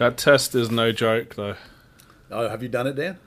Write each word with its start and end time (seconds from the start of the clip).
That 0.00 0.16
test 0.16 0.54
is 0.54 0.70
no 0.70 0.92
joke, 0.92 1.34
though. 1.34 1.56
Oh, 2.30 2.48
have 2.48 2.62
you 2.62 2.70
done 2.70 2.86
it, 2.86 2.94
Dan? 2.94 3.18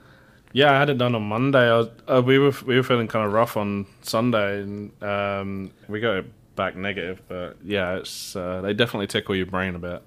Yeah, 0.53 0.71
I 0.71 0.79
had 0.79 0.89
it 0.89 0.97
done 0.97 1.13
on 1.13 1.21
Monday. 1.21 1.69
I 1.69 1.77
was, 1.77 1.87
uh, 2.07 2.21
we 2.25 2.39
were 2.39 2.51
we 2.65 2.75
were 2.75 2.81
feeling 2.81 3.07
kind 3.07 3.27
of 3.27 3.31
rough 3.31 3.55
on 3.57 3.85
Sunday, 4.01 4.61
and 4.61 5.03
um, 5.03 5.71
we 5.87 5.99
got 5.99 6.17
it 6.17 6.55
back 6.55 6.75
negative. 6.75 7.21
But 7.27 7.57
yeah, 7.63 7.97
it's 7.97 8.35
uh, 8.35 8.61
they 8.61 8.73
definitely 8.73 9.05
tickle 9.05 9.35
your 9.35 9.45
brain 9.45 9.75
a 9.75 9.79
bit. 9.79 10.01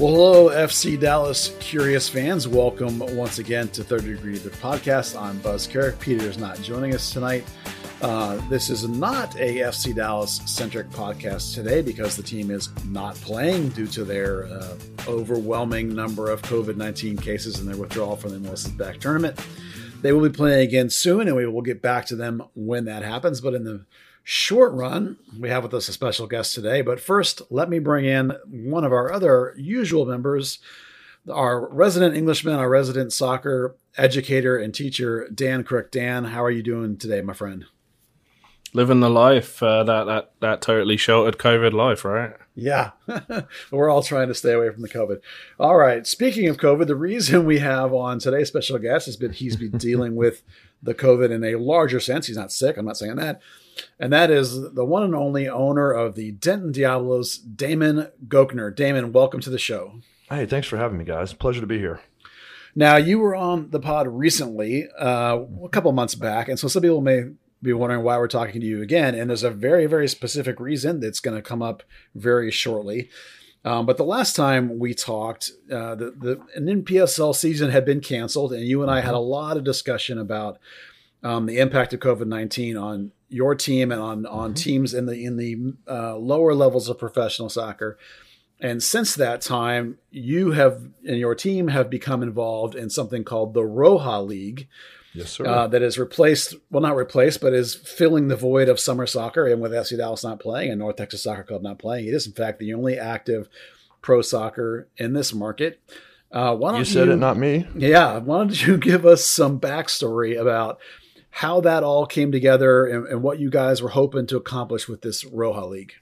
Well, 0.00 0.14
hello, 0.14 0.48
FC 0.50 0.98
Dallas 0.98 1.56
curious 1.58 2.08
fans. 2.08 2.46
Welcome 2.46 3.00
once 3.16 3.40
again 3.40 3.66
to 3.70 3.82
Third 3.82 4.04
Degree 4.04 4.38
the 4.38 4.50
podcast. 4.50 5.20
I'm 5.20 5.38
Buzz 5.38 5.66
Carrick. 5.66 5.98
Peter 5.98 6.24
is 6.24 6.38
not 6.38 6.62
joining 6.62 6.94
us 6.94 7.12
tonight. 7.12 7.44
Uh, 8.00 8.36
this 8.48 8.70
is 8.70 8.86
not 8.86 9.34
a 9.40 9.56
FC 9.56 9.92
Dallas 9.92 10.40
centric 10.46 10.88
podcast 10.90 11.52
today 11.52 11.82
because 11.82 12.16
the 12.16 12.22
team 12.22 12.52
is 12.52 12.68
not 12.84 13.16
playing 13.16 13.70
due 13.70 13.88
to 13.88 14.04
their 14.04 14.46
uh, 14.46 14.76
overwhelming 15.08 15.92
number 15.96 16.30
of 16.30 16.42
COVID 16.42 16.76
19 16.76 17.16
cases 17.16 17.58
and 17.58 17.68
their 17.68 17.76
withdrawal 17.76 18.14
from 18.14 18.30
the 18.30 18.48
MLS 18.48 18.66
is 18.66 18.68
Back 18.68 19.00
tournament. 19.00 19.36
They 20.02 20.12
will 20.12 20.22
be 20.22 20.32
playing 20.32 20.60
again 20.60 20.90
soon, 20.90 21.26
and 21.26 21.36
we 21.36 21.44
will 21.44 21.60
get 21.60 21.82
back 21.82 22.06
to 22.06 22.14
them 22.14 22.44
when 22.54 22.84
that 22.84 23.02
happens. 23.02 23.40
But 23.40 23.54
in 23.54 23.64
the 23.64 23.84
short 24.30 24.74
run, 24.74 25.16
we 25.40 25.48
have 25.48 25.62
with 25.62 25.72
us 25.72 25.88
a 25.88 25.92
special 25.94 26.26
guest 26.26 26.54
today. 26.54 26.82
But 26.82 27.00
first, 27.00 27.40
let 27.48 27.70
me 27.70 27.78
bring 27.78 28.04
in 28.04 28.36
one 28.46 28.84
of 28.84 28.92
our 28.92 29.10
other 29.10 29.54
usual 29.56 30.04
members, 30.04 30.58
our 31.32 31.66
resident 31.66 32.14
Englishman, 32.14 32.56
our 32.56 32.68
resident 32.68 33.14
soccer 33.14 33.74
educator 33.96 34.58
and 34.58 34.74
teacher, 34.74 35.26
Dan 35.34 35.64
Crook. 35.64 35.90
Dan, 35.90 36.24
how 36.24 36.44
are 36.44 36.50
you 36.50 36.62
doing 36.62 36.98
today, 36.98 37.22
my 37.22 37.32
friend? 37.32 37.64
Living 38.74 39.00
the 39.00 39.08
life, 39.08 39.62
uh, 39.62 39.82
that 39.84 40.04
that 40.04 40.30
that 40.40 40.60
totally 40.60 40.96
sheltered 40.96 41.38
COVID 41.38 41.72
life, 41.72 42.04
right? 42.04 42.34
Yeah, 42.54 42.90
we're 43.70 43.88
all 43.88 44.02
trying 44.02 44.28
to 44.28 44.34
stay 44.34 44.52
away 44.52 44.70
from 44.70 44.82
the 44.82 44.88
COVID. 44.88 45.20
All 45.58 45.76
right. 45.76 46.06
Speaking 46.06 46.48
of 46.48 46.58
COVID, 46.58 46.86
the 46.86 46.96
reason 46.96 47.46
we 47.46 47.60
have 47.60 47.94
on 47.94 48.18
today's 48.18 48.48
special 48.48 48.78
guest 48.78 49.06
has 49.06 49.16
been 49.16 49.32
he's 49.32 49.56
been 49.56 49.78
dealing 49.78 50.16
with 50.16 50.42
the 50.82 50.94
COVID 50.94 51.30
in 51.30 51.44
a 51.44 51.56
larger 51.56 52.00
sense. 52.00 52.26
He's 52.26 52.36
not 52.36 52.52
sick. 52.52 52.76
I'm 52.76 52.84
not 52.84 52.98
saying 52.98 53.16
that 53.16 53.40
and 53.98 54.12
that 54.12 54.30
is 54.30 54.72
the 54.72 54.84
one 54.84 55.02
and 55.02 55.14
only 55.14 55.48
owner 55.48 55.92
of 55.92 56.14
the 56.14 56.32
Denton 56.32 56.72
Diablos, 56.72 57.38
Damon 57.38 58.08
Gochneaur. 58.26 58.74
Damon, 58.74 59.12
welcome 59.12 59.40
to 59.40 59.50
the 59.50 59.58
show. 59.58 60.00
Hey, 60.28 60.46
thanks 60.46 60.68
for 60.68 60.76
having 60.76 60.98
me, 60.98 61.04
guys. 61.04 61.32
Pleasure 61.32 61.60
to 61.60 61.66
be 61.66 61.78
here. 61.78 62.00
Now, 62.74 62.96
you 62.96 63.18
were 63.18 63.34
on 63.34 63.70
the 63.70 63.80
pod 63.80 64.06
recently, 64.06 64.88
uh, 64.98 65.40
a 65.64 65.68
couple 65.70 65.90
months 65.92 66.14
back, 66.14 66.48
and 66.48 66.58
so 66.58 66.68
some 66.68 66.82
people 66.82 67.00
may 67.00 67.24
be 67.62 67.72
wondering 67.72 68.02
why 68.02 68.18
we're 68.18 68.28
talking 68.28 68.60
to 68.60 68.66
you 68.66 68.82
again. 68.82 69.14
And 69.14 69.30
there's 69.30 69.42
a 69.42 69.50
very, 69.50 69.86
very 69.86 70.08
specific 70.08 70.60
reason 70.60 71.00
that's 71.00 71.20
going 71.20 71.36
to 71.36 71.42
come 71.42 71.62
up 71.62 71.82
very 72.14 72.50
shortly. 72.50 73.10
Um, 73.64 73.86
but 73.86 73.96
the 73.96 74.04
last 74.04 74.36
time 74.36 74.78
we 74.78 74.94
talked, 74.94 75.50
uh, 75.70 75.94
the, 75.94 76.14
the 76.16 76.40
an 76.54 76.66
NPSL 76.66 77.34
season 77.34 77.70
had 77.70 77.84
been 77.84 78.00
canceled, 78.00 78.52
and 78.52 78.62
you 78.62 78.82
and 78.82 78.90
I 78.90 79.00
had 79.00 79.14
a 79.14 79.18
lot 79.18 79.56
of 79.56 79.64
discussion 79.64 80.18
about 80.18 80.58
um, 81.22 81.46
the 81.46 81.58
impact 81.58 81.92
of 81.92 82.00
COVID 82.00 82.26
nineteen 82.26 82.76
on 82.76 83.10
your 83.28 83.54
team 83.54 83.90
and 83.90 84.00
on 84.00 84.26
on 84.26 84.50
mm-hmm. 84.50 84.54
teams 84.54 84.94
in 84.94 85.06
the 85.06 85.24
in 85.24 85.36
the 85.36 85.74
uh, 85.88 86.16
lower 86.16 86.54
levels 86.54 86.88
of 86.88 86.98
professional 86.98 87.48
soccer. 87.48 87.98
And 88.60 88.82
since 88.82 89.14
that 89.14 89.40
time, 89.40 89.98
you 90.10 90.52
have 90.52 90.80
and 91.06 91.18
your 91.18 91.34
team 91.34 91.68
have 91.68 91.90
become 91.90 92.22
involved 92.22 92.74
in 92.74 92.90
something 92.90 93.24
called 93.24 93.54
the 93.54 93.62
Roja 93.62 94.26
League. 94.26 94.68
Yes, 95.14 95.30
sir. 95.30 95.46
Uh, 95.46 95.66
that 95.66 95.82
is 95.82 95.98
replaced, 95.98 96.54
well, 96.70 96.82
not 96.82 96.96
replaced, 96.96 97.40
but 97.40 97.54
is 97.54 97.74
filling 97.74 98.28
the 98.28 98.36
void 98.36 98.68
of 98.68 98.78
summer 98.78 99.06
soccer. 99.06 99.46
And 99.46 99.60
with 99.60 99.72
FC 99.72 99.96
Dallas 99.96 100.22
not 100.22 100.40
playing 100.40 100.70
and 100.70 100.78
North 100.78 100.96
Texas 100.96 101.22
Soccer 101.22 101.44
Club 101.44 101.62
not 101.62 101.78
playing, 101.78 102.06
it 102.06 102.14
is 102.14 102.26
in 102.26 102.32
fact 102.32 102.58
the 102.58 102.74
only 102.74 102.98
active 102.98 103.48
pro 104.02 104.22
soccer 104.22 104.88
in 104.96 105.14
this 105.14 105.32
market. 105.32 105.80
Uh, 106.30 106.54
why 106.54 106.70
don't 106.70 106.80
you 106.80 106.84
said 106.84 107.06
you, 107.06 107.14
it, 107.14 107.16
not 107.16 107.38
me. 107.38 107.66
Yeah. 107.74 108.18
Why 108.18 108.38
don't 108.38 108.66
you 108.66 108.76
give 108.78 109.06
us 109.06 109.24
some 109.24 109.58
backstory 109.58 110.38
about 110.38 110.78
how 111.30 111.60
that 111.60 111.82
all 111.82 112.06
came 112.06 112.32
together 112.32 112.86
and, 112.86 113.06
and 113.06 113.22
what 113.22 113.38
you 113.38 113.50
guys 113.50 113.80
were 113.80 113.90
hoping 113.90 114.26
to 114.26 114.36
accomplish 114.36 114.88
with 114.88 115.02
this 115.02 115.24
Roja 115.24 115.68
League. 115.68 115.94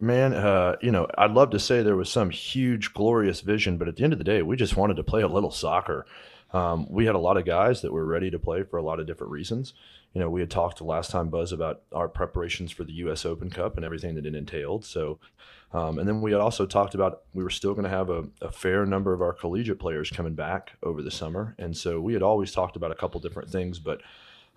Man, 0.00 0.32
uh, 0.32 0.76
you 0.80 0.92
know, 0.92 1.08
I'd 1.16 1.32
love 1.32 1.50
to 1.50 1.58
say 1.58 1.82
there 1.82 1.96
was 1.96 2.08
some 2.08 2.30
huge, 2.30 2.94
glorious 2.94 3.40
vision, 3.40 3.78
but 3.78 3.88
at 3.88 3.96
the 3.96 4.04
end 4.04 4.12
of 4.12 4.18
the 4.18 4.24
day, 4.24 4.42
we 4.42 4.56
just 4.56 4.76
wanted 4.76 4.94
to 4.96 5.02
play 5.02 5.22
a 5.22 5.28
little 5.28 5.50
soccer. 5.50 6.06
Um, 6.52 6.86
we 6.88 7.06
had 7.06 7.14
a 7.14 7.20
lot 7.20 7.36
of 7.36 7.44
guys 7.44 7.82
that 7.82 7.92
were 7.92 8.04
ready 8.04 8.30
to 8.30 8.38
play 8.38 8.62
for 8.62 8.78
a 8.78 8.82
lot 8.82 9.00
of 9.00 9.06
different 9.06 9.32
reasons. 9.32 9.74
You 10.14 10.20
know, 10.20 10.30
we 10.30 10.40
had 10.40 10.50
talked 10.50 10.80
last 10.80 11.10
time, 11.10 11.28
Buzz, 11.28 11.52
about 11.52 11.82
our 11.92 12.08
preparations 12.08 12.72
for 12.72 12.84
the 12.84 12.94
U.S. 12.94 13.26
Open 13.26 13.50
Cup 13.50 13.76
and 13.76 13.84
everything 13.84 14.14
that 14.14 14.24
it 14.24 14.34
entailed. 14.34 14.84
So, 14.84 15.18
um, 15.72 15.98
and 15.98 16.08
then 16.08 16.22
we 16.22 16.32
had 16.32 16.40
also 16.40 16.64
talked 16.64 16.94
about 16.94 17.22
we 17.34 17.44
were 17.44 17.50
still 17.50 17.74
going 17.74 17.84
to 17.84 17.90
have 17.90 18.08
a, 18.08 18.24
a, 18.40 18.50
fair 18.50 18.86
number 18.86 19.12
of 19.12 19.20
our 19.20 19.34
collegiate 19.34 19.78
players 19.78 20.10
coming 20.10 20.34
back 20.34 20.72
over 20.82 21.02
the 21.02 21.10
summer, 21.10 21.54
and 21.58 21.76
so 21.76 22.00
we 22.00 22.14
had 22.14 22.22
always 22.22 22.52
talked 22.52 22.76
about 22.76 22.90
a 22.90 22.94
couple 22.94 23.20
different 23.20 23.50
things, 23.50 23.78
but 23.78 24.00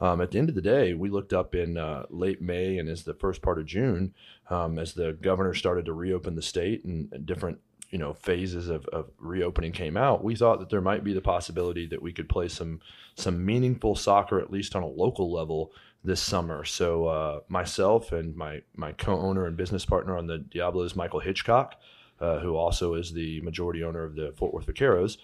um, 0.02 0.20
at 0.20 0.32
the 0.32 0.40
end 0.40 0.50
of 0.50 0.56
the 0.56 0.62
day, 0.62 0.96
we 0.96 1.10
looked 1.10 1.32
up 1.32 1.54
in 1.54 1.78
uh, 1.78 2.06
late 2.10 2.42
May 2.42 2.80
and 2.80 2.90
as 2.90 3.04
the 3.04 3.14
first 3.14 3.44
part 3.44 3.60
of 3.60 3.68
June, 3.68 4.16
um, 4.50 4.80
as 4.80 4.94
the 4.94 5.14
governor 5.14 5.54
started 5.54 5.86
to 5.86 5.94
reopen 5.94 6.36
the 6.36 6.42
state 6.42 6.84
and, 6.84 7.14
and 7.14 7.26
different 7.26 7.60
you 7.92 7.98
know 7.98 8.14
phases 8.14 8.70
of, 8.70 8.86
of, 8.88 9.12
reopening 9.20 9.74
came 9.74 9.98
out, 9.98 10.24
we 10.24 10.36
thought 10.36 10.60
that 10.60 10.70
there 10.70 10.82
might 10.82 11.04
be 11.04 11.14
the 11.14 11.22
possibility 11.22 11.86
that 11.88 12.02
we 12.02 12.14
could 12.14 12.30
play 12.30 12.48
some 12.48 12.80
some 13.16 13.46
meaningful 13.46 13.96
soccer 13.96 14.40
at 14.40 14.52
least 14.52 14.76
on 14.76 14.84
a 14.84 14.88
local 14.88 15.32
level 15.32 15.72
this 16.04 16.22
summer. 16.22 16.66
So 16.66 17.06
uh, 17.06 17.40
myself 17.50 18.12
and 18.14 18.36
my 18.36 18.62
my 18.76 18.94
co-owner 18.94 19.46
and 19.46 19.58
business 19.58 19.86
partner 19.86 20.18
on 20.18 20.28
the 20.28 20.40
Diablos, 20.40 20.96
Michael 20.96 21.20
Hitchcock, 21.20 21.76
uh, 22.20 22.40
who 22.40 22.56
also 22.56 22.96
is 22.96 23.12
the 23.12 23.42
majority 23.42 23.84
owner 23.84 24.04
of 24.04 24.16
the 24.16 24.34
Fort 24.38 24.54
Worth 24.54 24.68
Vaqueros. 24.68 25.18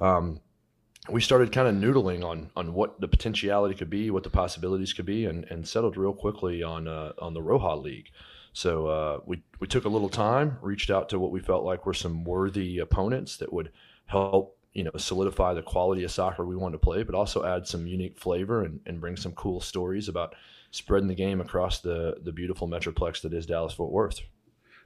Um, 0.00 0.40
we 1.08 1.20
started 1.20 1.52
kind 1.52 1.68
of 1.68 1.74
noodling 1.76 2.24
on 2.24 2.50
on 2.56 2.74
what 2.74 3.00
the 3.00 3.08
potentiality 3.08 3.74
could 3.74 3.90
be, 3.90 4.10
what 4.10 4.24
the 4.24 4.30
possibilities 4.30 4.92
could 4.92 5.06
be, 5.06 5.24
and, 5.24 5.44
and 5.44 5.66
settled 5.66 5.96
real 5.96 6.12
quickly 6.12 6.62
on 6.62 6.88
uh, 6.88 7.12
on 7.18 7.32
the 7.32 7.40
Roja 7.40 7.80
League. 7.80 8.10
So 8.58 8.88
uh, 8.88 9.20
we 9.24 9.40
we 9.60 9.68
took 9.68 9.84
a 9.84 9.88
little 9.88 10.08
time, 10.08 10.58
reached 10.62 10.90
out 10.90 11.10
to 11.10 11.20
what 11.20 11.30
we 11.30 11.38
felt 11.38 11.62
like 11.62 11.86
were 11.86 11.94
some 11.94 12.24
worthy 12.24 12.80
opponents 12.80 13.36
that 13.36 13.52
would 13.52 13.70
help 14.06 14.58
you 14.72 14.82
know 14.82 14.90
solidify 14.96 15.54
the 15.54 15.62
quality 15.62 16.02
of 16.02 16.10
soccer 16.10 16.44
we 16.44 16.56
wanted 16.56 16.72
to 16.72 16.84
play, 16.84 17.04
but 17.04 17.14
also 17.14 17.44
add 17.44 17.68
some 17.68 17.86
unique 17.86 18.18
flavor 18.18 18.64
and, 18.64 18.80
and 18.84 19.00
bring 19.00 19.16
some 19.16 19.30
cool 19.30 19.60
stories 19.60 20.08
about 20.08 20.34
spreading 20.72 21.06
the 21.06 21.14
game 21.14 21.40
across 21.40 21.78
the 21.78 22.16
the 22.24 22.32
beautiful 22.32 22.66
metroplex 22.66 23.22
that 23.22 23.32
is 23.32 23.46
Dallas 23.46 23.74
Fort 23.74 23.92
Worth. 23.92 24.22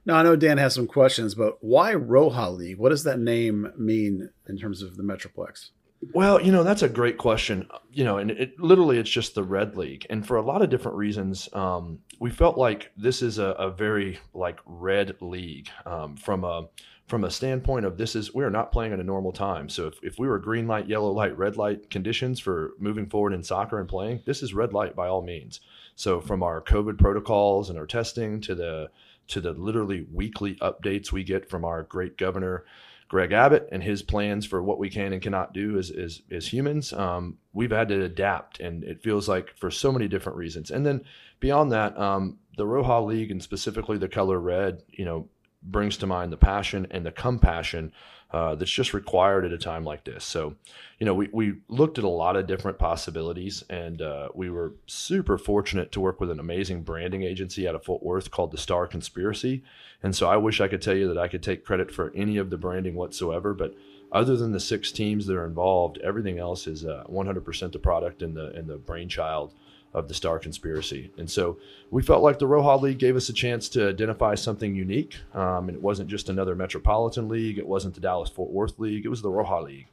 Now 0.05 0.17
I 0.17 0.23
know 0.23 0.35
Dan 0.35 0.59
has 0.59 0.75
some 0.75 0.85
questions, 0.85 1.33
but 1.33 1.57
why 1.61 1.95
Roja 1.95 2.55
League? 2.55 2.77
What 2.77 2.89
does 2.89 3.05
that 3.05 3.17
name 3.17 3.73
mean 3.75 4.29
in 4.47 4.59
terms 4.59 4.83
of 4.83 4.97
the 4.97 5.03
metroplex? 5.03 5.71
Well, 6.11 6.41
you 6.41 6.51
know, 6.51 6.63
that's 6.63 6.81
a 6.81 6.89
great 6.89 7.17
question. 7.17 7.67
You 7.91 8.03
know, 8.03 8.17
and 8.17 8.31
it 8.31 8.59
literally 8.59 8.97
it's 8.97 9.09
just 9.09 9.35
the 9.35 9.43
red 9.43 9.77
league. 9.77 10.05
And 10.09 10.25
for 10.25 10.37
a 10.37 10.41
lot 10.41 10.61
of 10.61 10.69
different 10.69 10.97
reasons, 10.97 11.47
um, 11.53 11.99
we 12.19 12.29
felt 12.29 12.57
like 12.57 12.91
this 12.97 13.21
is 13.21 13.37
a, 13.37 13.45
a 13.45 13.71
very 13.71 14.19
like 14.33 14.59
red 14.65 15.15
league 15.21 15.69
um, 15.85 16.15
from 16.15 16.43
a 16.43 16.67
from 17.07 17.25
a 17.25 17.31
standpoint 17.31 17.85
of 17.85 17.97
this 17.97 18.15
is 18.15 18.33
we 18.33 18.43
are 18.43 18.49
not 18.49 18.71
playing 18.71 18.93
at 18.93 18.99
a 18.99 19.03
normal 19.03 19.31
time. 19.31 19.67
So 19.69 19.87
if, 19.87 19.95
if 20.01 20.17
we 20.17 20.27
were 20.27 20.39
green 20.39 20.67
light, 20.67 20.87
yellow 20.87 21.11
light, 21.11 21.37
red 21.37 21.57
light 21.57 21.89
conditions 21.89 22.39
for 22.39 22.71
moving 22.79 23.07
forward 23.07 23.33
in 23.33 23.43
soccer 23.43 23.79
and 23.79 23.89
playing, 23.89 24.21
this 24.25 24.41
is 24.41 24.53
red 24.53 24.73
light 24.73 24.95
by 24.95 25.07
all 25.07 25.21
means. 25.21 25.59
So 25.95 26.21
from 26.21 26.41
our 26.41 26.61
COVID 26.61 26.97
protocols 26.97 27.69
and 27.69 27.77
our 27.77 27.85
testing 27.85 28.41
to 28.41 28.55
the 28.55 28.89
to 29.27 29.41
the 29.41 29.53
literally 29.53 30.05
weekly 30.11 30.55
updates 30.55 31.11
we 31.11 31.23
get 31.23 31.49
from 31.49 31.63
our 31.63 31.83
great 31.83 32.17
governor 32.17 32.65
Greg 33.13 33.31
Abbott 33.31 33.69
and 33.71 33.83
his 33.83 34.01
plans 34.01 34.43
for 34.43 34.63
what 34.63 34.79
we 34.79 34.89
can 34.89 35.13
and 35.13 35.21
cannot 35.21 35.53
do 35.53 35.77
as 35.77 35.91
as, 35.91 36.23
as 36.31 36.47
humans, 36.47 36.91
um, 36.93 37.37
we've 37.53 37.69
had 37.69 37.89
to 37.89 38.03
adapt, 38.03 38.59
and 38.59 38.83
it 38.83 39.03
feels 39.03 39.29
like 39.29 39.55
for 39.55 39.69
so 39.69 39.91
many 39.91 40.07
different 40.07 40.35
reasons. 40.35 40.71
And 40.71 40.83
then 40.83 41.01
beyond 41.39 41.71
that, 41.73 41.95
um, 41.95 42.39
the 42.57 42.65
Roja 42.65 43.05
League 43.05 43.29
and 43.29 43.43
specifically 43.43 43.99
the 43.99 44.07
color 44.07 44.39
red, 44.39 44.81
you 44.87 45.05
know, 45.05 45.29
brings 45.61 45.95
to 45.97 46.07
mind 46.07 46.33
the 46.33 46.37
passion 46.37 46.87
and 46.89 47.05
the 47.05 47.11
compassion 47.11 47.91
uh, 48.33 48.55
that's 48.55 48.71
just 48.71 48.95
required 48.95 49.45
at 49.45 49.53
a 49.53 49.57
time 49.59 49.85
like 49.85 50.03
this. 50.03 50.25
So, 50.25 50.55
you 50.97 51.05
know, 51.05 51.13
we, 51.13 51.29
we 51.31 51.53
looked 51.67 51.99
at 51.99 52.03
a 52.03 52.09
lot 52.09 52.35
of 52.35 52.47
different 52.47 52.79
possibilities 52.79 53.63
and 53.69 54.01
uh, 54.01 54.29
we 54.33 54.49
were 54.49 54.73
super 54.87 55.37
fortunate 55.37 55.91
to 55.91 56.01
work 56.01 56.19
with 56.19 56.31
an 56.31 56.39
amazing 56.39 56.81
branding 56.81 57.21
agency 57.21 57.67
out 57.67 57.75
of 57.75 57.85
Fort 57.85 58.01
Worth 58.01 58.31
called 58.31 58.49
the 58.49 58.57
Star 58.57 58.87
Conspiracy. 58.87 59.63
And 60.01 60.15
so 60.15 60.27
I 60.27 60.37
wish 60.37 60.59
I 60.59 60.67
could 60.67 60.81
tell 60.81 60.97
you 60.97 61.07
that 61.09 61.17
I 61.19 61.27
could 61.27 61.43
take 61.43 61.63
credit 61.63 61.91
for 61.91 62.11
any 62.15 62.37
of 62.37 62.49
the 62.49 62.57
branding 62.57 62.95
whatsoever, 62.95 63.53
but 63.53 63.75
other 64.11 64.35
than 64.35 64.51
the 64.51 64.59
six 64.59 64.91
teams 64.91 65.27
that 65.27 65.35
are 65.35 65.45
involved, 65.45 65.99
everything 65.99 66.39
else 66.39 66.65
is 66.65 66.85
uh, 66.85 67.03
100% 67.07 67.71
the 67.71 67.79
product 67.79 68.23
and 68.23 68.35
the, 68.35 68.47
and 68.53 68.67
the 68.67 68.77
brainchild 68.77 69.53
of 69.93 70.07
the 70.07 70.13
Star 70.13 70.39
Conspiracy. 70.39 71.11
And 71.17 71.29
so 71.29 71.57
we 71.91 72.01
felt 72.01 72.23
like 72.23 72.39
the 72.39 72.47
Roja 72.47 72.81
League 72.81 72.97
gave 72.97 73.15
us 73.15 73.29
a 73.29 73.33
chance 73.33 73.69
to 73.69 73.89
identify 73.89 74.35
something 74.35 74.75
unique. 74.75 75.17
Um, 75.33 75.69
and 75.69 75.77
it 75.77 75.81
wasn't 75.81 76.09
just 76.09 76.29
another 76.29 76.55
Metropolitan 76.55 77.29
League, 77.29 77.57
it 77.57 77.67
wasn't 77.67 77.93
the 77.93 78.01
Dallas 78.01 78.29
Fort 78.29 78.51
Worth 78.51 78.79
League, 78.79 79.05
it 79.05 79.09
was 79.09 79.21
the 79.21 79.29
Roja 79.29 79.63
League. 79.63 79.87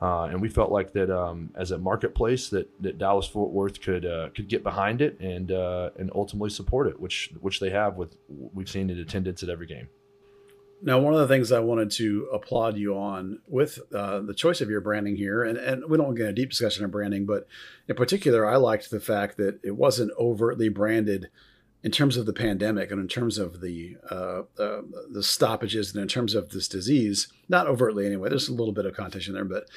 Uh, 0.00 0.24
and 0.24 0.42
we 0.42 0.48
felt 0.48 0.70
like 0.70 0.92
that 0.92 1.10
um, 1.10 1.50
as 1.54 1.70
a 1.70 1.78
marketplace 1.78 2.50
that, 2.50 2.68
that 2.82 2.98
Dallas 2.98 3.26
Fort 3.26 3.50
Worth 3.50 3.80
could 3.80 4.04
uh, 4.04 4.28
could 4.34 4.46
get 4.46 4.62
behind 4.62 5.00
it 5.00 5.18
and 5.20 5.50
uh, 5.50 5.90
and 5.98 6.10
ultimately 6.14 6.50
support 6.50 6.86
it, 6.86 7.00
which 7.00 7.30
which 7.40 7.60
they 7.60 7.70
have 7.70 7.96
with 7.96 8.14
we've 8.28 8.68
seen 8.68 8.90
in 8.90 8.98
attendance 8.98 9.42
at 9.42 9.48
every 9.48 9.66
game. 9.66 9.88
Now, 10.82 10.98
one 10.98 11.14
of 11.14 11.20
the 11.20 11.28
things 11.28 11.52
I 11.52 11.60
wanted 11.60 11.90
to 11.92 12.28
applaud 12.32 12.76
you 12.76 12.96
on 12.96 13.40
with 13.46 13.78
uh, 13.94 14.20
the 14.20 14.34
choice 14.34 14.60
of 14.60 14.68
your 14.68 14.80
branding 14.82 15.16
here, 15.16 15.42
and, 15.42 15.56
and 15.56 15.84
we 15.88 15.96
don't 15.96 16.14
get 16.14 16.28
a 16.28 16.32
deep 16.32 16.50
discussion 16.50 16.84
of 16.84 16.90
branding, 16.90 17.24
but 17.24 17.46
in 17.88 17.96
particular, 17.96 18.46
I 18.46 18.56
liked 18.56 18.90
the 18.90 19.00
fact 19.00 19.38
that 19.38 19.58
it 19.64 19.76
wasn't 19.76 20.12
overtly 20.18 20.68
branded 20.68 21.30
in 21.82 21.92
terms 21.92 22.16
of 22.16 22.26
the 22.26 22.32
pandemic 22.32 22.90
and 22.90 23.00
in 23.00 23.08
terms 23.08 23.38
of 23.38 23.60
the 23.60 23.96
uh, 24.10 24.42
uh, 24.58 24.82
the 25.10 25.22
stoppages 25.22 25.94
and 25.94 26.02
in 26.02 26.08
terms 26.08 26.34
of 26.34 26.50
this 26.50 26.68
disease. 26.68 27.28
Not 27.48 27.66
overtly 27.68 28.06
anyway. 28.06 28.28
There's 28.28 28.48
a 28.48 28.54
little 28.54 28.74
bit 28.74 28.86
of 28.86 28.94
contention 28.94 29.34
there, 29.34 29.44
but 29.44 29.68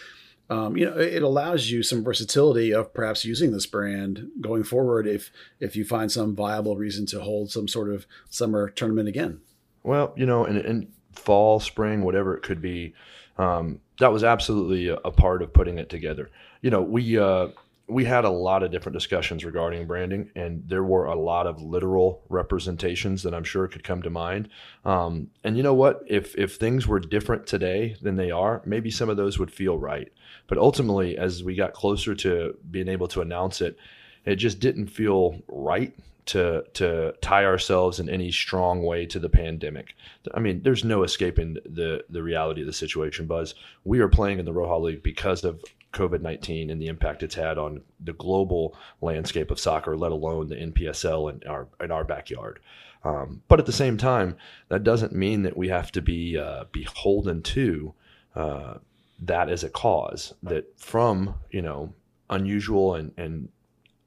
um, 0.49 0.75
you 0.75 0.85
know, 0.85 0.97
it 0.97 1.21
allows 1.21 1.69
you 1.69 1.83
some 1.83 2.03
versatility 2.03 2.73
of 2.73 2.93
perhaps 2.93 3.23
using 3.23 3.51
this 3.51 3.67
brand 3.67 4.29
going 4.41 4.63
forward 4.63 5.05
if 5.05 5.31
if 5.59 5.75
you 5.75 5.85
find 5.85 6.11
some 6.11 6.35
viable 6.35 6.75
reason 6.75 7.05
to 7.07 7.21
hold 7.21 7.51
some 7.51 7.67
sort 7.67 7.93
of 7.93 8.07
summer 8.29 8.69
tournament 8.69 9.07
again. 9.07 9.41
Well, 9.83 10.13
you 10.15 10.25
know, 10.25 10.45
in, 10.45 10.91
fall, 11.13 11.59
spring, 11.59 12.03
whatever 12.03 12.35
it 12.35 12.43
could 12.43 12.61
be, 12.61 12.93
um, 13.37 13.79
that 13.99 14.11
was 14.11 14.23
absolutely 14.23 14.89
a, 14.89 14.95
a, 14.95 15.11
part 15.11 15.41
of 15.41 15.53
putting 15.53 15.77
it 15.77 15.89
together. 15.89 16.29
You 16.61 16.69
know, 16.69 16.81
we 16.81 17.17
uh, 17.17 17.47
we 17.87 18.05
had 18.05 18.23
a 18.23 18.29
lot 18.29 18.61
of 18.61 18.71
different 18.71 18.93
discussions 18.93 19.43
regarding 19.43 19.87
branding, 19.87 20.29
and 20.35 20.63
there 20.67 20.83
were 20.83 21.05
a 21.05 21.19
lot 21.19 21.47
of 21.47 21.61
literal 21.61 22.21
representations 22.29 23.23
that 23.23 23.33
I'm 23.33 23.43
sure 23.43 23.67
could 23.67 23.83
come 23.83 24.03
to 24.03 24.09
mind. 24.09 24.49
Um, 24.85 25.31
and 25.43 25.57
you 25.57 25.63
know 25.63 25.73
what? 25.73 26.03
If 26.07 26.35
if 26.37 26.55
things 26.55 26.85
were 26.85 26.99
different 26.99 27.47
today 27.47 27.95
than 28.01 28.15
they 28.15 28.29
are, 28.29 28.61
maybe 28.65 28.91
some 28.91 29.09
of 29.09 29.17
those 29.17 29.39
would 29.39 29.51
feel 29.51 29.77
right. 29.77 30.11
But 30.47 30.57
ultimately, 30.57 31.17
as 31.17 31.43
we 31.43 31.55
got 31.55 31.73
closer 31.73 32.13
to 32.15 32.57
being 32.69 32.89
able 32.89 33.07
to 33.09 33.21
announce 33.21 33.61
it, 33.61 33.77
it 34.25 34.35
just 34.35 34.59
didn't 34.59 34.87
feel 34.87 35.39
right 35.47 35.93
to 36.29 36.63
to 36.73 37.11
tie 37.21 37.43
ourselves 37.43 37.99
in 37.99 38.07
any 38.07 38.31
strong 38.31 38.83
way 38.83 39.03
to 39.03 39.17
the 39.17 39.29
pandemic. 39.29 39.95
I 40.33 40.39
mean, 40.39 40.61
there's 40.61 40.83
no 40.83 41.01
escaping 41.01 41.55
the 41.65 42.03
the 42.09 42.21
reality 42.21 42.61
of 42.61 42.67
the 42.67 42.73
situation, 42.73 43.25
Buzz. 43.25 43.55
We 43.83 43.99
are 43.99 44.07
playing 44.07 44.37
in 44.37 44.45
the 44.45 44.53
Roja 44.53 44.79
League 44.79 45.01
because 45.01 45.43
of 45.43 45.63
COVID 45.91 46.21
nineteen 46.21 46.69
and 46.69 46.79
the 46.79 46.87
impact 46.87 47.23
it's 47.23 47.33
had 47.33 47.57
on 47.57 47.81
the 47.99 48.13
global 48.13 48.75
landscape 49.01 49.49
of 49.49 49.59
soccer, 49.59 49.97
let 49.97 50.11
alone 50.11 50.49
the 50.49 50.55
NPSL 50.55 51.33
in 51.33 51.49
our 51.49 51.67
in 51.81 51.89
our 51.89 52.03
backyard. 52.03 52.59
Um, 53.03 53.41
but 53.47 53.59
at 53.59 53.65
the 53.65 53.71
same 53.71 53.97
time, 53.97 54.37
that 54.67 54.83
doesn't 54.83 55.13
mean 55.13 55.41
that 55.43 55.57
we 55.57 55.69
have 55.69 55.91
to 55.93 56.01
be 56.01 56.37
uh, 56.37 56.65
beholden 56.71 57.41
to 57.43 57.93
uh, 58.35 58.75
that 59.21 59.49
as 59.49 59.63
a 59.63 59.69
cause. 59.69 60.35
That 60.43 60.79
from 60.79 61.33
you 61.49 61.63
know 61.63 61.91
unusual 62.29 62.93
and 62.93 63.13
and 63.17 63.49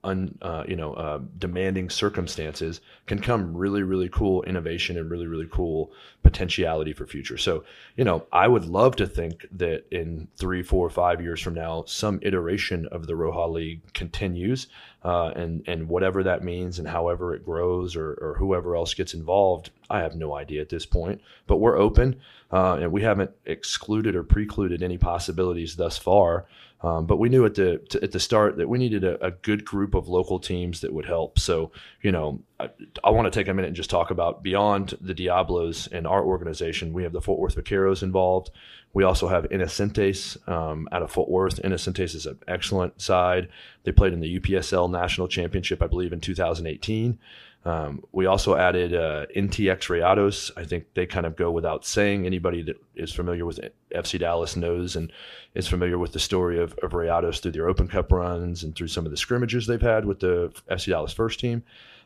un, 0.05 0.37
uh, 0.43 0.65
you 0.67 0.77
know, 0.77 0.95
uh, 0.95 1.21
demanding 1.39 1.89
circumstances 1.89 2.81
can 3.07 3.21
come 3.21 3.57
really, 3.57 3.83
really 3.83 4.09
cool 4.09 4.43
innovation 4.43 4.99
and 4.99 5.11
really, 5.11 5.27
really 5.27 5.49
cool 5.51 5.93
potentiality 6.23 6.93
for 6.93 7.07
future. 7.07 7.39
So, 7.39 7.65
you 7.97 8.05
know, 8.05 8.27
I 8.33 8.49
would 8.49 8.65
love 8.65 8.97
to 8.97 9.07
think 9.07 9.47
that 9.53 9.85
in 9.91 10.29
three, 10.37 10.63
four, 10.63 10.91
five 10.91 11.21
years 11.21 11.41
from 11.41 11.55
now, 11.55 11.85
some 11.87 12.19
iteration 12.23 12.87
of 12.87 13.07
the 13.07 13.15
Roja 13.15 13.51
League 13.53 13.93
continues, 13.93 14.67
uh, 15.05 15.33
and 15.35 15.65
and 15.67 15.89
whatever 15.89 16.23
that 16.23 16.45
means, 16.45 16.79
and 16.79 16.87
however 16.87 17.35
it 17.35 17.45
grows, 17.45 17.97
or 17.97 18.13
or 18.21 18.37
whoever 18.39 18.77
else 18.77 18.95
gets 18.95 19.15
involved, 19.15 19.71
I 19.91 20.01
have 20.01 20.15
no 20.15 20.35
idea 20.35 20.61
at 20.61 20.69
this 20.69 20.87
point. 20.87 21.21
But 21.47 21.57
we're 21.57 21.79
open, 21.79 22.21
uh, 22.51 22.79
and 22.81 22.93
we 22.93 23.03
haven't 23.03 23.33
excluded 23.47 24.15
or 24.15 24.23
precluded 24.23 24.83
any 24.83 24.99
possibilities 24.99 25.77
thus 25.77 25.99
far. 25.99 26.47
Um, 26.83 27.07
but 27.07 27.19
we 27.19 27.29
knew 27.29 27.45
at 27.45 27.55
the 27.55 27.79
to, 27.91 28.03
at 28.03 28.11
the 28.11 28.19
start 28.19 28.57
that 28.57 28.69
we 28.69 28.79
needed 28.79 29.05
a, 29.05 29.25
a, 29.25 29.31
good 29.31 29.65
group 29.65 29.95
of 29.95 30.09
local 30.09 30.41
teams 30.41 30.81
that 30.81 30.93
would 30.93 31.07
help. 31.07 31.39
So 31.39 31.71
you 32.03 32.11
know, 32.11 32.41
I, 32.59 32.71
I 33.05 33.11
want 33.11 33.27
to 33.27 33.31
take 33.31 33.47
a 33.47 33.55
minute 33.55 33.69
and 33.69 33.77
just 33.77 33.91
talk 33.91 34.11
about 34.11 34.43
beyond 34.43 34.95
the 35.01 35.15
Diablos 35.15 35.87
and 35.93 36.07
our 36.07 36.25
organization. 36.25 36.93
We 36.93 37.05
have 37.05 37.13
the 37.13 37.21
Fort 37.21 37.39
Worth 37.39 37.55
Vaqueros 37.55 38.03
involved. 38.03 38.51
We 38.95 39.05
also 39.05 39.29
have 39.29 39.45
Innocentes 39.45 40.37
um, 40.49 40.89
out 40.93 41.03
of 41.03 41.11
Fort 41.11 41.31
Worth. 41.31 41.63
Innocentes 41.63 42.15
is 42.15 42.27
an 42.27 42.39
excellent 42.47 43.01
side. 43.01 43.49
They 43.85 43.93
played 43.93 44.13
in 44.13 44.21
the 44.21 44.39
UPSL 44.39 44.91
National 44.91 45.29
Championship, 45.29 45.83
I 45.83 45.87
believe, 45.87 46.13
in 46.13 46.21
2018. 46.21 47.19
Um, 47.65 48.03
we 48.11 48.27
also 48.27 48.57
added 48.57 48.93
uh, 48.93 49.27
NTX 49.37 49.89
Rayados. 49.89 50.51
I 50.57 50.65
think 50.65 50.95
they 50.95 51.07
kind 51.07 51.27
of 51.27 51.37
go 51.37 51.51
without 51.51 51.87
saying. 51.87 52.27
Anybody 52.27 52.63
that 52.63 52.77
is 52.97 53.13
familiar 53.13 53.47
with 53.47 53.61
FC 53.95 54.19
Dallas 54.19 54.57
knows 54.57 54.97
and 54.97 55.13
is 55.55 55.69
familiar 55.69 55.99
with 55.99 56.13
the 56.13 56.19
story 56.19 56.61
of, 56.61 56.75
of 56.83 56.91
Rayados 56.91 57.41
through 57.41 57.53
their 57.53 57.69
Open 57.69 57.87
Cup 57.87 58.11
runs 58.11 58.65
and 58.65 58.75
through 58.75 58.89
some 58.89 59.05
of 59.05 59.11
the 59.11 59.17
scrimmages 59.17 59.67
they've 59.67 59.81
had 59.81 60.05
with 60.05 60.21
the 60.21 60.53
FC 60.71 60.87
Dallas 60.87 61.13
first 61.13 61.39
team. 61.39 61.63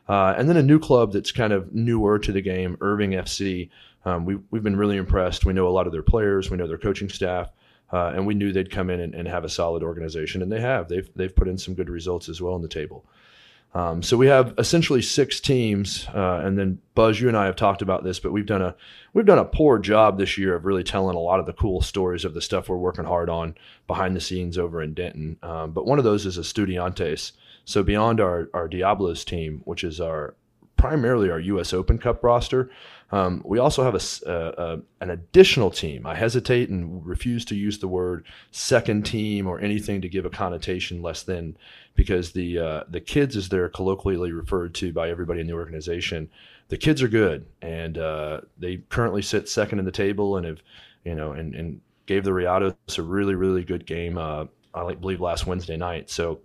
Uh, 0.07 0.33
and 0.37 0.47
then 0.47 0.57
a 0.57 0.63
new 0.63 0.79
club 0.79 1.11
that's 1.13 1.31
kind 1.31 1.53
of 1.53 1.73
newer 1.73 2.17
to 2.19 2.31
the 2.31 2.41
game, 2.41 2.77
Irving 2.81 3.11
FC. 3.11 3.69
Um, 4.05 4.25
we, 4.25 4.37
we've 4.51 4.63
been 4.63 4.77
really 4.77 4.97
impressed. 4.97 5.45
We 5.45 5.53
know 5.53 5.67
a 5.67 5.69
lot 5.69 5.85
of 5.85 5.93
their 5.93 6.03
players, 6.03 6.49
we 6.49 6.57
know 6.57 6.67
their 6.67 6.77
coaching 6.77 7.09
staff. 7.09 7.51
Uh, 7.91 8.11
and 8.13 8.27
we 8.27 8.33
knew 8.33 8.51
they'd 8.51 8.69
come 8.69 8.89
in 8.89 8.99
and, 8.99 9.15
and, 9.15 9.29
have 9.29 9.45
a 9.45 9.49
solid 9.49 9.81
organization, 9.81 10.41
and 10.41 10.51
they 10.51 10.59
have. 10.59 10.89
They've 10.89 11.09
they've 11.15 11.33
put 11.33 11.47
in 11.47 11.57
some 11.57 11.73
good 11.73 11.89
results 11.89 12.27
as 12.27 12.41
well 12.41 12.53
on 12.53 12.61
the 12.61 12.67
table. 12.67 13.05
Um, 13.73 14.01
so 14.01 14.17
we 14.17 14.27
have 14.27 14.53
essentially 14.57 15.01
six 15.01 15.39
teams, 15.39 16.07
uh, 16.13 16.41
and 16.43 16.57
then 16.57 16.79
Buzz, 16.95 17.19
you 17.19 17.27
and 17.27 17.37
I 17.37 17.45
have 17.45 17.55
talked 17.55 17.81
about 17.81 18.03
this, 18.03 18.19
but 18.19 18.31
we've 18.31 18.45
done 18.45 18.61
a 18.61 18.75
we've 19.13 19.25
done 19.25 19.39
a 19.39 19.45
poor 19.45 19.77
job 19.77 20.17
this 20.17 20.37
year 20.37 20.55
of 20.55 20.65
really 20.65 20.83
telling 20.83 21.15
a 21.15 21.19
lot 21.19 21.39
of 21.39 21.45
the 21.45 21.53
cool 21.53 21.81
stories 21.81 22.25
of 22.25 22.33
the 22.33 22.41
stuff 22.41 22.69
we're 22.69 22.77
working 22.77 23.05
hard 23.05 23.29
on 23.29 23.55
behind 23.85 24.15
the 24.15 24.21
scenes 24.21 24.57
over 24.57 24.81
in 24.81 24.93
Denton. 24.93 25.37
Um, 25.43 25.71
but 25.71 25.85
one 25.85 25.97
of 25.99 26.05
those 26.05 26.25
is 26.25 26.37
Estudiantes. 26.37 27.33
So 27.67 27.83
beyond 27.83 28.21
our 28.21 28.49
our 28.53 28.69
Diablos 28.69 29.25
team, 29.25 29.61
which 29.65 29.83
is 29.83 29.99
our 29.99 30.35
primarily 30.77 31.29
our 31.29 31.39
U.S. 31.39 31.73
Open 31.73 31.97
Cup 31.97 32.23
roster, 32.23 32.71
um, 33.11 33.41
we 33.43 33.59
also 33.59 33.83
have 33.83 33.93
a, 33.93 34.29
a, 34.29 34.79
an 35.01 35.09
additional 35.09 35.69
team. 35.69 36.05
I 36.05 36.15
hesitate 36.15 36.69
and 36.69 37.05
refuse 37.05 37.43
to 37.45 37.55
use 37.55 37.77
the 37.79 37.87
word 37.89 38.25
second 38.51 39.05
team 39.05 39.47
or 39.47 39.59
anything 39.59 40.01
to 40.01 40.07
give 40.07 40.25
a 40.25 40.29
connotation 40.29 41.01
less 41.01 41.23
than, 41.23 41.57
because 41.93 42.31
the 42.31 42.57
uh, 42.57 42.83
the 42.89 43.01
kids, 43.01 43.35
as 43.35 43.49
they're 43.49 43.67
colloquially 43.67 44.31
referred 44.31 44.73
to 44.75 44.93
by 44.93 45.09
everybody 45.09 45.41
in 45.41 45.47
the 45.47 45.53
organization, 45.53 46.29
the 46.69 46.77
kids 46.77 47.03
are 47.03 47.09
good, 47.09 47.47
and 47.61 47.97
uh, 47.97 48.39
they 48.57 48.77
currently 48.87 49.21
sit 49.21 49.49
second 49.49 49.79
in 49.79 49.85
the 49.85 49.91
table 49.91 50.37
and 50.37 50.45
have, 50.45 50.61
you 51.03 51.15
know, 51.15 51.33
and, 51.33 51.53
and 51.53 51.81
gave 52.05 52.23
the 52.23 52.31
Rayados 52.31 52.97
a 52.97 53.01
really 53.01 53.35
really 53.35 53.65
good 53.65 53.85
game. 53.85 54.17
Uh, 54.17 54.45
I 54.73 54.93
believe 54.93 55.19
last 55.19 55.47
Wednesday 55.47 55.75
night. 55.75 56.09
So, 56.09 56.39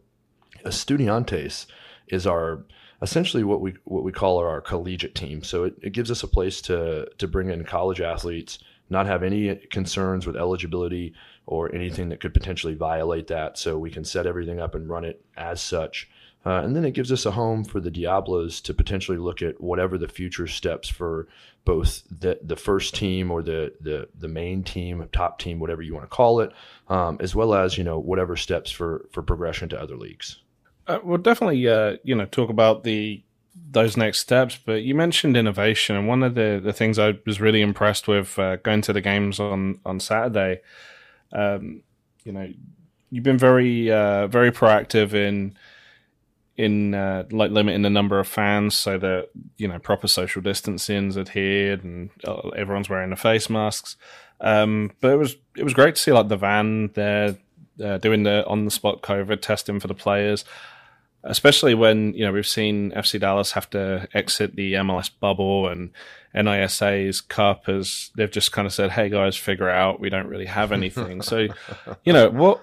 Estudiantes 0.64 1.66
is 2.08 2.26
our 2.26 2.64
essentially 3.02 3.42
what 3.42 3.60
we 3.60 3.74
what 3.84 4.04
we 4.04 4.12
call 4.12 4.38
our 4.38 4.60
collegiate 4.60 5.14
team. 5.14 5.42
So 5.42 5.64
it, 5.64 5.74
it 5.82 5.92
gives 5.92 6.10
us 6.10 6.22
a 6.22 6.28
place 6.28 6.60
to 6.62 7.08
to 7.18 7.28
bring 7.28 7.50
in 7.50 7.64
college 7.64 8.00
athletes, 8.00 8.58
not 8.88 9.06
have 9.06 9.22
any 9.22 9.54
concerns 9.70 10.26
with 10.26 10.36
eligibility 10.36 11.14
or 11.46 11.74
anything 11.74 12.08
that 12.10 12.20
could 12.20 12.32
potentially 12.32 12.74
violate 12.74 13.26
that. 13.26 13.58
So 13.58 13.78
we 13.78 13.90
can 13.90 14.04
set 14.04 14.26
everything 14.26 14.60
up 14.60 14.74
and 14.74 14.88
run 14.88 15.04
it 15.04 15.24
as 15.36 15.60
such. 15.60 16.08
Uh, 16.44 16.60
and 16.64 16.74
then 16.74 16.84
it 16.84 16.94
gives 16.94 17.12
us 17.12 17.24
a 17.24 17.30
home 17.30 17.64
for 17.64 17.80
the 17.80 17.90
Diablos 17.90 18.60
to 18.62 18.74
potentially 18.74 19.18
look 19.18 19.42
at 19.42 19.60
whatever 19.60 19.96
the 19.96 20.08
future 20.08 20.48
steps 20.48 20.88
for 20.88 21.28
both 21.64 22.02
the 22.10 22.38
the 22.42 22.56
first 22.56 22.94
team 22.94 23.30
or 23.30 23.42
the 23.42 23.72
the 23.80 24.08
the 24.18 24.28
main 24.28 24.64
team, 24.64 25.08
top 25.12 25.38
team, 25.38 25.60
whatever 25.60 25.82
you 25.82 25.94
want 25.94 26.04
to 26.04 26.16
call 26.16 26.40
it, 26.40 26.52
um, 26.88 27.16
as 27.20 27.34
well 27.34 27.54
as 27.54 27.78
you 27.78 27.84
know 27.84 27.98
whatever 27.98 28.36
steps 28.36 28.70
for 28.70 29.06
for 29.12 29.22
progression 29.22 29.68
to 29.68 29.80
other 29.80 29.96
leagues. 29.96 30.40
Uh, 30.86 30.98
we'll 31.02 31.18
definitely, 31.18 31.66
uh, 31.68 31.96
you 32.02 32.14
know, 32.14 32.26
talk 32.26 32.50
about 32.50 32.84
the 32.84 33.22
those 33.70 33.96
next 33.96 34.20
steps. 34.20 34.58
But 34.64 34.82
you 34.82 34.94
mentioned 34.94 35.36
innovation, 35.36 35.96
and 35.96 36.08
one 36.08 36.22
of 36.22 36.34
the, 36.34 36.60
the 36.62 36.72
things 36.72 36.98
I 36.98 37.18
was 37.26 37.40
really 37.40 37.60
impressed 37.60 38.08
with 38.08 38.38
uh, 38.38 38.56
going 38.56 38.82
to 38.82 38.92
the 38.92 39.00
games 39.00 39.40
on 39.40 39.80
on 39.84 40.00
Saturday. 40.00 40.60
Um, 41.32 41.82
you 42.24 42.32
know, 42.32 42.48
you've 43.10 43.24
been 43.24 43.38
very 43.38 43.90
uh, 43.90 44.26
very 44.26 44.50
proactive 44.52 45.14
in 45.14 45.56
in 46.56 46.94
uh, 46.94 47.24
like 47.30 47.50
limiting 47.50 47.82
the 47.82 47.90
number 47.90 48.18
of 48.18 48.28
fans 48.28 48.76
so 48.76 48.98
that 48.98 49.30
you 49.56 49.66
know 49.68 49.78
proper 49.78 50.08
social 50.08 50.42
distancing 50.42 51.08
is 51.08 51.16
adhered 51.16 51.82
and 51.82 52.10
uh, 52.24 52.48
everyone's 52.50 52.88
wearing 52.88 53.10
the 53.10 53.16
face 53.16 53.48
masks. 53.48 53.96
Um, 54.40 54.90
but 55.00 55.12
it 55.12 55.16
was 55.16 55.36
it 55.56 55.64
was 55.64 55.74
great 55.74 55.94
to 55.94 56.00
see 56.00 56.12
like 56.12 56.28
the 56.28 56.36
van 56.36 56.88
there 56.94 57.36
uh, 57.82 57.98
doing 57.98 58.24
the 58.24 58.46
on 58.46 58.64
the 58.64 58.70
spot 58.70 59.02
COVID 59.02 59.40
testing 59.40 59.80
for 59.80 59.88
the 59.88 59.94
players 59.94 60.44
especially 61.24 61.74
when 61.74 62.12
you 62.14 62.24
know 62.24 62.32
we've 62.32 62.46
seen 62.46 62.90
FC 62.92 63.20
Dallas 63.20 63.52
have 63.52 63.68
to 63.70 64.08
exit 64.14 64.56
the 64.56 64.74
MLS 64.74 65.10
bubble 65.20 65.68
and 65.68 65.90
NISA's 66.34 67.20
cup 67.20 67.68
as 67.68 68.10
they've 68.16 68.30
just 68.30 68.52
kind 68.52 68.66
of 68.66 68.72
said, 68.72 68.90
"Hey 68.90 69.08
guys, 69.08 69.36
figure 69.36 69.70
out. 69.70 70.00
We 70.00 70.10
don't 70.10 70.26
really 70.26 70.46
have 70.46 70.72
anything." 70.72 71.22
so, 71.22 71.48
you 72.04 72.12
know 72.12 72.30
what 72.30 72.60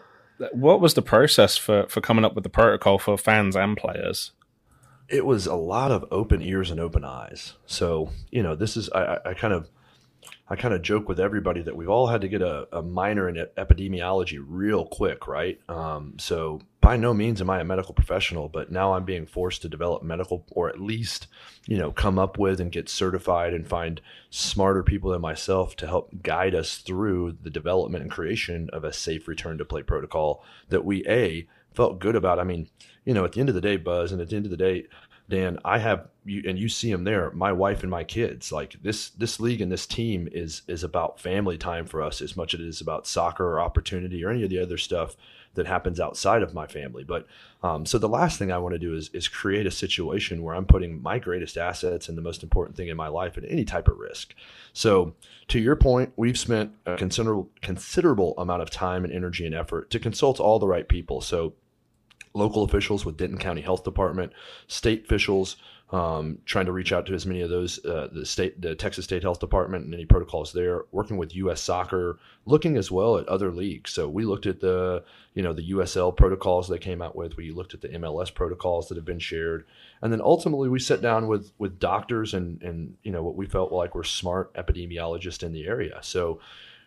what 0.51 0.81
was 0.81 0.93
the 0.93 1.01
process 1.01 1.57
for 1.57 1.87
for 1.87 2.01
coming 2.01 2.25
up 2.25 2.35
with 2.35 2.43
the 2.43 2.49
protocol 2.49 2.99
for 2.99 3.17
fans 3.17 3.55
and 3.55 3.75
players? 3.77 4.31
it 5.09 5.25
was 5.25 5.47
a 5.47 5.55
lot 5.55 5.91
of 5.91 6.05
open 6.11 6.41
ears 6.41 6.69
and 6.69 6.79
open 6.79 7.03
eyes. 7.03 7.55
So, 7.65 8.11
you 8.31 8.43
know, 8.43 8.55
this 8.55 8.77
is, 8.77 8.89
I, 8.91 9.17
I 9.25 9.33
kind 9.33 9.53
of, 9.53 9.69
I 10.47 10.55
kind 10.55 10.73
of 10.73 10.81
joke 10.81 11.07
with 11.07 11.19
everybody 11.19 11.61
that 11.61 11.75
we've 11.75 11.89
all 11.89 12.07
had 12.07 12.21
to 12.21 12.27
get 12.27 12.41
a, 12.41 12.67
a 12.71 12.81
minor 12.81 13.27
in 13.27 13.35
epidemiology 13.57 14.43
real 14.45 14.85
quick, 14.85 15.27
right? 15.27 15.59
Um, 15.67 16.15
so 16.17 16.61
by 16.81 16.95
no 16.95 17.13
means 17.13 17.41
am 17.41 17.50
I 17.50 17.59
a 17.59 17.65
medical 17.65 17.93
professional, 17.93 18.48
but 18.48 18.71
now 18.71 18.93
I'm 18.93 19.03
being 19.03 19.25
forced 19.25 19.62
to 19.63 19.69
develop 19.69 20.01
medical, 20.01 20.45
or 20.51 20.69
at 20.69 20.79
least, 20.79 21.27
you 21.67 21.77
know, 21.77 21.91
come 21.91 22.17
up 22.17 22.38
with 22.38 22.62
and 22.62 22.71
get 22.71 22.88
certified 22.88 23.53
and 23.53 23.67
find 23.67 24.01
smarter 24.29 24.81
people 24.81 25.12
than 25.12 25.21
myself 25.21 25.75
to 25.77 25.88
help 25.88 26.21
guide 26.24 26.55
us 26.55 26.77
through 26.77 27.38
the 27.41 27.50
development 27.50 28.03
and 28.03 28.12
creation 28.12 28.69
of 28.71 28.83
a 28.83 28.93
safe 28.93 29.27
return 29.27 29.57
to 29.57 29.65
play 29.65 29.83
protocol 29.83 30.43
that 30.69 30.86
we 30.86 31.05
a 31.07 31.48
felt 31.74 32.00
good 32.00 32.15
about. 32.15 32.39
I 32.39 32.43
mean, 32.43 32.69
you 33.03 33.13
know, 33.13 33.25
at 33.25 33.33
the 33.33 33.39
end 33.39 33.50
of 33.50 33.55
the 33.55 33.62
day, 33.62 33.77
Buzz, 33.77 34.12
and 34.12 34.21
at 34.21 34.29
the 34.29 34.36
end 34.36 34.45
of 34.45 34.51
the 34.51 34.57
day, 34.57 34.88
Dan, 35.29 35.59
I 35.63 35.77
have 35.77 36.07
you, 36.25 36.43
and 36.48 36.57
you 36.57 36.69
see 36.69 36.91
them 36.91 37.03
there. 37.03 37.29
My 37.31 37.51
wife 37.51 37.83
and 37.83 37.91
my 37.91 38.03
kids. 38.03 38.51
Like 38.51 38.81
this, 38.81 39.09
this 39.12 39.39
league 39.39 39.62
and 39.62 39.71
this 39.71 39.86
team 39.86 40.27
is 40.31 40.63
is 40.67 40.83
about 40.83 41.19
family 41.19 41.57
time 41.57 41.86
for 41.86 42.01
us 42.01 42.19
as 42.21 42.36
much 42.36 42.55
as 42.55 42.62
it 42.62 42.65
is 42.65 42.81
about 42.81 43.05
soccer 43.05 43.45
or 43.45 43.62
opportunity 43.62 44.24
or 44.24 44.31
any 44.31 44.43
of 44.43 44.50
the 44.50 44.59
other 44.59 44.77
stuff 44.77 45.15
that 45.56 45.68
happens 45.68 46.00
outside 46.00 46.41
of 46.41 46.53
my 46.53 46.68
family. 46.68 47.03
But 47.03 47.27
um, 47.63 47.86
so 47.86 47.98
the 47.98 48.10
last 48.10 48.39
thing 48.39 48.51
I 48.51 48.58
want 48.58 48.74
to 48.74 48.79
do 48.79 48.96
is 48.96 49.10
is 49.13 49.27
create 49.27 49.65
a 49.65 49.72
situation 49.72 50.44
where 50.44 50.56
I'm 50.56 50.65
putting 50.65 51.01
my 51.01 51.20
greatest 51.20 51.58
assets 51.58 52.08
and 52.08 52.18
the 52.18 52.22
most 52.22 52.44
important 52.44 52.77
thing 52.77 52.88
in 52.88 52.98
my 52.98 53.08
life 53.08 53.38
at 53.38 53.44
any 53.48 53.65
type 53.65 53.88
of 53.88 53.98
risk. 53.98 54.34
So 54.74 55.15
to 55.50 55.60
your 55.60 55.75
point, 55.75 56.13
we've 56.15 56.39
spent 56.39 56.72
a 56.86 56.96
considerable 56.96 57.50
considerable 57.62 58.36
amount 58.38 58.62
of 58.62 58.70
time 58.70 59.03
and 59.03 59.13
energy 59.13 59.46
and 59.46 59.56
effort 59.56 59.89
to 59.91 60.00
consult 60.00 60.39
all 60.39 60.60
the 60.60 60.68
right 60.68 60.88
people. 60.88 61.22
So 61.22 61.53
local 62.34 62.63
officials 62.63 63.06
with 63.06 63.18
Denton 63.18 63.39
County 63.39 63.62
Health 63.62 63.84
Department, 63.84 64.32
state 64.68 65.06
officials, 65.06 65.58
um, 65.91 66.38
trying 66.46 66.67
to 66.67 66.72
reach 66.72 66.93
out 66.93 67.08
to 67.08 67.15
as 67.15 67.25
many 67.25 67.41
of 67.41 67.50
those, 67.50 67.84
uh, 67.84 68.10
the 68.12 68.25
state, 68.25 68.62
the 68.62 68.75
Texas 68.75 69.05
State 69.05 69.24
Health 69.24 69.39
Department, 69.39 69.86
and 69.86 69.93
any 69.93 70.05
protocols 70.05 70.53
there. 70.53 70.84
Working 70.91 71.17
with 71.17 71.36
U.S. 71.36 71.62
Soccer, 71.62 72.19
looking 72.46 72.77
as 72.77 72.91
well 72.91 73.17
at 73.17 73.27
other 73.27 73.51
leagues. 73.51 73.91
So 73.91 74.08
we 74.08 74.24
looked 74.24 74.46
at 74.46 74.60
the, 74.60 75.03
you 75.34 75.41
know, 75.41 75.51
the 75.51 75.72
USL 75.72 76.15
protocols 76.15 76.67
they 76.67 76.77
came 76.77 77.01
out 77.01 77.15
with. 77.15 77.38
We 77.38 77.51
looked 77.51 77.74
at 77.74 77.81
the 77.81 77.89
MLS 77.89 78.34
protocols 78.34 78.88
that 78.89 78.98
have 78.98 79.05
been 79.05 79.19
shared, 79.19 79.65
and 80.01 80.13
then 80.13 80.22
ultimately 80.22 80.69
we 80.69 80.79
sat 80.79 81.01
down 81.01 81.27
with 81.27 81.51
with 81.58 81.79
doctors 81.79 82.36
and 82.36 82.62
and 82.62 82.96
you 83.03 83.12
know 83.12 83.24
what 83.24 83.36
we 83.36 83.48
felt 83.48 83.72
like 83.72 83.96
were 83.96 84.03
smart 84.03 84.53
epidemiologists 84.53 85.43
in 85.43 85.53
the 85.53 85.65
area. 85.65 86.00
So 86.01 86.39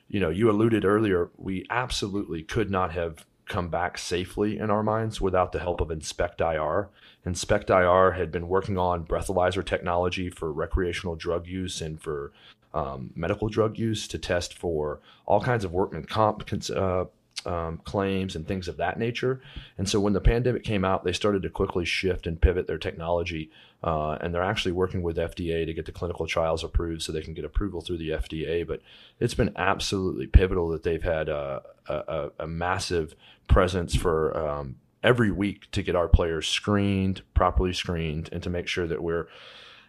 you 0.09 0.21
know, 0.21 0.28
you 0.28 0.50
alluded 0.50 0.85
earlier, 0.85 1.30
we 1.38 1.66
absolutely 1.71 2.42
could 2.42 2.71
not 2.71 2.92
have 2.92 3.25
come 3.46 3.68
back 3.68 3.99
safely 3.99 4.58
in 4.58 4.70
our 4.70 4.82
minds 4.82 5.20
without 5.20 5.52
the 5.52 5.58
help 5.58 5.80
of 5.80 5.88
InspectIR. 5.88 6.88
Inspect 7.25 7.70
IR 7.70 8.12
had 8.12 8.32
been 8.32 8.49
working 8.49 8.78
on 8.78 9.04
breathalyzer 9.04 9.64
technology 9.64 10.30
for 10.30 10.52
recreational 10.52 11.16
drug 11.16 11.46
use 11.46 11.80
and 11.80 12.00
for 12.00 12.32
um, 12.75 13.11
medical 13.14 13.49
drug 13.49 13.78
use 13.78 14.08
to 14.08 14.18
test 14.18 14.54
for 14.54 15.00
all 15.26 15.40
kinds 15.40 15.64
of 15.64 15.72
workman 15.72 16.04
comp 16.04 16.44
uh, 16.70 17.04
um, 17.44 17.78
claims 17.84 18.37
and 18.37 18.46
things 18.46 18.68
of 18.68 18.76
that 18.78 18.99
nature. 18.99 19.40
And 19.78 19.88
so 19.88 20.00
when 20.00 20.12
the 20.12 20.20
pandemic 20.20 20.64
came 20.64 20.84
out, 20.84 21.04
they 21.04 21.12
started 21.12 21.42
to 21.42 21.50
quickly 21.50 21.84
shift 21.84 22.26
and 22.26 22.40
pivot 22.40 22.66
their 22.66 22.78
technology. 22.78 23.50
Uh, 23.82 24.16
and 24.20 24.32
they're 24.32 24.42
actually 24.42 24.72
working 24.72 25.02
with 25.02 25.16
FDA 25.16 25.66
to 25.66 25.74
get 25.74 25.86
the 25.86 25.92
clinical 25.92 26.26
trials 26.26 26.62
approved 26.62 27.02
so 27.02 27.10
they 27.10 27.20
can 27.20 27.34
get 27.34 27.44
approval 27.44 27.80
through 27.80 27.98
the 27.98 28.10
FDA. 28.10 28.66
But 28.66 28.80
it's 29.18 29.34
been 29.34 29.52
absolutely 29.56 30.28
pivotal 30.28 30.68
that 30.68 30.84
they've 30.84 31.02
had 31.02 31.28
a, 31.28 31.62
a, 31.88 32.30
a 32.38 32.46
massive 32.46 33.16
presence 33.48 33.94
for 33.96 34.36
um, 34.36 34.76
every 35.02 35.32
week 35.32 35.70
to 35.72 35.82
get 35.82 35.96
our 35.96 36.08
players 36.08 36.46
screened, 36.46 37.22
properly 37.34 37.72
screened, 37.72 38.28
and 38.30 38.42
to 38.42 38.50
make 38.50 38.68
sure 38.68 38.86
that 38.86 39.02
we're 39.02 39.26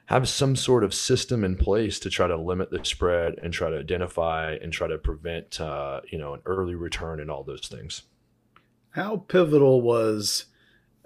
have 0.07 0.27
some 0.27 0.55
sort 0.55 0.83
of 0.83 0.93
system 0.93 1.45
in 1.45 1.55
place 1.55 1.97
to 1.97 2.09
try 2.09 2.27
to 2.27 2.35
limit 2.35 2.69
the 2.71 2.83
spread 2.83 3.35
and 3.41 3.53
try 3.53 3.69
to 3.69 3.79
identify 3.79 4.53
and 4.61 4.73
try 4.73 4.87
to 4.87 4.97
prevent 4.97 5.61
uh, 5.61 6.01
you 6.09 6.17
know 6.17 6.33
an 6.33 6.41
early 6.45 6.75
return 6.75 7.19
and 7.19 7.29
all 7.29 7.43
those 7.43 7.67
things. 7.67 8.03
How 8.91 9.17
pivotal 9.17 9.81
was 9.81 10.45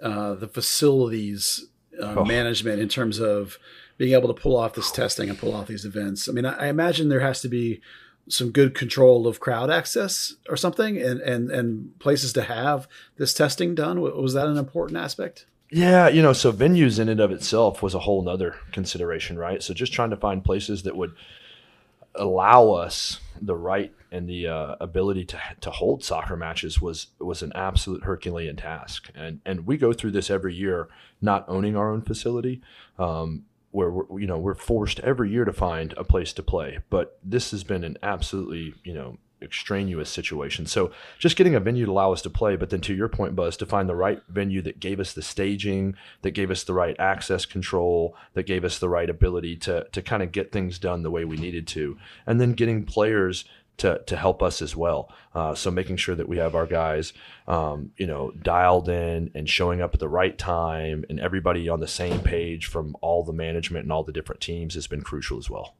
uh, 0.02 0.34
the 0.34 0.48
facilities 0.48 1.68
uh, 2.00 2.14
oh. 2.18 2.24
management 2.24 2.80
in 2.80 2.88
terms 2.88 3.20
of 3.20 3.58
being 3.96 4.12
able 4.14 4.32
to 4.32 4.40
pull 4.40 4.56
off 4.56 4.74
this 4.74 4.92
testing 4.92 5.28
and 5.28 5.38
pull 5.38 5.54
off 5.54 5.66
these 5.66 5.84
events? 5.84 6.28
I 6.28 6.32
mean, 6.32 6.46
I, 6.46 6.54
I 6.54 6.66
imagine 6.68 7.08
there 7.08 7.20
has 7.20 7.40
to 7.42 7.48
be 7.48 7.80
some 8.28 8.50
good 8.50 8.74
control 8.74 9.26
of 9.26 9.40
crowd 9.40 9.70
access 9.70 10.34
or 10.48 10.56
something, 10.56 10.98
and 10.98 11.20
and 11.20 11.50
and 11.50 11.98
places 11.98 12.32
to 12.34 12.42
have 12.42 12.86
this 13.16 13.34
testing 13.34 13.74
done. 13.74 14.00
Was 14.00 14.34
that 14.34 14.46
an 14.46 14.58
important 14.58 14.98
aspect? 14.98 15.46
Yeah, 15.70 16.08
you 16.08 16.22
know, 16.22 16.32
so 16.32 16.52
venues 16.52 16.98
in 16.98 17.08
and 17.08 17.20
of 17.20 17.30
itself 17.30 17.82
was 17.82 17.94
a 17.94 17.98
whole 17.98 18.22
nother 18.22 18.56
consideration, 18.72 19.38
right? 19.38 19.62
So 19.62 19.74
just 19.74 19.92
trying 19.92 20.10
to 20.10 20.16
find 20.16 20.42
places 20.42 20.84
that 20.84 20.96
would 20.96 21.14
allow 22.18 22.70
us 22.72 23.20
the 23.40 23.56
right 23.56 23.92
and 24.10 24.28
the 24.28 24.46
uh, 24.46 24.76
ability 24.80 25.24
to 25.24 25.40
to 25.60 25.70
hold 25.70 26.02
soccer 26.04 26.36
matches 26.36 26.80
was 26.80 27.08
was 27.18 27.42
an 27.42 27.52
absolute 27.54 28.04
Herculean 28.04 28.56
task, 28.56 29.10
and 29.14 29.40
and 29.44 29.66
we 29.66 29.76
go 29.76 29.92
through 29.92 30.12
this 30.12 30.30
every 30.30 30.54
year, 30.54 30.88
not 31.20 31.44
owning 31.48 31.76
our 31.76 31.90
own 31.90 32.02
facility, 32.02 32.60
um, 32.98 33.44
where 33.70 33.90
we're, 33.90 34.20
you 34.20 34.26
know 34.26 34.38
we're 34.38 34.54
forced 34.54 35.00
every 35.00 35.30
year 35.30 35.44
to 35.44 35.52
find 35.52 35.94
a 35.96 36.04
place 36.04 36.32
to 36.34 36.42
play, 36.42 36.78
but 36.90 37.18
this 37.22 37.50
has 37.50 37.64
been 37.64 37.84
an 37.84 37.96
absolutely 38.02 38.74
you 38.84 38.94
know 38.94 39.18
extraneous 39.42 40.10
situation. 40.10 40.66
So 40.66 40.90
just 41.18 41.36
getting 41.36 41.54
a 41.54 41.60
venue 41.60 41.86
to 41.86 41.92
allow 41.92 42.12
us 42.12 42.22
to 42.22 42.30
play, 42.30 42.56
but 42.56 42.70
then 42.70 42.80
to 42.82 42.94
your 42.94 43.08
point, 43.08 43.36
Buzz, 43.36 43.56
to 43.58 43.66
find 43.66 43.88
the 43.88 43.94
right 43.94 44.22
venue 44.28 44.62
that 44.62 44.80
gave 44.80 45.00
us 45.00 45.12
the 45.12 45.22
staging, 45.22 45.94
that 46.22 46.32
gave 46.32 46.50
us 46.50 46.64
the 46.64 46.74
right 46.74 46.98
access 46.98 47.46
control, 47.46 48.16
that 48.34 48.46
gave 48.46 48.64
us 48.64 48.78
the 48.78 48.88
right 48.88 49.10
ability 49.10 49.56
to 49.56 49.86
to 49.92 50.02
kind 50.02 50.22
of 50.22 50.32
get 50.32 50.52
things 50.52 50.78
done 50.78 51.02
the 51.02 51.10
way 51.10 51.24
we 51.24 51.36
needed 51.36 51.66
to, 51.68 51.96
and 52.26 52.40
then 52.40 52.52
getting 52.52 52.84
players 52.84 53.44
to 53.78 54.02
to 54.06 54.16
help 54.16 54.42
us 54.42 54.60
as 54.60 54.76
well. 54.76 55.10
Uh, 55.34 55.54
so 55.54 55.70
making 55.70 55.96
sure 55.96 56.14
that 56.14 56.28
we 56.28 56.36
have 56.36 56.54
our 56.54 56.66
guys, 56.66 57.12
um, 57.46 57.92
you 57.96 58.06
know, 58.06 58.32
dialed 58.42 58.88
in 58.88 59.30
and 59.34 59.48
showing 59.48 59.80
up 59.80 59.94
at 59.94 60.00
the 60.00 60.08
right 60.08 60.36
time, 60.36 61.04
and 61.08 61.20
everybody 61.20 61.68
on 61.68 61.80
the 61.80 61.88
same 61.88 62.20
page 62.20 62.66
from 62.66 62.96
all 63.00 63.24
the 63.24 63.32
management 63.32 63.84
and 63.84 63.92
all 63.92 64.04
the 64.04 64.12
different 64.12 64.40
teams 64.40 64.74
has 64.74 64.86
been 64.86 65.02
crucial 65.02 65.38
as 65.38 65.48
well. 65.48 65.77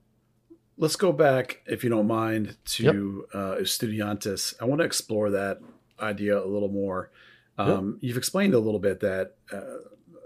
Let's 0.80 0.97
go 0.97 1.12
back, 1.12 1.61
if 1.66 1.82
you 1.82 1.90
don't 1.90 2.06
mind, 2.06 2.56
to 2.66 2.82
yep. 2.85 2.94
uh, 3.35 3.56
Estudiantes. 3.56 4.54
I 4.61 4.64
want 4.64 4.80
to 4.80 4.85
explore 4.85 5.30
that 5.30 5.58
idea 6.00 6.38
a 6.38 6.47
little 6.47 6.68
more. 6.68 7.11
Um, 7.58 7.94
yep. 7.94 8.08
You've 8.08 8.16
explained 8.16 8.54
a 8.54 8.61
little 8.61 8.78
bit 8.78 9.00
that 9.00 9.35
uh, 9.52 9.61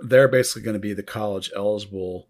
they're 0.03 0.29
basically 0.29 0.63
going 0.63 0.75
to 0.75 0.81
be 0.81 0.93
the 0.93 1.03
college 1.03 1.51
eligible 1.57 2.29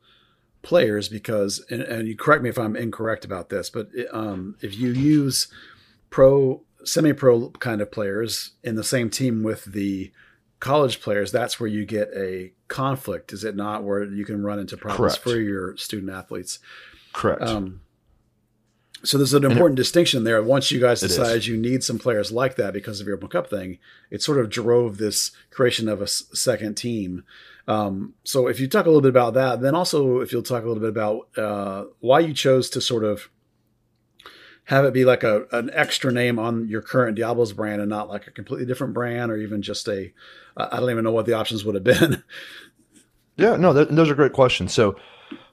players 0.62 1.08
because, 1.08 1.64
and, 1.68 1.82
and, 1.82 2.06
you 2.06 2.16
correct 2.16 2.42
me 2.42 2.48
if 2.48 2.58
I'm 2.58 2.76
incorrect 2.76 3.24
about 3.24 3.48
this, 3.48 3.68
but 3.68 3.88
um, 4.12 4.56
if 4.60 4.78
you 4.78 4.92
use 4.92 5.48
pro, 6.10 6.62
semi 6.84 7.12
pro 7.12 7.50
kind 7.50 7.80
of 7.80 7.90
players 7.90 8.52
in 8.62 8.76
the 8.76 8.84
same 8.84 9.10
team 9.10 9.42
with 9.42 9.64
the 9.64 10.12
college 10.60 11.00
players, 11.00 11.32
that's 11.32 11.58
where 11.58 11.68
you 11.68 11.84
get 11.84 12.10
a 12.16 12.52
conflict, 12.68 13.32
is 13.32 13.42
it 13.42 13.56
not? 13.56 13.82
Where 13.82 14.04
you 14.04 14.24
can 14.24 14.44
run 14.44 14.60
into 14.60 14.76
problems 14.76 15.14
Correct. 15.14 15.22
for 15.24 15.40
your 15.40 15.76
student 15.76 16.12
athletes. 16.12 16.60
Correct. 17.12 17.42
Um, 17.42 17.80
so 19.04 19.18
there's 19.18 19.34
an 19.34 19.44
important 19.44 19.78
it, 19.78 19.82
distinction 19.82 20.24
there. 20.24 20.42
Once 20.42 20.70
you 20.70 20.80
guys 20.80 21.00
decided 21.00 21.46
you 21.46 21.56
need 21.56 21.82
some 21.82 21.98
players 21.98 22.30
like 22.30 22.56
that 22.56 22.72
because 22.72 23.00
of 23.00 23.06
your 23.06 23.16
Open 23.16 23.28
Cup 23.28 23.50
thing, 23.50 23.78
it 24.10 24.22
sort 24.22 24.38
of 24.38 24.50
drove 24.50 24.98
this 24.98 25.32
creation 25.50 25.88
of 25.88 26.00
a 26.00 26.06
second 26.06 26.76
team. 26.76 27.24
Um, 27.66 28.14
so 28.24 28.46
if 28.48 28.60
you 28.60 28.68
talk 28.68 28.86
a 28.86 28.88
little 28.88 29.02
bit 29.02 29.08
about 29.08 29.34
that, 29.34 29.60
then 29.60 29.74
also 29.74 30.20
if 30.20 30.32
you'll 30.32 30.42
talk 30.42 30.64
a 30.64 30.68
little 30.68 30.80
bit 30.80 30.90
about 30.90 31.28
uh, 31.36 31.84
why 32.00 32.20
you 32.20 32.34
chose 32.34 32.70
to 32.70 32.80
sort 32.80 33.04
of 33.04 33.28
have 34.64 34.84
it 34.84 34.94
be 34.94 35.04
like 35.04 35.24
a 35.24 35.46
an 35.50 35.70
extra 35.72 36.12
name 36.12 36.38
on 36.38 36.68
your 36.68 36.82
current 36.82 37.16
Diablos 37.16 37.52
brand 37.52 37.80
and 37.80 37.90
not 37.90 38.08
like 38.08 38.26
a 38.26 38.30
completely 38.30 38.66
different 38.66 38.94
brand 38.94 39.32
or 39.32 39.36
even 39.36 39.60
just 39.62 39.88
a 39.88 40.12
I 40.56 40.78
don't 40.78 40.90
even 40.90 41.04
know 41.04 41.12
what 41.12 41.26
the 41.26 41.32
options 41.32 41.64
would 41.64 41.74
have 41.74 41.84
been. 41.84 42.22
yeah, 43.36 43.56
no, 43.56 43.72
th- 43.72 43.88
those 43.88 44.10
are 44.10 44.14
great 44.14 44.32
questions. 44.32 44.72
So 44.72 44.96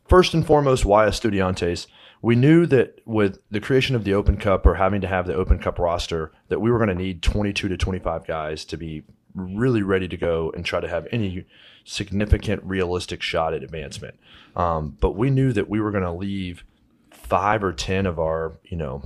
first 0.08 0.34
and 0.34 0.46
foremost, 0.46 0.86
why 0.86 1.08
Estudiantes? 1.08 1.88
We 2.22 2.36
knew 2.36 2.66
that 2.66 3.00
with 3.06 3.40
the 3.50 3.62
creation 3.62 3.96
of 3.96 4.04
the 4.04 4.14
Open 4.14 4.38
Cup 4.38 4.66
or 4.66 4.76
having 4.76 5.02
to 5.02 5.08
have 5.08 5.26
the 5.26 5.36
Open 5.36 5.60
Cup 5.60 5.80
roster, 5.80 6.32
that 6.50 6.60
we 6.60 6.72
were 6.72 6.78
going 6.78 6.90
to 6.90 6.96
need 6.96 7.22
22 7.22 7.70
to 7.70 7.78
25 7.78 8.28
guys 8.28 8.66
to 8.66 8.78
be 8.78 9.04
really 9.34 9.82
ready 9.82 10.08
to 10.08 10.18
go 10.18 10.52
and 10.56 10.66
try 10.66 10.80
to 10.80 10.88
have 10.88 11.08
any 11.12 11.46
significant, 11.86 12.64
realistic 12.64 13.22
shot 13.22 13.54
at 13.54 13.64
advancement. 13.64 14.20
Um, 14.56 14.98
but 15.00 15.16
we 15.16 15.30
knew 15.30 15.54
that 15.54 15.70
we 15.70 15.80
were 15.80 15.92
going 15.92 16.04
to 16.04 16.12
leave 16.12 16.64
five 17.12 17.64
or 17.64 17.72
10 17.72 18.06
of 18.06 18.20
our, 18.20 18.54
you 18.64 18.78
know, 18.78 19.04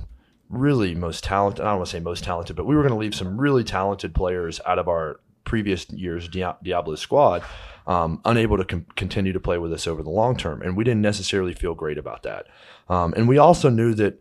really 0.48 0.94
most 0.94 1.24
talented, 1.24 1.64
I 1.64 1.70
don't 1.70 1.78
want 1.78 1.88
to 1.88 1.92
say 1.92 2.00
most 2.00 2.24
talented, 2.24 2.56
but 2.56 2.66
we 2.66 2.74
were 2.74 2.82
going 2.82 2.92
to 2.92 2.98
leave 2.98 3.14
some 3.14 3.40
really 3.40 3.64
talented 3.64 4.14
players 4.14 4.60
out 4.66 4.78
of 4.78 4.88
our 4.88 5.20
previous 5.44 5.88
year's 5.90 6.28
Diablo 6.28 6.94
squad 6.94 7.42
um, 7.86 8.20
unable 8.24 8.56
to 8.56 8.64
com- 8.64 8.86
continue 8.96 9.32
to 9.32 9.40
play 9.40 9.58
with 9.58 9.72
us 9.72 9.86
over 9.86 10.02
the 10.02 10.10
long 10.10 10.36
term. 10.36 10.62
And 10.62 10.76
we 10.76 10.84
didn't 10.84 11.02
necessarily 11.02 11.54
feel 11.54 11.74
great 11.74 11.98
about 11.98 12.22
that. 12.22 12.46
Um, 12.88 13.14
and 13.16 13.28
we 13.28 13.38
also 13.38 13.68
knew 13.68 13.94
that 13.94 14.20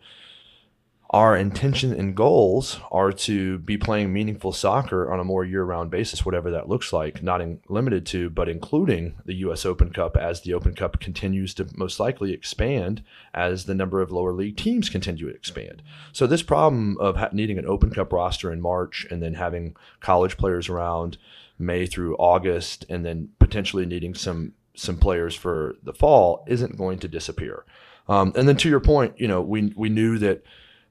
our 1.14 1.38
intention 1.38 1.94
and 1.94 2.16
goals 2.16 2.80
are 2.92 3.12
to 3.12 3.60
be 3.60 3.78
playing 3.78 4.12
meaningful 4.12 4.52
soccer 4.52 5.14
on 5.14 5.20
a 5.20 5.24
more 5.24 5.46
year-round 5.46 5.92
basis, 5.92 6.26
whatever 6.26 6.50
that 6.50 6.68
looks 6.68 6.92
like, 6.92 7.22
not 7.22 7.40
in, 7.40 7.60
limited 7.70 8.04
to, 8.08 8.32
but 8.32 8.50
including 8.50 9.14
the 9.24 9.36
U.S. 9.36 9.64
Open 9.64 9.94
Cup 9.94 10.18
as 10.18 10.42
the 10.42 10.56
Open 10.56 10.74
Cup 10.74 11.00
continues 11.00 11.54
to 11.54 11.68
most 11.76 12.00
likely 12.00 12.34
expand 12.34 13.04
as 13.32 13.66
the 13.66 13.76
number 13.76 14.02
of 14.02 14.12
lower 14.12 14.34
league 14.34 14.58
teams 14.58 14.90
continue 14.90 15.30
to 15.30 15.36
expand. 15.36 15.84
So 16.14 16.26
this 16.26 16.42
problem 16.42 16.98
of 17.00 17.16
ha- 17.16 17.30
needing 17.32 17.60
an 17.60 17.68
Open 17.68 17.92
Cup 17.92 18.12
roster 18.12 18.52
in 18.52 18.60
March 18.60 19.06
and 19.12 19.22
then 19.22 19.36
having 19.36 19.76
college 20.00 20.36
players 20.36 20.68
around 20.68 21.20
May 21.60 21.86
through 21.86 22.16
August, 22.16 22.88
and 22.90 23.06
then 23.06 23.30
potentially 23.38 23.86
needing 23.86 24.16
some 24.16 24.54
some 24.76 24.98
players 24.98 25.36
for 25.36 25.76
the 25.84 25.94
fall 25.94 26.44
isn't 26.48 26.76
going 26.76 26.98
to 26.98 27.08
disappear. 27.08 27.64
Um, 28.08 28.34
and 28.36 28.48
then 28.48 28.58
to 28.58 28.70
your 28.70 28.80
point, 28.80 29.20
you 29.20 29.28
know, 29.28 29.42
we 29.42 29.72
we 29.76 29.90
knew 29.90 30.18
that 30.18 30.44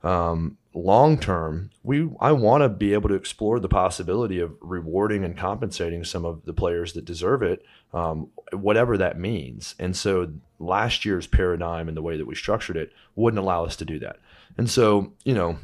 um, 0.02 0.59
long 0.75 1.18
term, 1.18 1.71
we 1.82 2.09
I 2.21 2.32
want 2.32 2.62
to 2.62 2.68
be 2.68 2.92
able 2.92 3.09
to 3.09 3.14
explore 3.14 3.61
the 3.61 3.68
possibility 3.68 4.40
of 4.40 4.54
rewarding 4.61 5.25
and 5.25 5.37
compensating 5.37 6.04
some 6.04 6.25
of 6.25 6.44
the 6.44 6.52
players 6.52 6.92
that 6.94 7.04
deserve 7.04 7.42
it, 7.42 7.64
um, 7.92 8.28
whatever 8.52 8.97
that 8.99 9.18
means. 9.18 9.75
And 9.78 9.97
so 9.97 10.32
last 10.59 11.04
year's 11.04 11.26
paradigm 11.26 11.88
and 11.88 11.97
the 11.97 12.02
way 12.02 12.16
that 12.16 12.26
we 12.26 12.35
structured 12.35 12.76
it 12.76 12.92
wouldn't 13.14 13.42
allow 13.42 13.64
us 13.64 13.76
to 13.76 13.85
do 13.85 13.99
that. 14.00 14.16
And 14.56 14.68
so 14.68 15.12
you 15.25 15.35
know, 15.35 15.59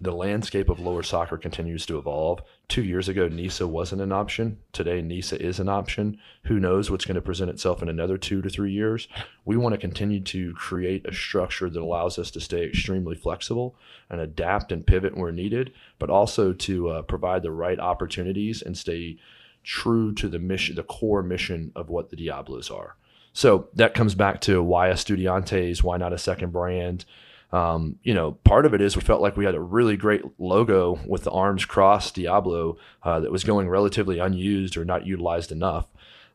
the 0.00 0.12
landscape 0.12 0.68
of 0.68 0.80
lower 0.80 1.02
soccer 1.02 1.38
continues 1.38 1.86
to 1.86 1.98
evolve. 1.98 2.40
Two 2.68 2.82
years 2.82 3.08
ago, 3.08 3.28
NISA 3.28 3.66
wasn't 3.66 4.02
an 4.02 4.12
option. 4.12 4.58
Today, 4.74 5.00
NISA 5.00 5.40
is 5.40 5.58
an 5.58 5.70
option. 5.70 6.18
Who 6.44 6.60
knows 6.60 6.90
what's 6.90 7.06
going 7.06 7.14
to 7.14 7.22
present 7.22 7.48
itself 7.48 7.80
in 7.80 7.88
another 7.88 8.18
two 8.18 8.42
to 8.42 8.50
three 8.50 8.72
years? 8.72 9.08
We 9.46 9.56
want 9.56 9.72
to 9.72 9.80
continue 9.80 10.20
to 10.24 10.52
create 10.52 11.06
a 11.06 11.14
structure 11.14 11.70
that 11.70 11.80
allows 11.80 12.18
us 12.18 12.30
to 12.32 12.40
stay 12.40 12.64
extremely 12.64 13.16
flexible 13.16 13.74
and 14.10 14.20
adapt 14.20 14.70
and 14.70 14.86
pivot 14.86 15.16
where 15.16 15.32
needed, 15.32 15.72
but 15.98 16.10
also 16.10 16.52
to 16.52 16.90
uh, 16.90 17.02
provide 17.02 17.42
the 17.42 17.52
right 17.52 17.80
opportunities 17.80 18.60
and 18.60 18.76
stay 18.76 19.16
true 19.64 20.12
to 20.16 20.28
the 20.28 20.38
mission, 20.38 20.76
the 20.76 20.82
core 20.82 21.22
mission 21.22 21.72
of 21.74 21.88
what 21.88 22.10
the 22.10 22.16
Diablos 22.16 22.70
are. 22.70 22.96
So 23.32 23.68
that 23.76 23.94
comes 23.94 24.14
back 24.14 24.42
to 24.42 24.62
why 24.62 24.90
Estudiantes, 24.90 25.82
why 25.82 25.96
not 25.96 26.12
a 26.12 26.18
second 26.18 26.52
brand? 26.52 27.06
Um, 27.50 27.98
you 28.02 28.12
know, 28.12 28.32
part 28.32 28.66
of 28.66 28.74
it 28.74 28.82
is 28.82 28.96
we 28.96 29.02
felt 29.02 29.22
like 29.22 29.36
we 29.36 29.46
had 29.46 29.54
a 29.54 29.60
really 29.60 29.96
great 29.96 30.22
logo 30.38 31.00
with 31.06 31.24
the 31.24 31.30
arms 31.30 31.64
crossed 31.64 32.14
Diablo 32.14 32.76
uh, 33.02 33.20
that 33.20 33.32
was 33.32 33.44
going 33.44 33.68
relatively 33.68 34.18
unused 34.18 34.76
or 34.76 34.84
not 34.84 35.06
utilized 35.06 35.50
enough. 35.50 35.86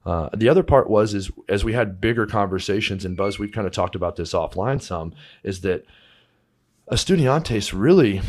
Uh, 0.06 0.30
the 0.36 0.50
other 0.50 0.64
part 0.64 0.90
was 0.90 1.14
is 1.14 1.32
as 1.48 1.64
we 1.64 1.74
had 1.74 2.02
bigger 2.02 2.26
conversations 2.26 3.06
and 3.06 3.16
Buzz, 3.16 3.40
we've 3.40 3.52
kind 3.52 3.68
of 3.68 3.74
talked 3.74 3.96
about 3.96 4.16
this 4.16 4.34
offline 4.34 4.82
some, 4.82 5.14
is 5.44 5.62
that 5.62 5.86
Estudiantes 6.92 7.74
really 7.74 8.22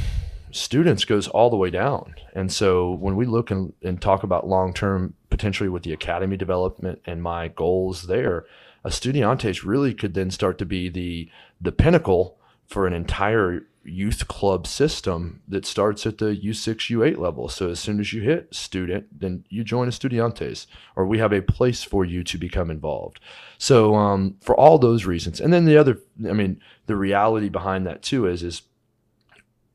students 0.52 1.04
goes 1.04 1.26
all 1.26 1.50
the 1.50 1.56
way 1.56 1.70
down. 1.70 2.14
And 2.34 2.52
so 2.52 2.92
when 2.92 3.16
we 3.16 3.26
look 3.26 3.50
and, 3.50 3.72
and 3.82 4.00
talk 4.00 4.22
about 4.22 4.46
long 4.46 4.72
term 4.72 5.14
potentially 5.30 5.68
with 5.68 5.82
the 5.82 5.92
academy 5.92 6.36
development 6.36 7.00
and 7.06 7.22
my 7.22 7.48
goals 7.48 8.04
there, 8.04 8.44
Estudiantes 8.84 9.64
really 9.64 9.94
could 9.94 10.14
then 10.14 10.30
start 10.30 10.58
to 10.58 10.66
be 10.66 10.88
the 10.88 11.28
the 11.60 11.72
pinnacle 11.72 12.38
for 12.74 12.88
an 12.88 12.92
entire 12.92 13.62
youth 13.84 14.26
club 14.26 14.66
system 14.66 15.40
that 15.46 15.64
starts 15.64 16.04
at 16.06 16.18
the 16.18 16.34
U6, 16.34 16.90
U8 16.90 17.18
level. 17.18 17.48
So 17.48 17.70
as 17.70 17.78
soon 17.78 18.00
as 18.00 18.12
you 18.12 18.20
hit 18.20 18.52
student, 18.52 19.20
then 19.20 19.44
you 19.48 19.62
join 19.62 19.86
Estudiantes, 19.86 20.66
or 20.96 21.06
we 21.06 21.18
have 21.18 21.32
a 21.32 21.40
place 21.40 21.84
for 21.84 22.04
you 22.04 22.24
to 22.24 22.36
become 22.36 22.72
involved. 22.72 23.20
So 23.58 23.94
um, 23.94 24.38
for 24.40 24.56
all 24.56 24.78
those 24.78 25.04
reasons, 25.04 25.40
and 25.40 25.52
then 25.52 25.66
the 25.66 25.76
other, 25.76 26.00
I 26.28 26.32
mean, 26.32 26.60
the 26.86 26.96
reality 26.96 27.48
behind 27.48 27.86
that 27.86 28.02
too 28.02 28.26
is 28.26 28.42
is 28.42 28.62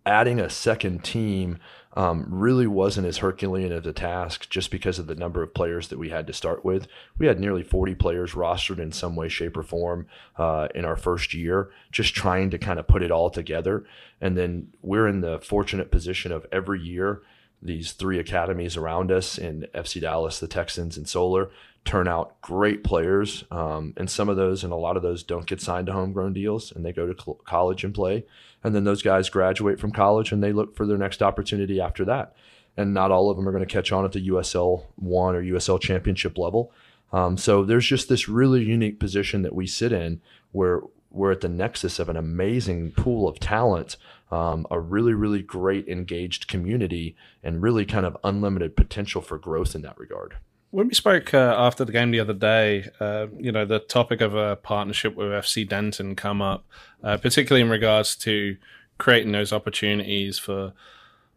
adding 0.05 0.41
a 0.41 0.49
second 0.49 1.05
team 1.05 1.57
um, 1.99 2.25
really 2.29 2.65
wasn't 2.65 3.05
as 3.07 3.17
Herculean 3.17 3.73
of 3.73 3.85
a 3.85 3.91
task 3.91 4.49
just 4.49 4.71
because 4.71 4.99
of 4.99 5.07
the 5.07 5.15
number 5.15 5.43
of 5.43 5.53
players 5.53 5.89
that 5.89 5.99
we 5.99 6.07
had 6.07 6.27
to 6.27 6.33
start 6.33 6.63
with. 6.63 6.87
We 7.17 7.25
had 7.25 7.41
nearly 7.41 7.61
40 7.61 7.93
players 7.95 8.31
rostered 8.31 8.79
in 8.79 8.93
some 8.93 9.17
way, 9.17 9.27
shape, 9.27 9.57
or 9.57 9.63
form 9.63 10.07
uh, 10.37 10.69
in 10.73 10.85
our 10.85 10.95
first 10.95 11.33
year, 11.33 11.71
just 11.91 12.15
trying 12.15 12.51
to 12.51 12.57
kind 12.57 12.79
of 12.79 12.87
put 12.87 13.03
it 13.03 13.11
all 13.11 13.29
together. 13.29 13.85
And 14.21 14.37
then 14.37 14.69
we're 14.81 15.09
in 15.09 15.19
the 15.19 15.39
fortunate 15.39 15.91
position 15.91 16.31
of 16.31 16.45
every 16.53 16.79
year, 16.79 17.21
these 17.61 17.91
three 17.91 18.19
academies 18.19 18.77
around 18.77 19.11
us 19.11 19.37
in 19.37 19.67
FC 19.73 20.01
Dallas, 20.01 20.39
the 20.39 20.47
Texans, 20.47 20.97
and 20.97 21.07
Solar 21.07 21.49
turn 21.85 22.07
out 22.07 22.39
great 22.41 22.83
players. 22.83 23.43
Um, 23.51 23.93
and 23.97 24.09
some 24.09 24.29
of 24.29 24.37
those 24.37 24.63
and 24.63 24.73
a 24.73 24.77
lot 24.77 24.97
of 24.97 25.03
those 25.03 25.23
don't 25.23 25.45
get 25.45 25.61
signed 25.61 25.87
to 25.87 25.93
homegrown 25.93 26.33
deals 26.33 26.71
and 26.71 26.85
they 26.85 26.93
go 26.93 27.11
to 27.11 27.21
cl- 27.21 27.39
college 27.45 27.83
and 27.83 27.93
play 27.93 28.25
and 28.63 28.75
then 28.75 28.83
those 28.83 29.01
guys 29.01 29.29
graduate 29.29 29.79
from 29.79 29.91
college 29.91 30.31
and 30.31 30.43
they 30.43 30.51
look 30.51 30.75
for 30.75 30.85
their 30.85 30.97
next 30.97 31.21
opportunity 31.21 31.79
after 31.79 32.05
that. 32.05 32.35
And 32.75 32.93
not 32.93 33.11
all 33.11 33.29
of 33.29 33.37
them 33.37 33.47
are 33.47 33.51
going 33.51 33.65
to 33.65 33.73
catch 33.73 33.91
on 33.91 34.05
at 34.05 34.11
the 34.11 34.29
USL 34.29 34.85
one 34.95 35.35
or 35.35 35.43
USL 35.43 35.79
championship 35.79 36.37
level. 36.37 36.71
Um, 37.11 37.37
so 37.37 37.63
there's 37.63 37.85
just 37.85 38.09
this 38.09 38.29
really 38.29 38.63
unique 38.63 38.99
position 38.99 39.41
that 39.41 39.55
we 39.55 39.65
sit 39.65 39.91
in 39.91 40.21
where 40.51 40.81
we're 41.11 41.31
at 41.31 41.41
the 41.41 41.49
nexus 41.49 41.99
of 41.99 42.09
an 42.09 42.17
amazing 42.17 42.91
pool 42.91 43.27
of 43.27 43.39
talent, 43.39 43.97
um, 44.31 44.67
a 44.69 44.79
really, 44.79 45.13
really 45.13 45.41
great 45.41 45.87
engaged 45.87 46.47
community, 46.47 47.15
and 47.43 47.61
really 47.61 47.85
kind 47.85 48.05
of 48.05 48.17
unlimited 48.23 48.75
potential 48.75 49.21
for 49.21 49.37
growth 49.37 49.75
in 49.75 49.81
that 49.81 49.97
regard. 49.97 50.35
When 50.71 50.87
we 50.87 50.93
spoke 50.93 51.33
uh, 51.33 51.55
after 51.57 51.83
the 51.83 51.91
game 51.91 52.11
the 52.11 52.19
other 52.19 52.33
day, 52.33 52.89
uh, 52.99 53.27
you 53.37 53.51
know, 53.51 53.65
the 53.65 53.79
topic 53.79 54.21
of 54.21 54.35
a 54.35 54.55
partnership 54.55 55.15
with 55.15 55.27
FC 55.29 55.67
Denton 55.67 56.15
come 56.15 56.41
up, 56.43 56.63
uh, 57.03 57.17
particularly 57.17 57.63
in 57.63 57.71
regards 57.71 58.15
to 58.17 58.55
creating 58.99 59.31
those 59.31 59.51
opportunities 59.51 60.37
for 60.37 60.73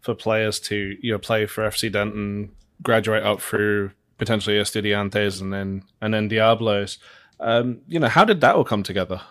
for 0.02 0.14
players 0.14 0.58
to 0.58 0.98
you 1.00 1.12
know 1.12 1.18
play 1.18 1.46
for 1.46 1.66
FC 1.66 1.90
Denton, 1.90 2.50
graduate 2.82 3.22
up 3.22 3.40
through 3.40 3.92
potentially 4.18 4.56
Estudiantes 4.56 5.40
and 5.40 5.52
then 5.52 5.84
and 6.00 6.12
then 6.12 6.28
Diablos. 6.28 6.98
Um, 7.40 7.80
you 7.88 7.98
know, 7.98 8.08
how 8.08 8.24
did 8.24 8.40
that 8.42 8.54
all 8.54 8.64
come 8.64 8.82
together? 8.82 9.22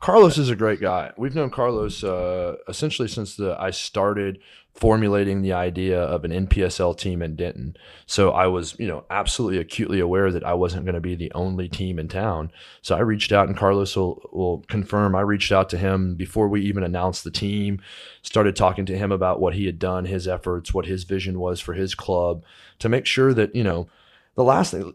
Carlos 0.00 0.38
is 0.38 0.48
a 0.48 0.56
great 0.56 0.80
guy. 0.80 1.12
We've 1.18 1.34
known 1.34 1.50
Carlos 1.50 2.02
uh, 2.02 2.56
essentially 2.66 3.06
since 3.06 3.36
the 3.36 3.54
I 3.60 3.70
started 3.70 4.40
formulating 4.72 5.42
the 5.42 5.52
idea 5.52 6.00
of 6.00 6.24
an 6.24 6.30
NPSL 6.30 6.96
team 6.96 7.20
in 7.20 7.36
Denton. 7.36 7.76
So 8.06 8.30
I 8.30 8.46
was, 8.46 8.78
you 8.78 8.86
know, 8.86 9.04
absolutely 9.10 9.58
acutely 9.58 10.00
aware 10.00 10.32
that 10.32 10.44
I 10.44 10.54
wasn't 10.54 10.86
going 10.86 10.94
to 10.94 11.00
be 11.00 11.16
the 11.16 11.30
only 11.34 11.68
team 11.68 11.98
in 11.98 12.08
town. 12.08 12.50
So 12.80 12.96
I 12.96 13.00
reached 13.00 13.30
out, 13.30 13.48
and 13.48 13.56
Carlos 13.56 13.94
will, 13.94 14.22
will 14.32 14.64
confirm. 14.68 15.14
I 15.14 15.20
reached 15.20 15.52
out 15.52 15.68
to 15.70 15.78
him 15.78 16.14
before 16.14 16.48
we 16.48 16.62
even 16.62 16.82
announced 16.82 17.24
the 17.24 17.30
team. 17.30 17.80
Started 18.22 18.56
talking 18.56 18.86
to 18.86 18.96
him 18.96 19.12
about 19.12 19.40
what 19.40 19.54
he 19.54 19.66
had 19.66 19.78
done, 19.78 20.06
his 20.06 20.26
efforts, 20.26 20.72
what 20.72 20.86
his 20.86 21.04
vision 21.04 21.38
was 21.38 21.60
for 21.60 21.74
his 21.74 21.94
club, 21.94 22.42
to 22.78 22.88
make 22.88 23.04
sure 23.04 23.34
that 23.34 23.54
you 23.54 23.64
know 23.64 23.88
the 24.34 24.44
last 24.44 24.70
thing 24.70 24.94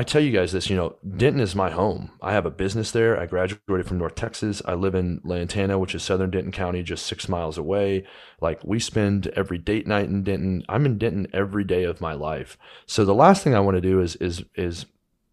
I 0.00 0.02
tell 0.02 0.22
you 0.22 0.32
guys 0.32 0.52
this, 0.52 0.70
you 0.70 0.76
know, 0.76 0.96
Denton 1.06 1.42
is 1.42 1.54
my 1.54 1.68
home. 1.68 2.12
I 2.22 2.32
have 2.32 2.46
a 2.46 2.50
business 2.50 2.90
there. 2.90 3.20
I 3.20 3.26
graduated 3.26 3.86
from 3.86 3.98
North 3.98 4.14
Texas. 4.14 4.62
I 4.64 4.72
live 4.72 4.94
in 4.94 5.20
Lantana, 5.24 5.78
which 5.78 5.94
is 5.94 6.02
southern 6.02 6.30
Denton 6.30 6.52
County, 6.52 6.82
just 6.82 7.04
six 7.04 7.28
miles 7.28 7.58
away. 7.58 8.06
Like 8.40 8.64
we 8.64 8.80
spend 8.80 9.26
every 9.36 9.58
date 9.58 9.86
night 9.86 10.06
in 10.06 10.24
Denton. 10.24 10.64
I'm 10.70 10.86
in 10.86 10.96
Denton 10.96 11.26
every 11.34 11.64
day 11.64 11.84
of 11.84 12.00
my 12.00 12.14
life. 12.14 12.56
So 12.86 13.04
the 13.04 13.14
last 13.14 13.44
thing 13.44 13.54
I 13.54 13.60
want 13.60 13.74
to 13.74 13.82
do 13.82 14.00
is 14.00 14.16
is 14.16 14.42
is 14.54 14.86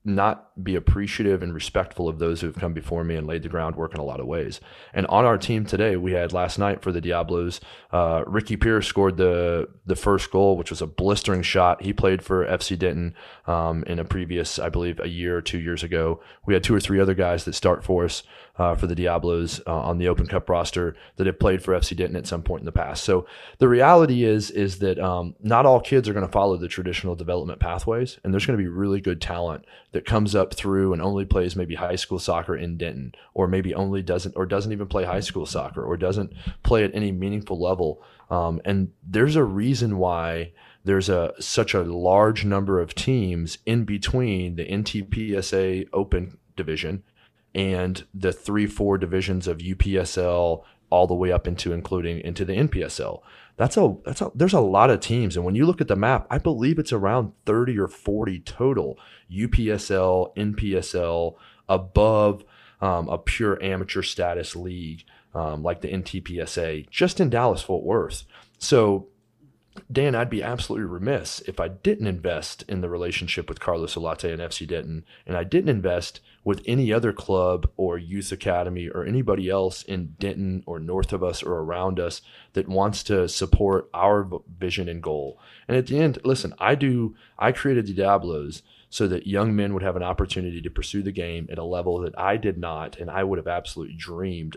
not 0.07 0.63
be 0.63 0.75
appreciative 0.75 1.43
and 1.43 1.53
respectful 1.53 2.07
of 2.07 2.17
those 2.17 2.39
who 2.41 2.47
have 2.47 2.55
come 2.55 2.73
before 2.73 3.03
me 3.03 3.15
and 3.15 3.27
laid 3.27 3.43
the 3.43 3.49
groundwork 3.49 3.93
in 3.93 3.99
a 3.99 4.03
lot 4.03 4.19
of 4.19 4.25
ways. 4.25 4.61
And 4.93 5.05
on 5.07 5.25
our 5.25 5.37
team 5.37 5.65
today, 5.65 5.97
we 5.97 6.13
had 6.13 6.31
last 6.31 6.57
night 6.57 6.81
for 6.81 6.91
the 6.91 7.01
Diablos, 7.01 7.59
uh, 7.91 8.23
Ricky 8.25 8.55
Pierce 8.55 8.87
scored 8.87 9.17
the 9.17 9.67
the 9.85 9.95
first 9.95 10.31
goal, 10.31 10.57
which 10.57 10.69
was 10.69 10.81
a 10.81 10.87
blistering 10.87 11.41
shot. 11.41 11.81
He 11.81 11.93
played 11.93 12.23
for 12.23 12.45
FC 12.45 12.79
Denton 12.79 13.15
um, 13.45 13.83
in 13.83 13.99
a 13.99 14.05
previous, 14.05 14.59
I 14.59 14.69
believe, 14.69 14.99
a 14.99 15.09
year 15.09 15.37
or 15.37 15.41
two 15.41 15.59
years 15.59 15.83
ago. 15.83 16.21
We 16.45 16.53
had 16.53 16.63
two 16.63 16.75
or 16.75 16.79
three 16.79 16.99
other 16.99 17.13
guys 17.13 17.45
that 17.45 17.53
start 17.53 17.83
for 17.83 18.05
us 18.05 18.23
uh, 18.57 18.75
for 18.75 18.87
the 18.87 18.95
Diablos 18.95 19.61
uh, 19.67 19.73
on 19.73 19.97
the 19.97 20.07
Open 20.07 20.25
Cup 20.25 20.49
roster 20.49 20.95
that 21.17 21.27
have 21.27 21.39
played 21.39 21.63
for 21.63 21.73
FC 21.73 21.95
Denton 21.95 22.15
at 22.15 22.27
some 22.27 22.41
point 22.41 22.61
in 22.61 22.65
the 22.65 22.71
past. 22.71 23.03
So 23.03 23.27
the 23.59 23.67
reality 23.67 24.23
is 24.23 24.49
is 24.51 24.79
that 24.79 24.99
um, 24.99 25.35
not 25.41 25.65
all 25.65 25.79
kids 25.79 26.09
are 26.09 26.13
going 26.13 26.25
to 26.25 26.31
follow 26.31 26.57
the 26.57 26.67
traditional 26.67 27.15
development 27.15 27.59
pathways, 27.59 28.19
and 28.23 28.33
there's 28.33 28.45
going 28.45 28.57
to 28.57 28.63
be 28.63 28.69
really 28.69 29.01
good 29.01 29.21
talent 29.21 29.65
that 29.91 30.05
comes 30.05 30.35
up 30.35 30.53
through 30.53 30.93
and 30.93 31.01
only 31.01 31.25
plays 31.25 31.55
maybe 31.55 31.75
high 31.75 31.95
school 31.95 32.19
soccer 32.19 32.55
in 32.55 32.77
Denton, 32.77 33.13
or 33.33 33.47
maybe 33.47 33.73
only 33.73 34.01
doesn't 34.01 34.35
or 34.35 34.45
doesn't 34.45 34.71
even 34.71 34.87
play 34.87 35.03
high 35.03 35.19
school 35.19 35.45
soccer, 35.45 35.83
or 35.83 35.97
doesn't 35.97 36.33
play 36.63 36.83
at 36.83 36.95
any 36.95 37.11
meaningful 37.11 37.61
level. 37.61 38.01
Um, 38.29 38.59
and 38.65 38.91
there's 39.07 39.35
a 39.35 39.43
reason 39.43 39.97
why 39.97 40.51
there's 40.83 41.09
a 41.09 41.33
such 41.39 41.73
a 41.73 41.83
large 41.83 42.43
number 42.43 42.79
of 42.79 42.95
teams 42.95 43.59
in 43.65 43.83
between 43.83 44.55
the 44.55 44.65
NTPSA 44.65 45.89
Open 45.93 46.37
division 46.55 47.03
and 47.57 48.05
the 48.13 48.31
three, 48.31 48.67
four 48.67 48.99
divisions 48.99 49.47
of 49.47 49.57
UPSL 49.57 50.63
all 50.89 51.07
the 51.07 51.15
way 51.15 51.31
up 51.31 51.47
into 51.47 51.73
including 51.73 52.21
into 52.21 52.45
the 52.45 52.53
NPSL. 52.53 53.21
That's 53.57 53.75
a 53.75 53.95
that's 54.05 54.21
a 54.21 54.31
there's 54.35 54.53
a 54.53 54.61
lot 54.61 54.91
of 54.91 54.99
teams. 54.99 55.35
And 55.35 55.43
when 55.43 55.55
you 55.55 55.65
look 55.65 55.81
at 55.81 55.87
the 55.87 55.95
map, 55.95 56.27
I 56.29 56.37
believe 56.37 56.77
it's 56.77 56.93
around 56.93 57.33
30 57.45 57.79
or 57.79 57.87
40 57.87 58.39
total 58.41 58.99
UPSL, 59.31 60.35
NPSL 60.37 61.35
above 61.67 62.45
um, 62.79 63.09
a 63.09 63.17
pure 63.17 63.61
amateur 63.61 64.03
status 64.03 64.55
league 64.55 65.03
um, 65.33 65.63
like 65.63 65.81
the 65.81 65.89
NTPSA 65.89 66.87
just 66.91 67.19
in 67.19 67.31
Dallas 67.31 67.63
Fort 67.63 67.83
Worth. 67.83 68.23
So 68.59 69.07
Dan, 69.91 70.15
I'd 70.15 70.29
be 70.29 70.43
absolutely 70.43 70.87
remiss 70.87 71.41
if 71.41 71.59
I 71.59 71.67
didn't 71.67 72.07
invest 72.07 72.63
in 72.67 72.81
the 72.81 72.89
relationship 72.89 73.49
with 73.49 73.59
Carlos 73.59 73.95
Olate 73.95 74.31
and 74.31 74.41
FC 74.41 74.67
Denton, 74.67 75.05
and 75.25 75.35
I 75.35 75.43
didn't 75.43 75.69
invest 75.69 76.19
with 76.47 76.61
any 76.65 76.93
other 76.93 77.11
club 77.11 77.69
or 77.75 77.97
youth 77.97 78.31
academy 78.31 78.87
or 78.87 79.03
anybody 79.03 79.49
else 79.49 79.83
in 79.83 80.15
Denton 80.17 80.63
or 80.65 80.79
north 80.79 81.11
of 81.11 81.21
us 81.21 81.43
or 81.43 81.55
around 81.55 81.99
us 81.99 82.21
that 82.53 82.69
wants 82.69 83.03
to 83.03 83.27
support 83.27 83.89
our 83.93 84.25
vision 84.57 84.87
and 84.87 85.03
goal. 85.03 85.37
And 85.67 85.75
at 85.75 85.87
the 85.87 85.99
end, 85.99 86.19
listen, 86.23 86.53
I 86.57 86.75
do, 86.75 87.17
I 87.37 87.51
created 87.51 87.85
the 87.85 87.93
Diablos 87.93 88.63
so 88.89 89.09
that 89.09 89.27
young 89.27 89.57
men 89.57 89.73
would 89.73 89.83
have 89.83 89.97
an 89.97 90.03
opportunity 90.03 90.61
to 90.61 90.69
pursue 90.69 91.03
the 91.03 91.11
game 91.11 91.49
at 91.51 91.57
a 91.57 91.65
level 91.65 91.99
that 91.99 92.17
I 92.17 92.37
did 92.37 92.57
not, 92.57 92.95
and 92.95 93.11
I 93.11 93.25
would 93.25 93.39
have 93.39 93.49
absolutely 93.49 93.97
dreamed 93.97 94.55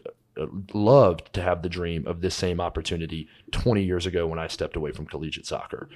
loved 0.73 1.33
to 1.35 1.43
have 1.43 1.63
the 1.63 1.69
dream 1.69 2.07
of 2.07 2.21
this 2.21 2.35
same 2.35 2.61
opportunity 2.61 3.29
20 3.53 3.83
years 3.83 4.07
ago 4.07 4.27
when 4.27 4.39
I 4.39 4.47
stepped 4.49 4.77
away 4.77 4.93
from 4.93 5.07
collegiate 5.07 5.47
soccer. 5.47 5.89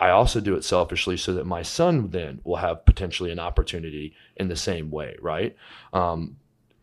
I 0.00 0.10
also 0.10 0.40
do 0.40 0.54
it 0.54 0.64
selfishly 0.64 1.16
so 1.16 1.32
that 1.34 1.46
my 1.46 1.62
son 1.62 2.10
then 2.10 2.40
will 2.44 2.56
have 2.56 2.84
potentially 2.84 3.30
an 3.30 3.38
opportunity 3.38 4.14
in 4.36 4.48
the 4.48 4.56
same 4.56 4.90
way, 4.90 5.16
right? 5.20 5.56
Um, 5.92 6.36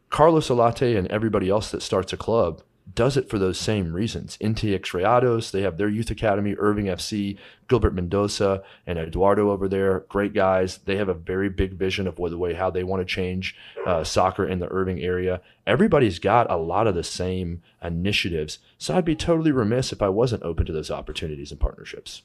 Carlos 0.10 0.50
Olate 0.50 0.98
and 0.98 1.08
everybody 1.08 1.50
else 1.50 1.72
that 1.72 1.82
starts 1.82 2.14
a 2.14 2.18
club 2.18 2.62
does 2.96 3.18
it 3.18 3.30
for 3.30 3.38
those 3.38 3.60
same 3.60 3.94
reasons. 3.94 4.38
NTX 4.42 4.82
Rayados, 4.92 5.52
they 5.52 5.62
have 5.62 5.78
their 5.78 5.90
youth 5.90 6.10
academy, 6.10 6.56
Irving 6.58 6.86
FC, 6.86 7.38
Gilbert 7.68 7.94
Mendoza, 7.94 8.64
and 8.88 8.98
Eduardo 8.98 9.52
over 9.52 9.68
there. 9.68 10.02
Great 10.10 10.34
guys. 10.34 10.80
They 10.80 10.98
have 10.98 11.10
a 11.10 11.14
very 11.14 11.50
big 11.50 11.74
vision 11.74 12.08
of 12.08 12.16
the 12.16 12.38
way 12.38 12.54
how 12.54 12.70
they 12.70 12.84
want 12.84 13.02
to 13.02 13.06
change 13.06 13.56
uh, 13.86 14.04
soccer 14.04 14.46
in 14.46 14.60
the 14.60 14.70
Irving 14.70 15.00
area. 15.00 15.42
Everybody's 15.66 16.20
got 16.20 16.50
a 16.50 16.58
lot 16.58 16.88
of 16.88 16.96
the 16.96 17.04
same 17.04 17.62
initiatives. 17.84 18.60
So 18.78 18.96
I'd 18.96 19.06
be 19.06 19.16
totally 19.16 19.52
remiss 19.52 19.92
if 19.92 20.02
I 20.02 20.10
wasn't 20.10 20.44
open 20.44 20.66
to 20.66 20.74
those 20.74 20.92
opportunities 20.92 21.52
and 21.52 21.60
partnerships. 21.60 22.24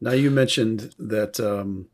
Now 0.00 0.12
you 0.12 0.30
mentioned 0.30 0.94
that 0.98 1.38
um, 1.38 1.86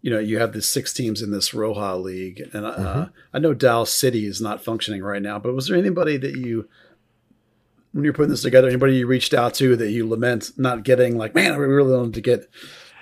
you 0.00 0.10
know 0.10 0.18
you 0.18 0.38
have 0.38 0.54
the 0.54 0.62
six 0.62 0.92
teams 0.94 1.20
in 1.20 1.30
this 1.30 1.50
Roja 1.50 2.02
League, 2.02 2.40
and 2.54 2.64
uh, 2.64 2.76
mm-hmm. 2.76 3.10
I 3.32 3.38
know 3.38 3.52
Dallas 3.52 3.92
City 3.92 4.26
is 4.26 4.40
not 4.40 4.64
functioning 4.64 5.02
right 5.02 5.20
now. 5.20 5.38
But 5.38 5.54
was 5.54 5.68
there 5.68 5.76
anybody 5.76 6.16
that 6.16 6.36
you 6.36 6.68
when 7.92 8.04
you're 8.04 8.12
putting 8.12 8.30
this 8.30 8.42
together, 8.42 8.68
anybody 8.68 8.96
you 8.96 9.06
reached 9.06 9.34
out 9.34 9.54
to 9.54 9.76
that 9.76 9.90
you 9.90 10.08
lament 10.08 10.52
not 10.56 10.82
getting, 10.82 11.16
like, 11.16 11.34
man, 11.34 11.52
I 11.52 11.56
really 11.56 11.94
wanted 11.94 12.14
to 12.14 12.20
get 12.20 12.50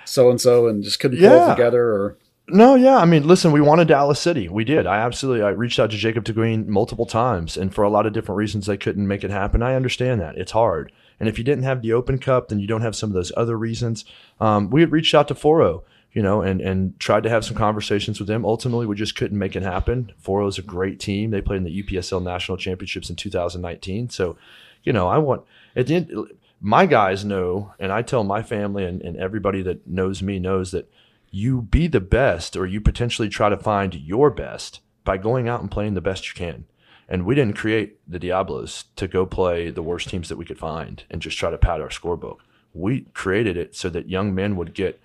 so 0.05 0.29
and 0.29 0.39
so 0.39 0.67
and 0.67 0.83
just 0.83 0.99
couldn't 0.99 1.19
pull 1.19 1.29
yeah. 1.29 1.51
it 1.51 1.55
together, 1.55 1.83
or 1.83 2.17
no, 2.47 2.75
yeah. 2.75 2.97
I 2.97 3.05
mean, 3.05 3.27
listen, 3.27 3.51
we 3.51 3.61
wanted 3.61 3.87
Dallas 3.87 4.19
City. 4.19 4.49
We 4.49 4.65
did. 4.65 4.85
I 4.85 4.97
absolutely. 4.97 5.43
I 5.43 5.49
reached 5.49 5.79
out 5.79 5.91
to 5.91 5.97
Jacob 5.97 6.25
DeGreen 6.25 6.67
multiple 6.67 7.05
times, 7.05 7.55
and 7.55 7.73
for 7.73 7.83
a 7.83 7.89
lot 7.89 8.05
of 8.05 8.13
different 8.13 8.37
reasons, 8.37 8.65
they 8.65 8.77
couldn't 8.77 9.07
make 9.07 9.23
it 9.23 9.31
happen. 9.31 9.63
I 9.63 9.75
understand 9.75 10.19
that 10.21 10.37
it's 10.37 10.51
hard, 10.51 10.91
and 11.19 11.29
if 11.29 11.37
you 11.37 11.43
didn't 11.43 11.63
have 11.63 11.81
the 11.81 11.93
Open 11.93 12.17
Cup, 12.17 12.49
then 12.49 12.59
you 12.59 12.67
don't 12.67 12.81
have 12.81 12.95
some 12.95 13.09
of 13.09 13.13
those 13.13 13.31
other 13.37 13.57
reasons. 13.57 14.03
Um, 14.39 14.69
we 14.69 14.81
had 14.81 14.91
reached 14.91 15.15
out 15.15 15.27
to 15.29 15.35
Foro, 15.35 15.83
you 16.11 16.21
know, 16.21 16.41
and 16.41 16.59
and 16.59 16.99
tried 16.99 17.23
to 17.23 17.29
have 17.29 17.45
some 17.45 17.55
conversations 17.55 18.19
with 18.19 18.27
them. 18.27 18.43
Ultimately, 18.43 18.85
we 18.85 18.95
just 18.95 19.15
couldn't 19.15 19.37
make 19.37 19.55
it 19.55 19.63
happen. 19.63 20.11
Foro 20.17 20.47
is 20.47 20.57
a 20.57 20.63
great 20.63 20.99
team. 20.99 21.31
They 21.31 21.41
played 21.41 21.57
in 21.57 21.63
the 21.63 21.83
UPSL 21.83 22.21
National 22.21 22.57
Championships 22.57 23.09
in 23.09 23.15
2019, 23.15 24.09
so 24.09 24.35
you 24.83 24.93
know, 24.93 25.07
I 25.07 25.17
want 25.17 25.43
at 25.75 25.87
the 25.87 25.95
end, 25.95 26.11
my 26.59 26.85
guys 26.85 27.25
know, 27.25 27.73
and 27.79 27.91
I 27.91 28.01
tell 28.01 28.23
my 28.23 28.43
family 28.43 28.85
and, 28.85 29.01
and 29.01 29.17
everybody 29.17 29.61
that 29.63 29.87
knows 29.87 30.21
me 30.21 30.39
knows 30.39 30.71
that 30.71 30.91
you 31.31 31.61
be 31.61 31.87
the 31.87 32.01
best 32.01 32.55
or 32.55 32.65
you 32.65 32.81
potentially 32.81 33.29
try 33.29 33.49
to 33.49 33.57
find 33.57 33.95
your 33.95 34.29
best 34.29 34.81
by 35.03 35.17
going 35.17 35.47
out 35.47 35.61
and 35.61 35.71
playing 35.71 35.93
the 35.93 36.01
best 36.01 36.27
you 36.27 36.35
can. 36.35 36.65
And 37.07 37.25
we 37.25 37.35
didn't 37.35 37.57
create 37.57 37.99
the 38.07 38.19
Diablos 38.19 38.85
to 38.95 39.07
go 39.07 39.25
play 39.25 39.69
the 39.69 39.81
worst 39.81 40.09
teams 40.09 40.29
that 40.29 40.37
we 40.37 40.45
could 40.45 40.59
find 40.59 41.03
and 41.09 41.21
just 41.21 41.37
try 41.37 41.49
to 41.49 41.57
pad 41.57 41.81
our 41.81 41.89
scorebook. 41.89 42.37
We 42.73 43.01
created 43.13 43.57
it 43.57 43.75
so 43.75 43.89
that 43.89 44.09
young 44.09 44.33
men 44.33 44.55
would 44.55 44.73
get 44.73 45.01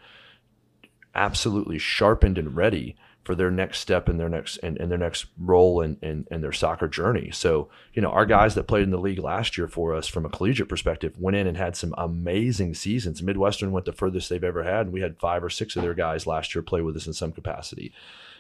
absolutely 1.15 1.79
sharpened 1.79 2.39
and 2.39 2.55
ready 2.55 2.97
for 3.27 3.35
their 3.35 3.51
next 3.51 3.81
step 3.81 4.09
in 4.09 4.19
their 4.19 4.29
next 4.29 4.57
in, 4.59 4.77
in 4.77 4.89
their 4.89 4.97
next 4.97 5.27
role 5.37 5.81
in, 5.81 5.99
in, 6.01 6.25
in 6.31 6.41
their 6.41 6.53
soccer 6.53 6.87
journey. 6.87 7.29
So, 7.33 7.69
you 7.93 8.01
know, 8.01 8.11
our 8.11 8.25
guys 8.25 8.55
that 8.55 8.69
played 8.69 8.85
in 8.85 8.91
the 8.91 8.99
league 8.99 9.19
last 9.19 9.59
year 9.59 9.67
for 9.67 9.95
us 9.95 10.07
from 10.07 10.25
a 10.25 10.29
collegiate 10.29 10.69
perspective 10.69 11.19
went 11.19 11.37
in 11.37 11.49
and 11.49 11.57
had 11.57 11.77
some 11.77 11.93
amazing 11.99 12.75
seasons. 12.75 13.25
Midwestern 13.25 13.73
went 13.73 13.85
the 13.85 13.93
furthest 13.93 14.29
they've 14.29 14.45
ever 14.45 14.63
had, 14.63 14.87
and 14.87 14.93
we 14.93 15.01
had 15.01 15.19
five 15.19 15.43
or 15.43 15.51
six 15.51 15.75
of 15.75 15.83
their 15.83 15.93
guys 15.93 16.25
last 16.25 16.55
year 16.55 16.63
play 16.63 16.83
with 16.83 16.97
us 16.97 17.09
in 17.09 17.13
some 17.13 17.33
capacity. 17.33 17.93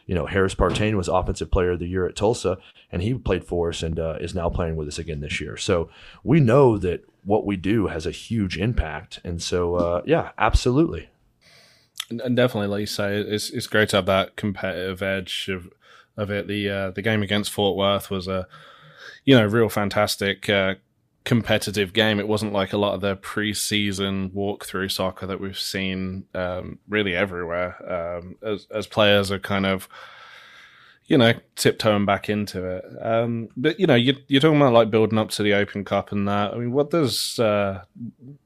You 0.07 0.14
know, 0.14 0.27
Harris 0.27 0.55
Partain 0.55 0.94
was 0.94 1.09
offensive 1.09 1.51
player 1.51 1.72
of 1.72 1.81
the 1.81 1.88
year 1.88 2.07
at 2.07 2.14
Tulsa, 2.14 2.59
and 2.92 3.03
he 3.03 3.12
played 3.14 3.42
for 3.42 3.70
us 3.70 3.83
and 3.83 3.99
uh, 3.99 4.18
is 4.20 4.37
now 4.37 4.49
playing 4.49 4.77
with 4.77 4.87
us 4.87 5.01
again 5.01 5.18
this 5.18 5.40
year. 5.40 5.57
So 5.57 5.90
we 6.22 6.38
know 6.38 6.79
that 6.79 7.05
what 7.25 7.44
we 7.44 7.57
do 7.57 7.88
has 7.88 8.07
a 8.07 8.12
huge 8.12 8.57
impact. 8.57 9.18
And 9.25 9.42
so, 9.42 9.75
uh, 9.75 10.03
yeah, 10.07 10.31
absolutely 10.38 11.09
and 12.11 12.37
definitely, 12.37 12.69
like 12.69 12.81
you 12.81 12.87
say, 12.87 13.19
it's 13.19 13.51
it's 13.51 13.66
great 13.66 13.88
to 13.90 13.97
have 13.97 14.07
that 14.07 14.37
competitive 14.37 15.03
edge 15.03 15.49
of 15.51 15.69
of 16.16 16.31
it. 16.31 16.47
The 16.47 16.71
uh, 16.71 16.90
the 16.90 17.03
game 17.03 17.23
against 17.23 17.51
Fort 17.51 17.77
Worth 17.77 18.11
was 18.11 18.29
a 18.29 18.47
you 19.25 19.37
know 19.37 19.47
real 19.47 19.69
fantastic 19.69 20.49
uh, 20.49 20.75
competitive 21.25 21.92
game. 21.92 22.21
It 22.21 22.29
wasn't 22.29 22.53
like 22.53 22.73
a 22.73 22.79
lot 22.79 22.95
of 22.95 23.01
the 23.01 23.16
preseason 23.16 24.33
walkthrough 24.33 24.92
soccer 24.92 25.27
that 25.27 25.40
we've 25.40 25.59
seen 25.59 26.25
um, 26.35 26.79
really 26.88 27.14
everywhere. 27.14 27.77
Um, 28.19 28.37
as 28.42 28.66
as 28.71 28.87
players 28.87 29.31
are 29.31 29.38
kind 29.38 29.66
of 29.66 29.88
you 31.07 31.16
know, 31.16 31.35
tiptoeing 31.55 32.05
back 32.05 32.29
into 32.29 32.64
it. 32.64 32.85
Um, 33.01 33.49
but 33.57 33.79
you 33.79 33.87
know, 33.87 33.95
you, 33.95 34.16
you're 34.27 34.40
talking 34.40 34.57
about 34.57 34.73
like 34.73 34.90
building 34.90 35.19
up 35.19 35.31
to 35.31 35.42
the 35.42 35.55
Open 35.55 35.85
Cup 35.85 36.11
and 36.11 36.27
that. 36.27 36.53
I 36.53 36.57
mean, 36.57 36.73
what 36.73 36.90
does 36.90 37.38
uh, 37.38 37.85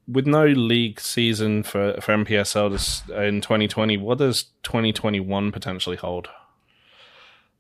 with 0.07 0.27
no 0.27 0.47
league 0.47 1.01
season 1.01 1.63
for 1.63 1.99
for 2.01 2.13
NPSL 2.13 2.71
this, 2.71 3.03
in 3.11 3.41
2020, 3.41 3.97
what 3.97 4.19
does 4.19 4.45
2021 4.63 5.53
potentially 5.53 5.97
hold? 5.97 6.29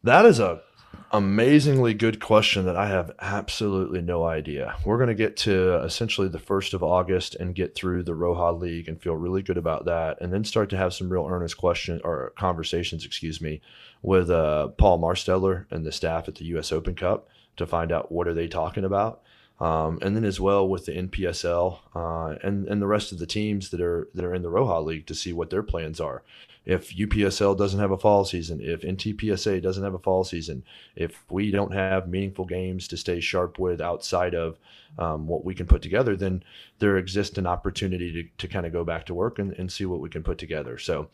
That 0.03 0.27
is 0.27 0.39
a 0.39 0.63
amazingly 1.13 1.93
good 1.93 2.21
question 2.21 2.67
that 2.67 2.77
I 2.77 2.89
have 2.89 3.11
absolutely 3.21 4.01
no 4.01 4.25
idea. 4.25 4.77
We're 4.85 4.97
going 4.97 5.09
to 5.09 5.15
get 5.15 5.37
to 5.39 5.83
essentially 5.83 6.29
the 6.29 6.39
1st 6.39 6.75
of 6.75 6.83
August 6.83 7.35
and 7.35 7.55
get 7.55 7.75
through 7.75 8.05
the 8.05 8.13
Roja 8.13 8.59
League 8.59 8.89
and 8.89 9.01
feel 9.01 9.17
really 9.17 9.43
good 9.43 9.57
about 9.57 9.87
that 9.87 10.21
and 10.21 10.33
then 10.33 10.45
start 10.45 10.71
to 10.71 10.77
have 10.77 10.95
some 10.95 11.11
real 11.11 11.27
earnest 11.29 11.57
questions 11.57 12.01
or 12.05 12.33
conversations, 12.37 13.05
excuse 13.05 13.41
me, 13.41 13.61
with 14.03 14.31
uh, 14.31 14.69
Paul 14.69 15.01
Marsteller 15.01 15.67
and 15.71 15.85
the 15.85 15.93
staff 15.93 16.29
at 16.29 16.37
the 16.37 16.45
US 16.57 16.71
Open 16.71 16.95
Cup 16.95 17.29
to 17.57 17.67
find 17.67 17.91
out 17.91 18.13
what 18.13 18.29
are 18.29 18.35
they 18.35 18.47
talking 18.47 18.85
about. 18.85 19.23
Um, 19.59 19.99
and 20.01 20.17
then 20.17 20.25
as 20.25 20.41
well 20.41 20.67
with 20.67 20.87
the 20.87 20.93
NPSL 20.93 21.81
uh, 21.95 22.37
and 22.43 22.67
and 22.67 22.81
the 22.81 22.87
rest 22.87 23.13
of 23.13 23.19
the 23.19 23.27
teams 23.27 23.69
that 23.71 23.81
are 23.83 24.09
that 24.15 24.25
are 24.25 24.35
in 24.35 24.41
the 24.41 24.49
Roja 24.49 24.83
League 24.83 25.07
to 25.09 25.15
see 25.15 25.35
what 25.35 25.51
their 25.51 25.63
plans 25.63 26.01
are 26.01 26.23
if 26.67 26.95
UPSL 26.95 27.57
doesn't 27.57 27.81
have 27.81 27.91
a 27.91 27.97
fall 27.97 28.25
season, 28.25 28.61
if 28.61 28.83
NTPSA 28.83 29.63
doesn't 29.63 29.83
have 29.83 29.95
a 29.95 29.99
fall 29.99 30.25
season, 30.25 30.63
if 30.95 31.25
we 31.31 31.51
don't 31.51 31.73
have 31.73 32.09
meaningful 32.09 32.45
games 32.45 32.87
to 32.89 32.97
stay 32.97 33.19
sharp 33.21 33.59
with 33.59 33.81
outside 33.81 34.35
of 34.35 34.59
um, 34.99 35.27
what 35.27 35.45
we 35.45 35.55
can 35.55 35.67
put 35.67 35.81
together, 35.81 36.17
then 36.17 36.43
there 36.79 36.99
exists 36.99 37.39
an 37.39 37.47
opportunity 37.47 38.13
to, 38.13 38.29
to 38.39 38.53
kind 38.53 38.67
of 38.67 38.73
go 38.73 38.85
back 38.85 39.07
to 39.07 39.15
work 39.15 39.39
and, 39.39 39.53
and 39.55 39.73
see 39.73 39.87
what 39.87 40.01
we 40.01 40.11
can 40.11 40.23
put 40.23 40.37
together. 40.37 40.77
So 40.77 41.09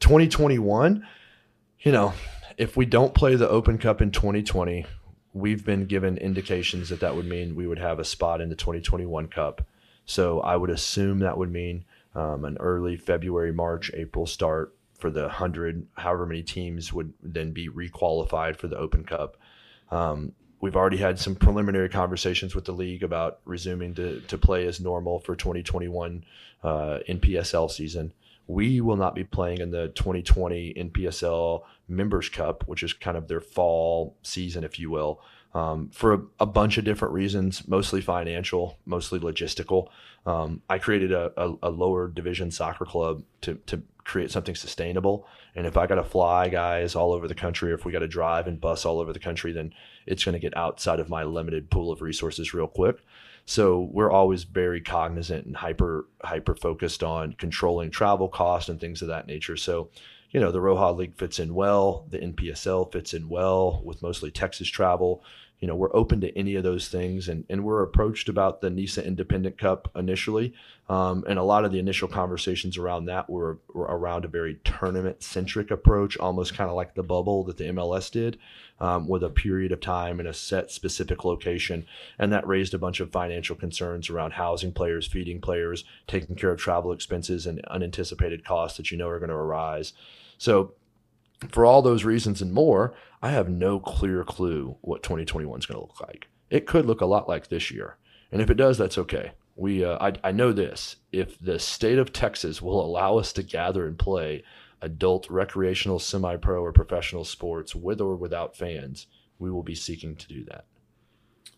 2021, 0.00 1.06
you 1.80 1.92
know, 1.92 2.12
if 2.56 2.76
we 2.76 2.84
don't 2.84 3.14
play 3.14 3.36
the 3.36 3.48
Open 3.48 3.78
Cup 3.78 4.02
in 4.02 4.10
2020, 4.10 4.84
we've 5.32 5.64
been 5.64 5.86
given 5.86 6.18
indications 6.18 6.88
that 6.88 7.00
that 7.00 7.14
would 7.14 7.26
mean 7.26 7.54
we 7.54 7.68
would 7.68 7.78
have 7.78 8.00
a 8.00 8.04
spot 8.04 8.40
in 8.40 8.48
the 8.48 8.56
2021 8.56 9.28
Cup. 9.28 9.64
So 10.06 10.40
I 10.40 10.56
would 10.56 10.70
assume 10.70 11.20
that 11.20 11.38
would 11.38 11.52
mean 11.52 11.84
um, 12.16 12.44
an 12.44 12.56
early 12.58 12.96
February, 12.96 13.52
March, 13.52 13.92
April 13.94 14.26
start 14.26 14.74
for 14.98 15.10
the 15.10 15.28
hundred, 15.28 15.86
however 15.96 16.26
many 16.26 16.42
teams 16.42 16.92
would 16.92 17.12
then 17.22 17.52
be 17.52 17.68
requalified 17.68 18.56
for 18.56 18.68
the 18.68 18.76
Open 18.76 19.04
Cup. 19.04 19.36
Um, 19.90 20.32
we've 20.60 20.76
already 20.76 20.96
had 20.96 21.18
some 21.18 21.36
preliminary 21.36 21.88
conversations 21.88 22.54
with 22.54 22.64
the 22.64 22.72
league 22.72 23.02
about 23.02 23.38
resuming 23.44 23.94
to, 23.94 24.20
to 24.22 24.36
play 24.36 24.66
as 24.66 24.80
normal 24.80 25.20
for 25.20 25.36
2021 25.36 26.24
uh, 26.62 26.98
NPSL 27.08 27.70
season. 27.70 28.12
We 28.46 28.80
will 28.80 28.96
not 28.96 29.14
be 29.14 29.24
playing 29.24 29.60
in 29.60 29.70
the 29.70 29.88
2020 29.88 30.74
NPSL 30.74 31.62
Members 31.86 32.28
Cup, 32.28 32.64
which 32.66 32.82
is 32.82 32.92
kind 32.92 33.16
of 33.16 33.28
their 33.28 33.40
fall 33.40 34.16
season, 34.22 34.64
if 34.64 34.78
you 34.78 34.90
will, 34.90 35.20
um, 35.54 35.90
for 35.90 36.14
a, 36.14 36.20
a, 36.40 36.46
bunch 36.46 36.78
of 36.78 36.84
different 36.84 37.14
reasons, 37.14 37.66
mostly 37.68 38.00
financial, 38.00 38.78
mostly 38.84 39.18
logistical. 39.18 39.88
Um, 40.26 40.62
I 40.68 40.78
created 40.78 41.12
a, 41.12 41.32
a, 41.36 41.54
a, 41.64 41.70
lower 41.70 42.08
division 42.08 42.50
soccer 42.50 42.84
club 42.84 43.22
to, 43.42 43.54
to 43.66 43.82
create 44.08 44.30
something 44.30 44.54
sustainable. 44.54 45.26
And 45.54 45.66
if 45.66 45.76
I 45.76 45.86
got 45.86 45.96
to 45.96 46.02
fly 46.02 46.48
guys 46.48 46.94
all 46.94 47.12
over 47.12 47.28
the 47.28 47.34
country, 47.34 47.70
or 47.70 47.74
if 47.74 47.84
we 47.84 47.92
got 47.92 47.98
to 48.00 48.08
drive 48.08 48.46
and 48.46 48.60
bus 48.60 48.84
all 48.84 48.98
over 48.98 49.12
the 49.12 49.18
country, 49.18 49.52
then 49.52 49.72
it's 50.06 50.24
going 50.24 50.32
to 50.32 50.38
get 50.40 50.56
outside 50.56 50.98
of 50.98 51.10
my 51.10 51.24
limited 51.24 51.70
pool 51.70 51.92
of 51.92 52.00
resources 52.00 52.54
real 52.54 52.66
quick. 52.66 52.96
So 53.44 53.88
we're 53.92 54.10
always 54.10 54.44
very 54.44 54.80
cognizant 54.80 55.46
and 55.46 55.56
hyper 55.56 56.06
hyper 56.22 56.54
focused 56.54 57.02
on 57.02 57.34
controlling 57.34 57.90
travel 57.90 58.28
costs 58.28 58.68
and 58.68 58.80
things 58.80 59.02
of 59.02 59.08
that 59.08 59.26
nature. 59.26 59.56
So 59.56 59.90
you 60.30 60.40
know, 60.40 60.52
the 60.52 60.58
Roja 60.58 60.94
League 60.94 61.16
fits 61.16 61.38
in 61.38 61.54
well, 61.54 62.06
the 62.10 62.18
NPSL 62.18 62.92
fits 62.92 63.14
in 63.14 63.28
well 63.28 63.80
with 63.84 64.02
mostly 64.02 64.30
Texas 64.30 64.68
travel. 64.68 65.24
You 65.60 65.66
know, 65.66 65.74
we're 65.74 65.94
open 65.94 66.20
to 66.20 66.38
any 66.38 66.54
of 66.54 66.62
those 66.62 66.88
things, 66.88 67.28
and, 67.28 67.44
and 67.48 67.64
we're 67.64 67.82
approached 67.82 68.28
about 68.28 68.60
the 68.60 68.70
NISA 68.70 69.04
Independent 69.04 69.58
Cup 69.58 69.90
initially. 69.96 70.54
Um, 70.88 71.24
and 71.28 71.38
a 71.38 71.42
lot 71.42 71.64
of 71.64 71.72
the 71.72 71.78
initial 71.78 72.08
conversations 72.08 72.78
around 72.78 73.06
that 73.06 73.28
were, 73.28 73.58
were 73.74 73.84
around 73.84 74.24
a 74.24 74.28
very 74.28 74.60
tournament 74.64 75.22
centric 75.22 75.70
approach, 75.70 76.16
almost 76.16 76.54
kind 76.54 76.70
of 76.70 76.76
like 76.76 76.94
the 76.94 77.02
bubble 77.02 77.44
that 77.44 77.56
the 77.56 77.64
MLS 77.64 78.10
did, 78.10 78.38
um, 78.80 79.08
with 79.08 79.22
a 79.22 79.30
period 79.30 79.72
of 79.72 79.80
time 79.80 80.20
in 80.20 80.26
a 80.26 80.32
set 80.32 80.70
specific 80.70 81.24
location. 81.24 81.84
And 82.18 82.32
that 82.32 82.46
raised 82.46 82.72
a 82.72 82.78
bunch 82.78 83.00
of 83.00 83.10
financial 83.10 83.56
concerns 83.56 84.08
around 84.08 84.32
housing 84.34 84.72
players, 84.72 85.06
feeding 85.06 85.40
players, 85.40 85.84
taking 86.06 86.36
care 86.36 86.52
of 86.52 86.58
travel 86.58 86.92
expenses, 86.92 87.46
and 87.46 87.64
unanticipated 87.66 88.44
costs 88.44 88.76
that 88.76 88.90
you 88.90 88.96
know 88.96 89.08
are 89.08 89.18
going 89.18 89.28
to 89.28 89.34
arise. 89.34 89.92
So 90.38 90.72
for 91.50 91.64
all 91.64 91.82
those 91.82 92.04
reasons 92.04 92.42
and 92.42 92.52
more, 92.52 92.94
I 93.22 93.30
have 93.30 93.48
no 93.48 93.80
clear 93.80 94.24
clue 94.24 94.76
what 94.80 95.02
2021 95.02 95.60
is 95.60 95.66
going 95.66 95.76
to 95.80 95.86
look 95.86 96.00
like. 96.00 96.28
It 96.50 96.66
could 96.66 96.86
look 96.86 97.00
a 97.00 97.06
lot 97.06 97.28
like 97.28 97.48
this 97.48 97.70
year. 97.70 97.96
And 98.32 98.42
if 98.42 98.50
it 98.50 98.56
does, 98.56 98.78
that's 98.78 98.98
okay. 98.98 99.32
We, 99.56 99.84
uh, 99.84 99.98
I, 100.00 100.28
I 100.28 100.32
know 100.32 100.52
this. 100.52 100.96
If 101.12 101.38
the 101.38 101.58
state 101.58 101.98
of 101.98 102.12
Texas 102.12 102.62
will 102.62 102.84
allow 102.84 103.18
us 103.18 103.32
to 103.34 103.42
gather 103.42 103.86
and 103.86 103.98
play 103.98 104.44
adult 104.80 105.28
recreational, 105.28 105.98
semi 105.98 106.36
pro, 106.36 106.62
or 106.62 106.72
professional 106.72 107.24
sports 107.24 107.74
with 107.74 108.00
or 108.00 108.16
without 108.16 108.56
fans, 108.56 109.06
we 109.38 109.50
will 109.50 109.62
be 109.62 109.74
seeking 109.74 110.16
to 110.16 110.28
do 110.28 110.44
that. 110.44 110.64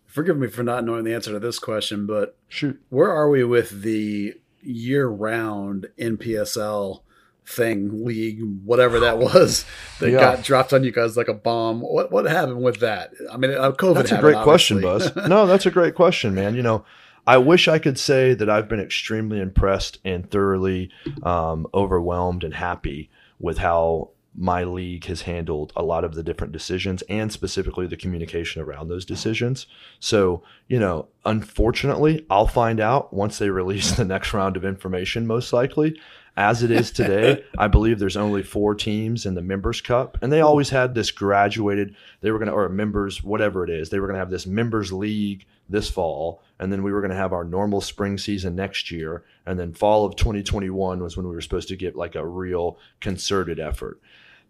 Forgive 0.05 0.37
me 0.37 0.47
for 0.47 0.63
not 0.63 0.83
knowing 0.83 1.05
the 1.05 1.13
answer 1.13 1.31
to 1.31 1.39
this 1.39 1.59
question, 1.59 2.05
but 2.05 2.37
shoot, 2.47 2.81
where 2.89 3.11
are 3.11 3.29
we 3.29 3.43
with 3.43 3.81
the 3.81 4.33
year 4.61 5.07
round 5.07 5.87
NPSL 5.97 7.01
thing, 7.45 8.05
league, 8.05 8.41
whatever 8.63 8.99
that 8.99 9.17
was, 9.17 9.65
that 9.99 10.11
yeah. 10.11 10.19
got 10.19 10.43
dropped 10.43 10.73
on 10.73 10.83
you 10.83 10.91
guys 10.91 11.17
like 11.17 11.27
a 11.27 11.33
bomb. 11.33 11.81
What 11.81 12.11
what 12.11 12.25
happened 12.25 12.63
with 12.63 12.79
that? 12.79 13.11
I 13.31 13.37
mean, 13.37 13.51
uh, 13.51 13.71
COVID. 13.71 13.95
That's 13.95 14.11
a 14.11 14.19
great 14.19 14.37
question, 14.43 14.81
Buzz. 14.81 15.15
no, 15.27 15.47
that's 15.47 15.65
a 15.65 15.71
great 15.71 15.95
question, 15.95 16.33
man. 16.33 16.55
You 16.55 16.63
know, 16.63 16.85
I 17.27 17.37
wish 17.37 17.67
I 17.67 17.79
could 17.79 17.99
say 17.99 18.33
that 18.33 18.49
I've 18.49 18.67
been 18.69 18.79
extremely 18.79 19.39
impressed 19.39 19.99
and 20.03 20.29
thoroughly 20.29 20.91
um, 21.23 21.67
overwhelmed 21.73 22.43
and 22.43 22.53
happy 22.53 23.09
with 23.39 23.57
how 23.57 24.11
my 24.33 24.63
league 24.63 25.05
has 25.05 25.23
handled 25.23 25.73
a 25.75 25.83
lot 25.83 26.03
of 26.03 26.15
the 26.15 26.23
different 26.23 26.53
decisions 26.53 27.01
and 27.03 27.31
specifically 27.31 27.85
the 27.85 27.97
communication 27.97 28.61
around 28.61 28.87
those 28.87 29.03
decisions. 29.03 29.67
So, 29.99 30.41
you 30.67 30.79
know, 30.79 31.09
unfortunately, 31.25 32.25
I'll 32.29 32.47
find 32.47 32.79
out 32.79 33.13
once 33.13 33.37
they 33.37 33.49
release 33.61 33.91
the 33.91 34.05
next 34.05 34.33
round 34.33 34.55
of 34.55 34.63
information, 34.63 35.27
most 35.27 35.51
likely. 35.51 35.99
As 36.37 36.63
it 36.63 36.71
is 36.71 36.91
today, 36.91 37.43
I 37.57 37.67
believe 37.67 37.99
there's 37.99 38.15
only 38.15 38.41
four 38.41 38.73
teams 38.73 39.25
in 39.25 39.33
the 39.33 39.41
Members 39.41 39.81
Cup, 39.81 40.17
and 40.21 40.31
they 40.31 40.39
always 40.39 40.69
had 40.69 40.95
this 40.95 41.11
graduated. 41.11 41.95
They 42.21 42.31
were 42.31 42.39
going 42.39 42.47
to, 42.47 42.53
or 42.53 42.69
members, 42.69 43.21
whatever 43.21 43.65
it 43.65 43.69
is, 43.69 43.89
they 43.89 43.99
were 43.99 44.07
going 44.07 44.15
to 44.15 44.21
have 44.21 44.29
this 44.29 44.47
Members 44.47 44.93
League 44.93 45.45
this 45.67 45.89
fall, 45.89 46.41
and 46.57 46.71
then 46.71 46.83
we 46.83 46.93
were 46.93 47.01
going 47.01 47.11
to 47.11 47.17
have 47.17 47.33
our 47.33 47.43
normal 47.43 47.81
spring 47.81 48.17
season 48.17 48.55
next 48.55 48.91
year, 48.91 49.25
and 49.45 49.59
then 49.59 49.73
fall 49.73 50.05
of 50.05 50.15
2021 50.15 51.03
was 51.03 51.17
when 51.17 51.27
we 51.27 51.35
were 51.35 51.41
supposed 51.41 51.67
to 51.67 51.75
get 51.75 51.95
like 51.97 52.15
a 52.15 52.25
real 52.25 52.77
concerted 53.01 53.59
effort. 53.59 53.99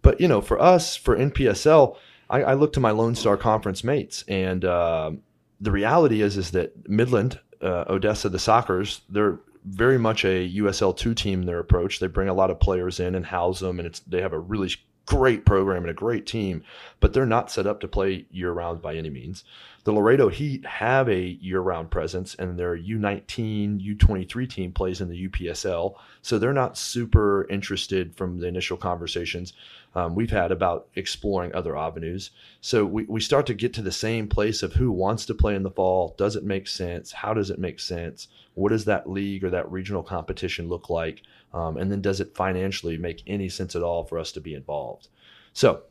But 0.03 0.21
you 0.21 0.27
know, 0.27 0.41
for 0.41 0.61
us, 0.61 0.95
for 0.95 1.17
NPSL, 1.17 1.97
I, 2.29 2.43
I 2.43 2.53
look 2.53 2.73
to 2.73 2.79
my 2.79 2.91
Lone 2.91 3.15
Star 3.15 3.37
Conference 3.37 3.83
mates, 3.83 4.23
and 4.27 4.63
uh, 4.63 5.11
the 5.59 5.71
reality 5.71 6.21
is 6.21 6.37
is 6.37 6.51
that 6.51 6.87
Midland, 6.87 7.39
uh, 7.61 7.85
Odessa, 7.89 8.29
the 8.29 8.37
Sockers, 8.37 9.01
they're 9.09 9.39
very 9.65 9.97
much 9.97 10.25
a 10.25 10.49
USL 10.49 10.95
two 10.95 11.13
team. 11.13 11.43
Their 11.43 11.59
approach, 11.59 11.99
they 11.99 12.07
bring 12.07 12.29
a 12.29 12.33
lot 12.33 12.51
of 12.51 12.59
players 12.59 12.99
in 12.99 13.15
and 13.15 13.25
house 13.25 13.59
them, 13.59 13.79
and 13.79 13.87
it's 13.87 13.99
they 14.01 14.21
have 14.21 14.33
a 14.33 14.39
really 14.39 14.71
great 15.11 15.45
program 15.45 15.83
and 15.83 15.91
a 15.91 15.93
great 15.93 16.25
team, 16.25 16.63
but 17.01 17.11
they're 17.11 17.25
not 17.25 17.51
set 17.51 17.67
up 17.67 17.81
to 17.81 17.87
play 17.87 18.25
year 18.31 18.53
round 18.53 18.81
by 18.81 18.95
any 18.95 19.09
means. 19.09 19.43
The 19.83 19.91
Laredo 19.91 20.29
Heat 20.29 20.65
have 20.65 21.09
a 21.09 21.19
year 21.19 21.59
round 21.59 21.91
presence, 21.91 22.33
and 22.35 22.57
their 22.57 22.77
U19, 22.77 23.97
U23 23.97 24.49
team 24.49 24.71
plays 24.71 25.01
in 25.01 25.09
the 25.09 25.27
UPSL. 25.27 25.95
So 26.21 26.39
they're 26.39 26.53
not 26.53 26.77
super 26.77 27.45
interested 27.49 28.15
from 28.15 28.39
the 28.39 28.47
initial 28.47 28.77
conversations 28.77 29.53
um, 29.93 30.15
we've 30.15 30.31
had 30.31 30.51
about 30.51 30.87
exploring 30.95 31.53
other 31.53 31.77
avenues. 31.77 32.31
So 32.61 32.85
we, 32.85 33.03
we 33.03 33.19
start 33.19 33.45
to 33.47 33.53
get 33.53 33.73
to 33.73 33.81
the 33.81 33.91
same 33.91 34.27
place 34.27 34.63
of 34.63 34.73
who 34.73 34.91
wants 34.91 35.25
to 35.25 35.33
play 35.33 35.55
in 35.55 35.63
the 35.63 35.71
fall. 35.71 36.15
Does 36.17 36.35
it 36.35 36.45
make 36.45 36.67
sense? 36.67 37.11
How 37.11 37.33
does 37.33 37.49
it 37.49 37.59
make 37.59 37.79
sense? 37.79 38.29
What 38.53 38.69
does 38.69 38.85
that 38.85 39.09
league 39.09 39.43
or 39.43 39.49
that 39.49 39.71
regional 39.71 40.03
competition 40.03 40.69
look 40.69 40.89
like? 40.89 41.23
Um, 41.53 41.77
and 41.77 41.91
then 41.91 42.01
does 42.01 42.19
it 42.21 42.35
financially 42.35 42.97
make 42.97 43.23
any 43.27 43.49
sense 43.49 43.75
at 43.75 43.83
all 43.83 44.03
for 44.03 44.17
us 44.17 44.31
to 44.33 44.41
be 44.41 44.53
involved? 44.53 45.09
So 45.53 45.83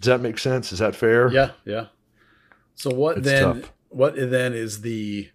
does 0.00 0.06
that 0.06 0.20
make 0.20 0.38
sense? 0.38 0.72
Is 0.72 0.80
that 0.80 0.94
fair? 0.94 1.32
Yeah, 1.32 1.52
yeah. 1.64 1.86
So 2.74 2.90
what 2.90 3.18
it's 3.18 3.26
then? 3.26 3.62
Tough. 3.62 3.72
What 3.88 4.14
then 4.16 4.54
is 4.54 4.80
the 4.82 5.30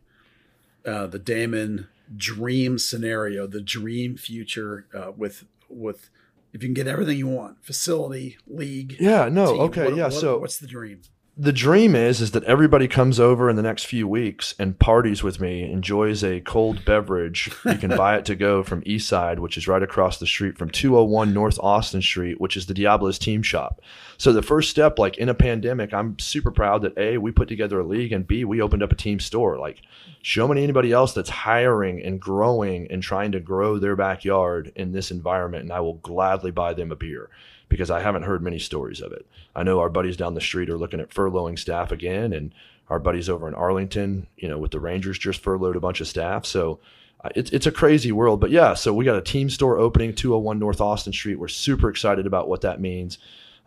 uh, 0.86 1.08
the 1.08 1.20
Damon 1.20 1.88
dream 2.16 2.78
scenario, 2.78 3.48
the 3.48 3.62
dream 3.62 4.18
future 4.18 4.88
uh, 4.94 5.12
with 5.16 5.46
with 5.70 6.10
if 6.54 6.64
you 6.64 6.70
can 6.70 6.74
get 6.74 6.88
everything 6.88 7.18
you 7.18 7.28
want, 7.28 7.64
facility, 7.64 8.38
league. 8.48 8.96
Yeah, 9.00 9.30
no, 9.30 9.54
team, 9.54 9.62
okay, 9.62 9.86
what, 9.86 9.96
yeah. 9.96 10.06
What, 10.06 10.14
so 10.14 10.38
what's 10.40 10.58
the 10.58 10.68
dream? 10.68 11.02
The 11.40 11.54
dream 11.54 11.96
is 11.96 12.20
is 12.20 12.32
that 12.32 12.44
everybody 12.46 12.88
comes 12.88 13.20
over 13.20 13.48
in 13.48 13.56
the 13.56 13.62
next 13.62 13.86
few 13.86 14.08
weeks 14.08 14.56
and 14.58 14.80
parties 14.80 15.22
with 15.22 15.40
me, 15.40 15.72
enjoys 15.72 16.24
a 16.24 16.40
cold 16.42 16.84
beverage. 16.84 17.52
You 17.64 17.78
can 17.78 17.96
buy 17.96 18.18
it 18.18 18.26
to 18.26 18.36
go 18.36 18.64
from 18.64 18.82
Eastside, 18.82 19.38
which 19.38 19.56
is 19.56 19.68
right 19.68 19.84
across 19.84 20.18
the 20.18 20.26
street 20.26 20.58
from 20.58 20.72
201 20.72 21.36
North 21.36 21.60
Austin 21.60 22.02
Street, 22.02 22.42
which 22.42 22.58
is 22.58 22.66
the 22.66 22.74
Diablos 22.74 23.20
team 23.20 23.44
shop. 23.44 23.82
So 24.18 24.34
the 24.34 24.42
first 24.42 24.72
step, 24.72 24.98
like 24.98 25.18
in 25.18 25.30
a 25.30 25.36
pandemic, 25.36 25.94
I'm 25.94 26.18
super 26.18 26.50
proud 26.50 26.82
that 26.82 26.98
A, 26.98 27.20
we 27.20 27.32
put 27.32 27.48
together 27.48 27.80
a 27.80 27.86
league 27.86 28.14
and 28.14 28.26
B, 28.26 28.44
we 28.44 28.60
opened 28.60 28.82
up 28.82 28.92
a 28.92 28.96
team 28.96 29.20
store. 29.20 29.60
Like 29.60 29.84
show 30.24 30.48
me 30.48 30.64
anybody 30.64 30.92
else 30.92 31.14
that's 31.14 31.30
hiring 31.30 32.02
and 32.02 32.20
growing 32.20 32.88
and 32.90 33.04
trying 33.04 33.32
to 33.34 33.40
grow 33.40 33.78
their 33.78 33.96
backyard 33.96 34.72
in 34.76 34.92
this 34.92 35.12
environment, 35.12 35.66
and 35.66 35.74
I 35.74 35.82
will 35.82 35.96
gladly 35.96 36.50
buy 36.50 36.74
them 36.74 36.92
a 36.92 36.96
beer 36.96 37.30
because 37.70 37.92
I 37.92 38.02
haven't 38.02 38.24
heard 38.24 38.42
many 38.42 38.60
stories 38.60 39.02
of 39.02 39.12
it. 39.12 39.26
I 39.56 39.64
know 39.64 39.80
our 39.80 39.90
buddies 39.90 40.18
down 40.18 40.34
the 40.34 40.42
street 40.42 40.70
are 40.70 40.78
looking 40.78 41.00
at 41.00 41.10
furloughing 41.10 41.60
staff 41.60 41.92
again, 41.92 42.34
and 42.34 42.54
our 42.90 43.00
buddies 43.00 43.30
over 43.30 43.48
in 43.48 43.54
Arlington, 43.54 44.28
you 44.38 44.48
know, 44.48 44.58
with 44.58 44.72
the 44.72 44.80
Rangers 44.80 45.20
just 45.20 45.42
furloughed 45.42 45.76
a 45.76 45.82
bunch 45.82 46.00
of 46.00 46.08
staff. 46.08 46.46
So 46.46 46.80
uh, 47.24 47.30
it's 47.36 47.52
it's 47.52 47.66
a 47.66 47.72
crazy 47.72 48.12
world, 48.12 48.40
but 48.40 48.52
yeah. 48.52 48.74
So 48.74 48.94
we 48.94 49.06
got 49.06 49.18
a 49.18 49.22
team 49.22 49.50
store 49.50 49.78
opening 49.78 50.14
201 50.14 50.60
North 50.60 50.82
Austin 50.82 51.14
Street. 51.14 51.40
We're 51.40 51.48
super 51.48 51.90
excited 51.90 52.26
about 52.26 52.48
what 52.48 52.62
that 52.62 52.80
means. 52.80 53.18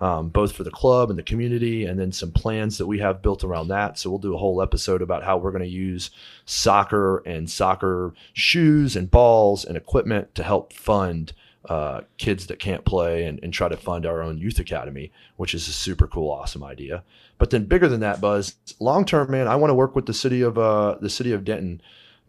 Um, 0.01 0.31
both 0.31 0.53
for 0.53 0.65
the 0.65 0.71
club 0.71 1.11
and 1.11 1.19
the 1.19 1.23
community, 1.23 1.85
and 1.85 2.01
then 2.01 2.11
some 2.11 2.33
plans 2.33 2.79
that 2.79 2.87
we 2.87 3.01
have 3.01 3.21
built 3.21 3.45
around 3.45 3.69
that. 3.69 3.99
So 3.99 4.09
we'll 4.09 4.19
do 4.19 4.35
a 4.35 4.39
whole 4.39 4.63
episode 4.63 5.03
about 5.03 5.25
how 5.25 5.37
we're 5.37 5.51
going 5.51 5.63
to 5.63 5.69
use 5.69 6.11
soccer 6.47 7.19
and 7.27 7.51
soccer 7.51 8.15
shoes 8.33 8.97
and 8.97 9.11
balls 9.11 9.63
and 9.63 9.77
equipment 9.77 10.35
to 10.37 10.43
help 10.43 10.73
fund 10.73 11.35
uh, 11.69 12.01
kids 12.17 12.47
that 12.47 12.59
can't 12.59 12.85
play 12.85 13.25
and, 13.25 13.39
and 13.43 13.53
try 13.53 13.69
to 13.69 13.77
fund 13.77 14.07
our 14.07 14.23
own 14.23 14.39
youth 14.39 14.59
academy, 14.59 15.13
which 15.37 15.55
is 15.55 15.69
a 15.69 15.73
super 15.73 16.07
cool, 16.07 16.31
awesome 16.31 16.65
idea. 16.65 17.03
But 17.39 17.51
then 17.51 17.65
bigger 17.65 17.89
than 17.89 18.01
that, 18.01 18.21
Buzz, 18.21 18.55
long 18.81 19.05
term, 19.05 19.31
man, 19.31 19.49
I 19.49 19.57
want 19.57 19.71
to 19.71 19.75
work 19.75 19.95
with 19.95 20.07
the 20.07 20.15
city 20.15 20.43
of 20.43 20.59
uh, 20.59 20.97
the 21.01 21.11
city 21.11 21.33
of 21.33 21.45
Denton 21.45 21.81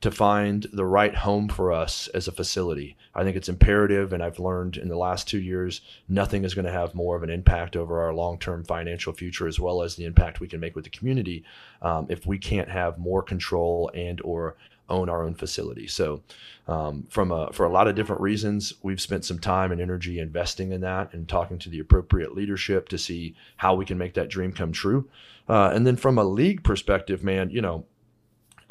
to 0.02 0.10
find 0.10 0.66
the 0.74 0.86
right 0.86 1.14
home 1.14 1.48
for 1.48 1.72
us 1.72 2.08
as 2.10 2.28
a 2.28 2.32
facility. 2.32 2.98
I 3.14 3.24
think 3.24 3.38
it's 3.38 3.50
imperative, 3.50 4.14
and 4.14 4.24
I've 4.24 4.40
learned 4.40 4.78
in 4.78 4.90
the 4.90 4.98
last 4.98 5.28
two 5.28 5.40
years, 5.40 5.82
nothing 6.10 6.44
is 6.44 6.56
going 6.56 6.66
to 6.66 6.72
have 6.72 6.96
more 6.96 7.16
of 7.16 7.22
an 7.22 7.30
impact 7.30 7.76
over 7.76 8.02
our 8.02 8.14
long 8.14 8.40
term 8.40 8.64
financial 8.64 9.14
future, 9.14 9.48
as 9.48 9.60
well 9.60 9.84
as 9.84 9.96
the 9.96 10.06
impact 10.06 10.40
we 10.40 10.48
can 10.48 10.60
make 10.60 10.76
with 10.76 10.86
the 10.86 10.90
community, 10.90 11.44
um, 11.84 12.08
if 12.10 12.26
we 12.26 12.40
can't 12.40 12.70
have 12.70 12.98
more 12.98 13.22
control 13.22 13.92
and 13.94 14.20
or 14.24 14.56
own 14.92 15.10
our 15.10 15.24
own 15.24 15.34
facility. 15.34 15.88
So, 15.88 16.22
um, 16.68 17.08
from 17.10 17.32
a, 17.32 17.52
for 17.52 17.66
a 17.66 17.70
lot 17.70 17.88
of 17.88 17.96
different 17.96 18.22
reasons, 18.22 18.76
we've 18.84 19.02
spent 19.02 19.26
some 19.26 19.40
time 19.40 19.72
and 19.72 19.82
energy 19.82 20.20
investing 20.20 20.72
in 20.72 20.82
that 20.82 21.14
and 21.14 21.28
talking 21.28 21.58
to 21.60 21.70
the 21.70 21.80
appropriate 21.80 22.36
leadership 22.36 22.88
to 22.90 22.98
see 22.98 23.36
how 23.58 23.74
we 23.74 23.86
can 23.86 23.98
make 23.98 24.14
that 24.14 24.30
dream 24.30 24.54
come 24.54 24.72
true. 24.72 25.10
Uh, 25.50 25.72
and 25.74 25.88
then 25.88 25.96
from 25.96 26.18
a 26.18 26.24
league 26.24 26.64
perspective, 26.64 27.24
man, 27.24 27.50
you 27.50 27.62
know, 27.62 27.86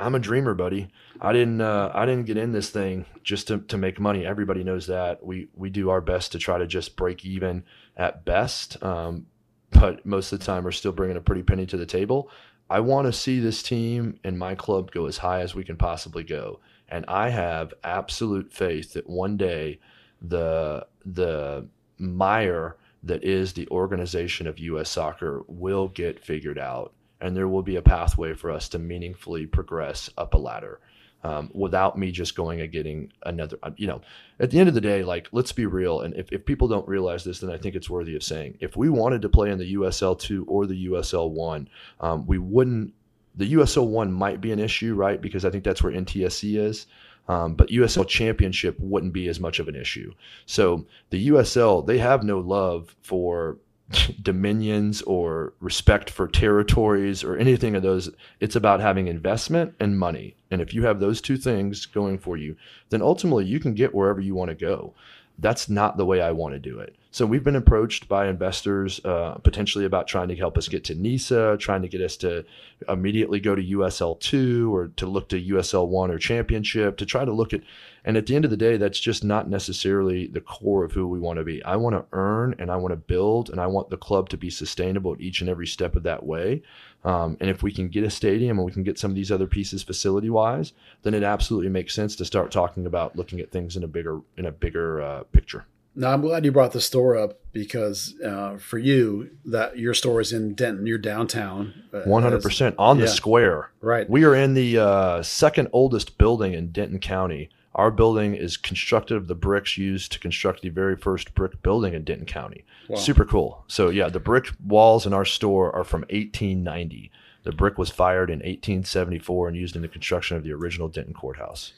I'm 0.00 0.14
a 0.14 0.18
dreamer, 0.18 0.54
buddy. 0.54 0.88
I 1.20 1.32
didn't 1.32 1.60
uh, 1.60 1.90
I 1.94 2.06
didn't 2.06 2.24
get 2.24 2.38
in 2.38 2.52
this 2.52 2.70
thing 2.70 3.04
just 3.22 3.48
to, 3.48 3.58
to 3.58 3.76
make 3.76 4.00
money. 4.00 4.24
Everybody 4.24 4.64
knows 4.64 4.86
that. 4.86 5.24
We 5.24 5.48
we 5.54 5.68
do 5.68 5.90
our 5.90 6.00
best 6.00 6.32
to 6.32 6.38
try 6.38 6.58
to 6.58 6.66
just 6.66 6.96
break 6.96 7.24
even 7.24 7.64
at 7.96 8.24
best, 8.24 8.82
um, 8.82 9.26
but 9.70 10.06
most 10.06 10.32
of 10.32 10.38
the 10.38 10.46
time 10.46 10.64
we're 10.64 10.72
still 10.72 10.92
bringing 10.92 11.18
a 11.18 11.20
pretty 11.20 11.42
penny 11.42 11.66
to 11.66 11.76
the 11.76 11.86
table. 11.86 12.30
I 12.70 12.78
want 12.78 13.06
to 13.06 13.12
see 13.12 13.40
this 13.40 13.64
team 13.64 14.20
and 14.22 14.38
my 14.38 14.54
club 14.54 14.92
go 14.92 15.06
as 15.06 15.18
high 15.18 15.40
as 15.40 15.56
we 15.56 15.64
can 15.64 15.76
possibly 15.76 16.22
go. 16.22 16.60
And 16.88 17.04
I 17.08 17.30
have 17.30 17.74
absolute 17.82 18.52
faith 18.52 18.92
that 18.92 19.10
one 19.10 19.36
day 19.36 19.80
the 20.22 20.86
the 21.04 21.66
mire 21.98 22.76
that 23.02 23.24
is 23.24 23.52
the 23.52 23.68
organization 23.68 24.46
of 24.46 24.58
US 24.60 24.88
soccer 24.88 25.42
will 25.48 25.88
get 25.88 26.24
figured 26.24 26.58
out 26.58 26.92
and 27.20 27.36
there 27.36 27.48
will 27.48 27.62
be 27.62 27.76
a 27.76 27.82
pathway 27.82 28.34
for 28.34 28.50
us 28.50 28.68
to 28.68 28.78
meaningfully 28.78 29.46
progress 29.46 30.08
up 30.16 30.34
a 30.34 30.38
ladder. 30.38 30.80
Um, 31.22 31.50
without 31.52 31.98
me 31.98 32.10
just 32.10 32.34
going 32.34 32.60
and 32.60 32.72
getting 32.72 33.12
another. 33.24 33.58
uh, 33.62 33.70
You 33.76 33.86
know, 33.88 34.00
at 34.38 34.50
the 34.50 34.58
end 34.58 34.68
of 34.68 34.74
the 34.74 34.80
day, 34.80 35.02
like 35.02 35.28
let's 35.32 35.52
be 35.52 35.66
real, 35.66 36.00
and 36.00 36.14
if, 36.14 36.32
if 36.32 36.44
people 36.44 36.68
don't 36.68 36.88
realize 36.88 37.24
this, 37.24 37.40
then 37.40 37.50
I 37.50 37.58
think 37.58 37.74
it's 37.74 37.90
worthy 37.90 38.16
of 38.16 38.22
saying. 38.22 38.56
If 38.60 38.76
we 38.76 38.88
wanted 38.88 39.22
to 39.22 39.28
play 39.28 39.50
in 39.50 39.58
the 39.58 39.74
USL 39.74 40.18
two 40.18 40.44
or 40.46 40.66
the 40.66 40.86
USL 40.88 41.30
one, 41.30 41.68
um, 42.00 42.26
we 42.26 42.38
wouldn't. 42.38 42.94
The 43.36 43.52
USL 43.54 43.86
one 43.86 44.12
might 44.12 44.40
be 44.40 44.52
an 44.52 44.58
issue, 44.58 44.94
right? 44.94 45.20
Because 45.20 45.44
I 45.44 45.50
think 45.50 45.64
that's 45.64 45.82
where 45.82 45.92
NTSC 45.92 46.58
is. 46.58 46.86
Um, 47.28 47.54
but 47.54 47.68
USL 47.68 48.08
Championship 48.08 48.76
wouldn't 48.80 49.12
be 49.12 49.28
as 49.28 49.38
much 49.38 49.60
of 49.60 49.68
an 49.68 49.76
issue. 49.76 50.12
So 50.46 50.84
the 51.10 51.28
USL, 51.28 51.86
they 51.86 51.98
have 51.98 52.24
no 52.24 52.40
love 52.40 52.96
for 53.02 53.58
dominions 54.22 55.02
or 55.02 55.52
respect 55.60 56.10
for 56.10 56.28
territories 56.28 57.24
or 57.24 57.36
anything 57.36 57.74
of 57.74 57.82
those. 57.82 58.10
It's 58.38 58.56
about 58.56 58.80
having 58.80 59.08
investment 59.08 59.74
and 59.80 59.98
money. 59.98 60.36
And 60.50 60.60
if 60.60 60.74
you 60.74 60.84
have 60.84 61.00
those 61.00 61.20
two 61.20 61.36
things 61.36 61.86
going 61.86 62.18
for 62.18 62.36
you, 62.36 62.56
then 62.90 63.02
ultimately 63.02 63.44
you 63.44 63.60
can 63.60 63.74
get 63.74 63.94
wherever 63.94 64.20
you 64.20 64.34
want 64.34 64.50
to 64.50 64.54
go. 64.54 64.94
That's 65.40 65.68
not 65.68 65.96
the 65.96 66.06
way 66.06 66.20
I 66.20 66.32
want 66.32 66.54
to 66.54 66.58
do 66.58 66.78
it. 66.78 66.96
So 67.12 67.26
we've 67.26 67.42
been 67.42 67.56
approached 67.56 68.08
by 68.08 68.28
investors 68.28 69.04
uh, 69.04 69.34
potentially 69.42 69.84
about 69.84 70.06
trying 70.06 70.28
to 70.28 70.36
help 70.36 70.56
us 70.56 70.68
get 70.68 70.84
to 70.84 70.94
NISA, 70.94 71.56
trying 71.58 71.82
to 71.82 71.88
get 71.88 72.00
us 72.00 72.16
to 72.18 72.44
immediately 72.88 73.40
go 73.40 73.56
to 73.56 73.62
USL 73.62 74.20
two 74.20 74.72
or 74.72 74.88
to 74.96 75.06
look 75.06 75.28
to 75.30 75.42
USL 75.42 75.88
one 75.88 76.12
or 76.12 76.18
championship 76.18 76.98
to 76.98 77.06
try 77.06 77.24
to 77.24 77.32
look 77.32 77.52
at. 77.52 77.62
And 78.04 78.16
at 78.16 78.26
the 78.26 78.36
end 78.36 78.44
of 78.44 78.52
the 78.52 78.56
day, 78.56 78.76
that's 78.76 79.00
just 79.00 79.24
not 79.24 79.50
necessarily 79.50 80.28
the 80.28 80.40
core 80.40 80.84
of 80.84 80.92
who 80.92 81.08
we 81.08 81.18
want 81.18 81.38
to 81.38 81.44
be. 81.44 81.62
I 81.64 81.76
want 81.76 81.96
to 81.96 82.04
earn 82.12 82.54
and 82.60 82.70
I 82.70 82.76
want 82.76 82.92
to 82.92 82.96
build 82.96 83.50
and 83.50 83.60
I 83.60 83.66
want 83.66 83.90
the 83.90 83.96
club 83.96 84.28
to 84.28 84.36
be 84.36 84.48
sustainable 84.48 85.14
at 85.14 85.20
each 85.20 85.40
and 85.40 85.50
every 85.50 85.66
step 85.66 85.96
of 85.96 86.04
that 86.04 86.24
way. 86.24 86.62
Um, 87.02 87.38
and 87.40 87.48
if 87.48 87.62
we 87.62 87.72
can 87.72 87.88
get 87.88 88.04
a 88.04 88.10
stadium 88.10 88.58
and 88.58 88.66
we 88.66 88.72
can 88.72 88.82
get 88.82 88.98
some 88.98 89.10
of 89.10 89.14
these 89.14 89.32
other 89.32 89.46
pieces 89.46 89.82
facility 89.82 90.28
wise, 90.28 90.74
then 91.02 91.14
it 91.14 91.22
absolutely 91.22 91.70
makes 91.70 91.94
sense 91.94 92.14
to 92.16 92.24
start 92.24 92.50
talking 92.50 92.84
about 92.84 93.16
looking 93.16 93.40
at 93.40 93.50
things 93.50 93.76
in 93.76 93.82
a 93.82 93.88
bigger 93.88 94.20
in 94.36 94.44
a 94.44 94.52
bigger 94.52 95.00
uh, 95.00 95.22
picture. 95.32 95.64
Now 95.96 96.12
I'm 96.12 96.20
glad 96.20 96.44
you 96.44 96.52
brought 96.52 96.72
the 96.72 96.80
store 96.80 97.16
up 97.16 97.40
because 97.52 98.14
uh, 98.24 98.58
for 98.58 98.78
you, 98.78 99.30
that 99.46 99.78
your 99.78 99.92
store 99.94 100.20
is 100.20 100.32
in 100.32 100.54
Denton, 100.54 100.86
you're 100.86 100.98
downtown. 100.98 101.82
uh, 101.92 102.02
One 102.02 102.22
hundred 102.22 102.42
percent 102.42 102.76
on 102.78 102.98
the 102.98 103.08
square. 103.08 103.70
Right. 103.80 104.08
We 104.08 104.24
are 104.24 104.34
in 104.34 104.54
the 104.54 104.78
uh, 104.78 105.22
second 105.22 105.68
oldest 105.72 106.18
building 106.18 106.54
in 106.54 106.70
Denton 106.70 107.00
County. 107.00 107.48
Our 107.80 107.90
building 107.90 108.34
is 108.34 108.58
constructed 108.58 109.16
of 109.16 109.26
the 109.26 109.34
bricks 109.34 109.78
used 109.78 110.12
to 110.12 110.18
construct 110.18 110.60
the 110.60 110.68
very 110.68 110.96
first 110.96 111.34
brick 111.34 111.62
building 111.62 111.94
in 111.94 112.04
Denton 112.04 112.26
County. 112.26 112.66
Wow. 112.90 112.98
Super 112.98 113.24
cool. 113.24 113.64
So 113.68 113.88
yeah, 113.88 114.10
the 114.10 114.20
brick 114.20 114.50
walls 114.62 115.06
in 115.06 115.14
our 115.14 115.24
store 115.24 115.74
are 115.74 115.82
from 115.82 116.02
1890. 116.10 117.10
The 117.44 117.52
brick 117.52 117.78
was 117.78 117.88
fired 117.88 118.28
in 118.28 118.40
1874 118.40 119.48
and 119.48 119.56
used 119.56 119.76
in 119.76 119.80
the 119.80 119.88
construction 119.88 120.36
of 120.36 120.44
the 120.44 120.52
original 120.52 120.88
Denton 120.88 121.14
courthouse. 121.14 121.72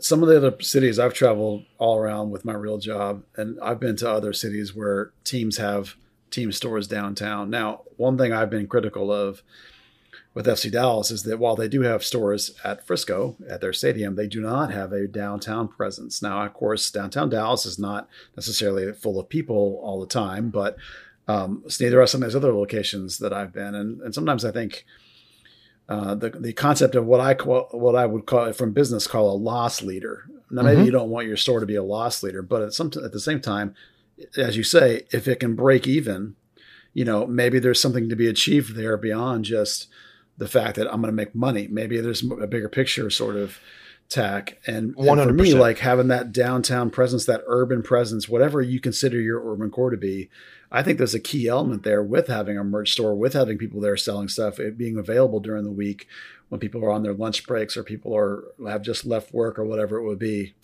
some 0.00 0.22
of 0.22 0.30
the 0.30 0.38
other 0.38 0.62
cities 0.62 0.98
I've 0.98 1.12
traveled 1.12 1.66
all 1.76 1.98
around 1.98 2.30
with 2.30 2.46
my 2.46 2.54
real 2.54 2.78
job, 2.78 3.22
and 3.36 3.60
I've 3.60 3.78
been 3.78 3.96
to 3.96 4.10
other 4.10 4.32
cities 4.32 4.74
where 4.74 5.12
teams 5.24 5.58
have 5.58 5.96
team 6.30 6.52
stores 6.52 6.88
downtown. 6.88 7.50
Now, 7.50 7.82
one 7.98 8.16
thing 8.16 8.32
I've 8.32 8.48
been 8.48 8.66
critical 8.66 9.12
of 9.12 9.42
with 10.34 10.46
FC 10.46 10.70
Dallas 10.70 11.10
is 11.10 11.22
that 11.24 11.38
while 11.38 11.56
they 11.56 11.68
do 11.68 11.82
have 11.82 12.04
stores 12.04 12.54
at 12.62 12.86
Frisco 12.86 13.36
at 13.48 13.60
their 13.60 13.72
stadium, 13.72 14.14
they 14.14 14.28
do 14.28 14.40
not 14.40 14.70
have 14.72 14.92
a 14.92 15.08
downtown 15.08 15.66
presence. 15.68 16.22
Now, 16.22 16.44
of 16.44 16.54
course, 16.54 16.90
downtown 16.90 17.28
Dallas 17.30 17.66
is 17.66 17.78
not 17.78 18.08
necessarily 18.36 18.92
full 18.92 19.18
of 19.18 19.28
people 19.28 19.80
all 19.82 20.00
the 20.00 20.06
time, 20.06 20.50
but 20.50 20.76
um, 21.26 21.64
neither 21.80 22.00
are 22.00 22.06
some 22.06 22.22
of 22.22 22.28
these 22.28 22.36
other 22.36 22.52
locations 22.54 23.18
that 23.18 23.32
I've 23.32 23.52
been, 23.52 23.74
and 23.74 24.00
and 24.00 24.14
sometimes 24.14 24.44
I 24.44 24.50
think 24.52 24.84
uh, 25.88 26.14
the 26.14 26.30
the 26.30 26.52
concept 26.52 26.94
of 26.94 27.06
what 27.06 27.20
I 27.20 27.34
call 27.34 27.68
what 27.72 27.96
I 27.96 28.06
would 28.06 28.26
call 28.26 28.52
from 28.52 28.72
business 28.72 29.06
call 29.06 29.30
a 29.30 29.36
loss 29.36 29.82
leader. 29.82 30.24
Now, 30.50 30.62
maybe 30.62 30.82
Mhm. 30.82 30.86
you 30.86 30.90
don't 30.92 31.10
want 31.10 31.26
your 31.26 31.36
store 31.36 31.60
to 31.60 31.66
be 31.66 31.74
a 31.74 31.82
loss 31.82 32.22
leader, 32.22 32.40
but 32.42 32.62
at 32.62 32.72
some 32.72 32.90
at 33.04 33.12
the 33.12 33.20
same 33.20 33.40
time, 33.40 33.74
as 34.36 34.56
you 34.56 34.62
say, 34.62 35.02
if 35.10 35.28
it 35.28 35.40
can 35.40 35.54
break 35.54 35.86
even, 35.86 36.36
you 36.94 37.04
know, 37.04 37.26
maybe 37.26 37.58
there's 37.58 37.80
something 37.80 38.08
to 38.08 38.16
be 38.16 38.26
achieved 38.28 38.74
there 38.74 38.96
beyond 38.96 39.44
just 39.44 39.88
the 40.38 40.48
fact 40.48 40.76
that 40.76 40.86
I'm 40.86 41.00
going 41.00 41.12
to 41.12 41.16
make 41.16 41.34
money. 41.34 41.68
Maybe 41.70 42.00
there's 42.00 42.22
a 42.22 42.46
bigger 42.46 42.68
picture 42.68 43.10
sort 43.10 43.36
of 43.36 43.58
tack. 44.08 44.58
And, 44.66 44.94
and 44.96 45.20
for 45.20 45.32
me, 45.32 45.52
100%. 45.52 45.58
like 45.58 45.78
having 45.78 46.08
that 46.08 46.32
downtown 46.32 46.90
presence, 46.90 47.26
that 47.26 47.42
urban 47.46 47.82
presence, 47.82 48.28
whatever 48.28 48.62
you 48.62 48.80
consider 48.80 49.20
your 49.20 49.42
urban 49.44 49.70
core 49.70 49.90
to 49.90 49.96
be, 49.96 50.30
I 50.70 50.82
think 50.82 50.98
there's 50.98 51.14
a 51.14 51.20
key 51.20 51.48
element 51.48 51.82
there 51.82 52.02
with 52.02 52.28
having 52.28 52.58
a 52.58 52.64
merch 52.64 52.92
store, 52.92 53.14
with 53.14 53.32
having 53.32 53.58
people 53.58 53.80
there 53.80 53.96
selling 53.96 54.28
stuff, 54.28 54.58
it 54.58 54.78
being 54.78 54.96
available 54.96 55.40
during 55.40 55.64
the 55.64 55.70
week 55.70 56.06
when 56.48 56.60
people 56.60 56.84
are 56.84 56.90
on 56.90 57.02
their 57.02 57.14
lunch 57.14 57.46
breaks 57.46 57.76
or 57.76 57.82
people 57.82 58.16
are 58.16 58.44
have 58.66 58.82
just 58.82 59.04
left 59.04 59.32
work 59.34 59.58
or 59.58 59.64
whatever 59.64 59.98
it 59.98 60.06
would 60.06 60.18
be. 60.18 60.54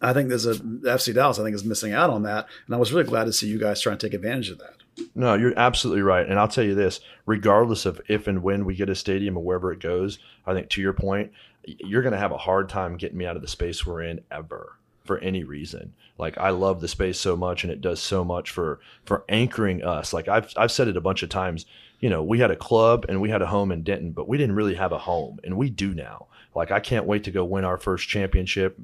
I 0.00 0.12
think 0.12 0.28
there's 0.28 0.46
a 0.46 0.54
FC 0.54 1.14
Dallas. 1.14 1.38
I 1.38 1.44
think 1.44 1.54
is 1.54 1.64
missing 1.64 1.92
out 1.92 2.10
on 2.10 2.22
that, 2.22 2.46
and 2.66 2.74
I 2.74 2.78
was 2.78 2.92
really 2.92 3.04
glad 3.04 3.24
to 3.24 3.32
see 3.32 3.48
you 3.48 3.58
guys 3.58 3.80
try 3.80 3.92
and 3.92 4.00
take 4.00 4.14
advantage 4.14 4.50
of 4.50 4.58
that. 4.58 4.74
No, 5.14 5.34
you're 5.34 5.58
absolutely 5.58 6.02
right. 6.02 6.26
And 6.26 6.38
I'll 6.38 6.48
tell 6.48 6.64
you 6.64 6.74
this 6.74 7.00
regardless 7.26 7.86
of 7.86 8.00
if 8.08 8.26
and 8.26 8.42
when 8.42 8.64
we 8.64 8.74
get 8.74 8.88
a 8.88 8.94
stadium 8.94 9.36
or 9.36 9.44
wherever 9.44 9.72
it 9.72 9.80
goes, 9.80 10.18
I 10.46 10.54
think 10.54 10.68
to 10.70 10.80
your 10.80 10.92
point, 10.92 11.32
you're 11.64 12.02
going 12.02 12.12
to 12.12 12.18
have 12.18 12.32
a 12.32 12.38
hard 12.38 12.68
time 12.68 12.96
getting 12.96 13.18
me 13.18 13.26
out 13.26 13.36
of 13.36 13.42
the 13.42 13.48
space 13.48 13.84
we're 13.86 14.02
in 14.02 14.20
ever 14.30 14.76
for 15.04 15.18
any 15.18 15.44
reason. 15.44 15.94
Like 16.18 16.38
I 16.38 16.50
love 16.50 16.80
the 16.80 16.88
space 16.88 17.18
so 17.18 17.36
much 17.36 17.64
and 17.64 17.72
it 17.72 17.80
does 17.80 18.00
so 18.00 18.24
much 18.24 18.50
for 18.50 18.80
for 19.04 19.24
anchoring 19.28 19.82
us. 19.82 20.12
Like 20.12 20.28
I've 20.28 20.52
I've 20.56 20.72
said 20.72 20.88
it 20.88 20.96
a 20.96 21.00
bunch 21.00 21.22
of 21.22 21.30
times, 21.30 21.66
you 21.98 22.10
know, 22.10 22.22
we 22.22 22.38
had 22.38 22.50
a 22.50 22.56
club 22.56 23.06
and 23.08 23.20
we 23.20 23.30
had 23.30 23.42
a 23.42 23.46
home 23.46 23.72
in 23.72 23.82
Denton, 23.82 24.12
but 24.12 24.28
we 24.28 24.38
didn't 24.38 24.56
really 24.56 24.74
have 24.74 24.92
a 24.92 24.98
home 24.98 25.40
and 25.44 25.56
we 25.56 25.70
do 25.70 25.94
now. 25.94 26.26
Like 26.54 26.70
I 26.70 26.80
can't 26.80 27.06
wait 27.06 27.24
to 27.24 27.30
go 27.30 27.44
win 27.44 27.64
our 27.64 27.78
first 27.78 28.08
championship 28.08 28.78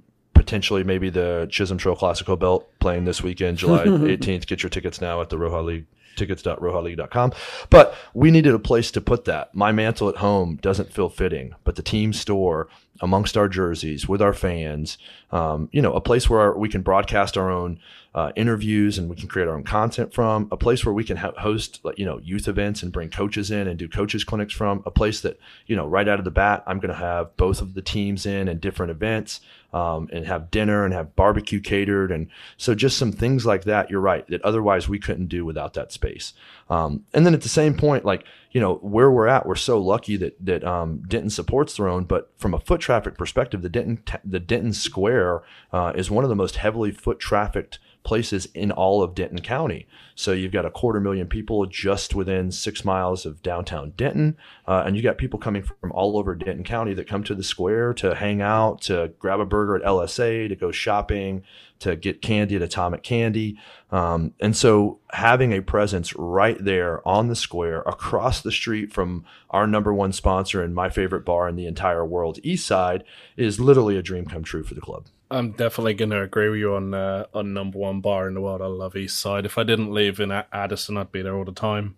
potentially 0.47 0.85
maybe 0.85 1.11
the 1.11 1.49
Chisholm 1.51 1.77
Trail 1.77 1.97
Classico 1.97 2.39
belt 2.39 2.71
playing 2.79 3.05
this 3.05 3.21
weekend, 3.21 3.59
July 3.59 3.85
18th. 3.87 4.47
Get 4.47 4.63
your 4.63 4.71
tickets 4.71 5.01
now 5.01 5.21
at 5.21 5.29
the 5.29 5.37
Roja 5.37 5.65
League 5.65 5.87
tickets.rojaleague.com. 6.15 7.33
But 7.69 7.95
we 8.15 8.31
needed 8.31 8.55
a 8.55 8.59
place 8.59 8.91
to 8.93 9.01
put 9.01 9.25
that. 9.27 9.55
My 9.55 9.73
mantle 9.73 10.09
at 10.09 10.17
home 10.17 10.57
doesn't 10.63 10.93
feel 10.93 11.09
fitting, 11.11 11.55
but 11.65 11.75
the 11.77 11.83
team 11.83 12.13
store 12.13 12.69
amongst 13.01 13.37
our 13.37 13.49
jerseys 13.49 14.09
with 14.09 14.23
our 14.23 14.33
fans, 14.33 14.99
um, 15.31 15.69
you 15.73 15.83
know, 15.83 15.93
a 15.93 16.01
place 16.01 16.31
where 16.31 16.53
we 16.53 16.69
can 16.69 16.83
broadcast 16.83 17.37
our 17.37 17.51
own 17.51 17.79
uh, 18.15 18.33
interviews 18.35 18.97
and 18.97 19.11
we 19.11 19.17
can 19.17 19.29
create 19.29 19.47
our 19.47 19.55
own 19.55 19.63
content 19.63 20.15
from, 20.15 20.49
a 20.51 20.57
place 20.57 20.87
where 20.87 20.95
we 20.95 21.05
can 21.05 21.19
ha- 21.19 21.35
host, 21.37 21.81
you 21.97 22.07
know, 22.07 22.19
youth 22.19 22.49
events 22.49 22.83
and 22.83 22.91
bring 22.91 23.11
coaches 23.11 23.51
in 23.51 23.69
and 23.69 23.79
do 23.79 23.87
coaches 23.87 24.25
clinics 24.25 24.55
from, 24.55 24.83
a 24.87 24.91
place 24.91 25.21
that, 25.21 25.39
you 25.67 25.77
know, 25.77 25.87
right 25.87 26.09
out 26.09 26.19
of 26.19 26.25
the 26.25 26.31
bat, 26.31 26.65
I'm 26.67 26.81
going 26.81 26.95
to 26.95 26.99
have 26.99 27.37
both 27.37 27.61
of 27.61 27.75
the 27.75 27.83
teams 27.83 28.25
in 28.25 28.49
and 28.49 28.59
different 28.59 28.91
events 28.91 29.41
um, 29.75 30.09
and 30.11 30.27
have 30.27 30.51
dinner 30.51 30.87
and 30.87 30.95
have 30.95 31.15
barbecue 31.15 31.61
catered. 31.61 32.11
And 32.11 32.29
so 32.57 32.75
just 32.75 32.97
some 32.97 33.13
things 33.13 33.45
like 33.45 33.65
that, 33.65 33.91
you're 33.91 34.01
right, 34.01 34.27
that 34.29 34.41
otherwise 34.43 34.89
we 34.89 34.99
couldn't 34.99 35.27
do 35.27 35.45
without 35.45 35.75
that 35.75 35.93
space. 35.93 36.33
Um, 36.71 37.05
and 37.13 37.27
then 37.27 37.35
at 37.35 37.43
the 37.43 37.51
same 37.51 37.75
point, 37.75 38.07
like, 38.07 38.25
you 38.57 38.63
know, 38.63 38.77
where 38.77 39.11
we're 39.11 39.27
at, 39.27 39.45
we're 39.45 39.55
so 39.55 39.79
lucky 39.79 40.17
that, 40.17 40.35
that 40.43 40.65
um, 40.65 41.03
Denton 41.07 41.29
supports 41.29 41.77
their 41.77 41.89
own. 41.89 42.05
But 42.05 42.33
from 42.39 42.55
a 42.55 42.59
foot 42.59 42.81
traffic 42.81 43.19
perspective, 43.19 43.61
the 43.61 43.69
Denton, 43.69 44.03
the 44.25 44.41
Denton 44.41 44.73
Square 44.73 45.43
uh, 45.75 45.93
is 45.95 46.11
one 46.11 46.25
of 46.25 46.31
the 46.31 46.37
most 46.37 46.57
heavily 46.57 46.91
foot 46.91 47.19
trafficked 47.19 47.79
places 48.07 48.47
in 48.55 48.71
all 48.71 49.03
of 49.03 49.15
Denton 49.15 49.41
County. 49.41 49.87
So 50.15 50.33
you've 50.33 50.53
got 50.53 50.65
a 50.65 50.71
quarter 50.71 51.01
million 51.01 51.27
people 51.27 51.67
just 51.67 52.15
within 52.15 52.53
six 52.53 52.85
miles 52.85 53.27
of 53.27 53.43
downtown 53.43 53.93
Denton, 53.97 54.37
uh, 54.67 54.85
and 54.87 54.97
you 54.97 55.03
got 55.03 55.19
people 55.19 55.39
coming 55.39 55.63
from 55.63 55.91
all 55.93 56.17
over 56.17 56.35
Denton 56.35 56.65
County 56.65 56.95
that 56.95 57.09
come 57.09 57.25
to 57.25 57.35
the 57.35 57.43
square 57.43 57.93
to 57.95 58.15
hang 58.15 58.41
out, 58.41 58.81
to 58.83 59.13
grab 59.19 59.41
a 59.41 59.45
burger 59.45 59.77
at 59.77 59.83
LSA, 59.83 60.49
to 60.49 60.57
go 60.57 60.71
shopping, 60.71 61.43
to 61.81 61.97
get 61.97 62.23
candy 62.23 62.57
at 62.57 62.63
Atomic 62.63 63.03
Candy. 63.03 63.59
Um, 63.91 64.33
and 64.41 64.57
so 64.57 65.01
having 65.11 65.53
a 65.53 65.61
presence 65.61 66.15
right 66.17 66.57
there 66.65 67.07
on 67.07 67.27
the 67.27 67.37
square 67.37 67.81
across 67.81 68.41
the 68.41 68.53
street 68.53 68.93
from 68.93 69.25
our 69.51 69.67
number 69.67 69.93
one 69.93 70.13
sponsor 70.13 70.63
and 70.63 70.75
my 70.75 70.89
favorite 70.89 71.25
bar 71.25 71.49
in 71.49 71.57
the 71.57 71.67
entire 71.67 72.07
world, 72.07 72.39
East 72.45 72.67
Side, 72.67 73.03
is 73.37 73.61
literally 73.61 73.97
a 73.97 74.03
dream 74.03 74.27
come 74.27 74.45
true 74.45 74.63
for 74.63 74.75
the 74.75 74.81
club. 74.81 75.07
I'm 75.31 75.53
definitely 75.53 75.95
going 75.95 76.11
to 76.11 76.23
agree 76.23 76.49
with 76.49 76.61
you 76.61 76.75
on 76.75 76.95
uh, 76.95 77.27
on 77.35 77.53
number 77.53 77.79
one 77.79 78.01
bar 78.01 78.29
in 78.29 78.35
the 78.35 78.41
world. 78.41 78.63
I 78.63 78.67
love 78.67 78.97
East 78.97 79.19
Side. 79.21 79.45
If 79.45 79.59
I 79.59 79.65
didn't 79.65 79.91
live 79.91 80.21
in 80.21 80.31
Addison, 80.31 80.97
I'd 80.97 81.13
be 81.13 81.23
there 81.23 81.37
all 81.37 81.45
the 81.45 81.53
time. 81.53 81.97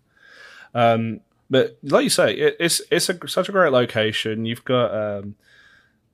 Um, 0.75 1.21
but 1.51 1.79
like 1.83 2.05
you 2.05 2.11
say, 2.11 2.33
it, 2.35 2.57
it's 2.59 2.81
it's 2.91 3.09
a, 3.09 3.29
such 3.29 3.49
a 3.49 3.53
great 3.53 3.73
location. 3.73 4.47
You've 4.47 4.65
got 4.65 4.95
um, 4.95 5.35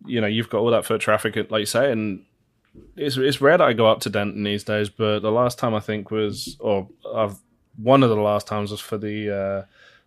you 0.05 0.21
know 0.21 0.27
you've 0.27 0.51
got 0.51 0.59
all 0.59 0.71
that 0.71 0.85
foot 0.85 1.01
traffic, 1.01 1.37
like 1.51 1.61
you 1.61 1.67
say, 1.67 1.93
and 1.93 2.25
it's 2.97 3.17
it's 3.17 3.41
rare 3.41 3.59
that 3.59 3.65
I 3.69 3.73
go 3.73 3.87
up 3.87 4.01
to 4.01 4.11
Denton 4.11 4.43
these 4.43 4.65
days. 4.65 4.89
But 4.89 5.21
the 5.21 5.33
last 5.33 5.59
time 5.59 5.75
I 5.75 5.81
think 5.81 6.11
was, 6.11 6.57
or 6.59 6.89
I've, 7.15 7.37
one 7.77 8.03
of 8.03 8.11
the 8.11 8.17
last 8.17 8.47
times 8.47 8.71
was 8.71 8.81
for 8.81 8.99
the 8.99 9.31
uh, 9.31 9.67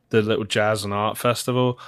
the 0.09 0.21
little 0.21 0.45
jazz 0.45 0.83
and 0.83 0.93
art 0.93 1.17
festival. 1.17 1.79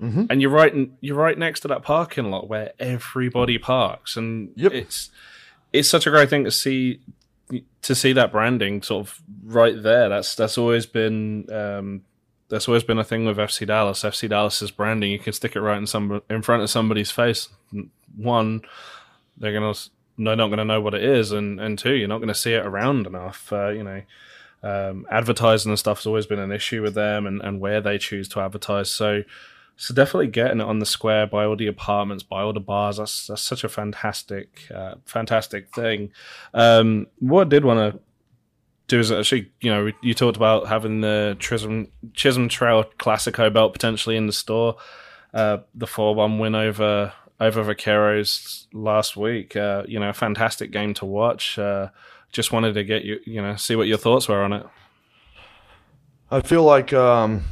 Mm-hmm. 0.00 0.24
and 0.30 0.40
you're 0.40 0.50
right 0.50 0.74
you're 1.02 1.16
right 1.16 1.36
next 1.36 1.60
to 1.60 1.68
that 1.68 1.82
parking 1.82 2.30
lot 2.30 2.48
where 2.48 2.72
everybody 2.78 3.58
parks 3.58 4.16
and 4.16 4.50
Yep. 4.56 4.72
it's 4.72 5.10
it's 5.74 5.90
such 5.90 6.06
a 6.06 6.10
great 6.10 6.30
thing 6.30 6.44
to 6.44 6.50
see 6.50 7.00
to 7.82 7.94
see 7.94 8.12
that 8.14 8.32
branding 8.32 8.80
sort 8.82 9.06
of 9.06 9.20
right 9.44 9.82
there 9.82 10.08
that's 10.08 10.34
that's 10.34 10.56
always 10.56 10.86
been 10.86 11.52
um 11.52 12.00
that's 12.48 12.66
always 12.66 12.82
been 12.82 12.98
a 12.98 13.04
thing 13.04 13.26
with 13.26 13.36
FC 13.36 13.64
Dallas. 13.64 14.02
FC 14.02 14.28
Dallas's 14.28 14.72
branding, 14.72 15.12
you 15.12 15.20
can 15.20 15.32
stick 15.32 15.54
it 15.54 15.60
right 15.60 15.78
in 15.78 15.86
some 15.86 16.20
in 16.28 16.42
front 16.42 16.62
of 16.64 16.68
somebody's 16.70 17.12
face. 17.12 17.48
One, 18.16 18.62
they're 19.38 19.52
gonna 19.52 19.72
they're 20.18 20.34
not 20.34 20.48
gonna 20.48 20.64
know 20.64 20.80
what 20.80 20.94
it 20.94 21.04
is, 21.04 21.30
and 21.30 21.60
and 21.60 21.78
two, 21.78 21.92
you're 21.94 22.08
not 22.08 22.18
gonna 22.18 22.34
see 22.34 22.54
it 22.54 22.66
around 22.66 23.06
enough. 23.06 23.52
Uh, 23.52 23.68
you 23.68 23.84
know, 23.84 24.02
um, 24.64 25.06
advertising 25.12 25.70
and 25.70 25.78
stuff 25.78 25.98
has 25.98 26.06
always 26.06 26.26
been 26.26 26.40
an 26.40 26.50
issue 26.50 26.82
with 26.82 26.94
them, 26.94 27.24
and 27.24 27.40
and 27.40 27.60
where 27.60 27.80
they 27.80 27.98
choose 27.98 28.28
to 28.30 28.40
advertise. 28.40 28.90
So. 28.90 29.22
So 29.80 29.94
definitely 29.94 30.26
getting 30.26 30.60
it 30.60 30.66
on 30.66 30.78
the 30.78 30.84
square 30.84 31.26
by 31.26 31.46
all 31.46 31.56
the 31.56 31.66
apartments, 31.66 32.22
by 32.22 32.42
all 32.42 32.52
the 32.52 32.60
bars. 32.60 32.98
That's 32.98 33.28
that's 33.28 33.40
such 33.40 33.64
a 33.64 33.68
fantastic, 33.70 34.70
uh, 34.70 34.96
fantastic 35.06 35.74
thing. 35.74 36.12
Um, 36.52 37.06
what 37.18 37.46
I 37.46 37.48
did 37.48 37.64
want 37.64 37.94
to 37.94 38.00
do 38.88 38.98
is 38.98 39.10
actually, 39.10 39.50
you 39.62 39.70
know, 39.70 39.90
you 40.02 40.12
talked 40.12 40.36
about 40.36 40.68
having 40.68 41.00
the 41.00 41.34
Chisholm, 41.40 41.88
Chisholm 42.12 42.50
Trail 42.50 42.84
Classico 42.98 43.50
belt 43.50 43.72
potentially 43.72 44.18
in 44.18 44.26
the 44.26 44.34
store. 44.34 44.76
Uh, 45.32 45.58
the 45.74 45.86
four 45.86 46.14
one 46.14 46.38
win 46.38 46.54
over 46.54 47.14
over 47.40 47.64
Vaqueros 47.64 48.66
last 48.74 49.16
week. 49.16 49.56
Uh, 49.56 49.84
you 49.88 49.98
know, 49.98 50.10
a 50.10 50.12
fantastic 50.12 50.72
game 50.72 50.92
to 50.92 51.06
watch. 51.06 51.58
Uh, 51.58 51.88
just 52.32 52.52
wanted 52.52 52.74
to 52.74 52.84
get 52.84 53.02
you, 53.02 53.18
you 53.24 53.40
know, 53.40 53.56
see 53.56 53.76
what 53.76 53.88
your 53.88 53.96
thoughts 53.96 54.28
were 54.28 54.42
on 54.42 54.52
it. 54.52 54.66
I 56.30 56.42
feel 56.42 56.64
like 56.64 56.92
um, 56.92 57.44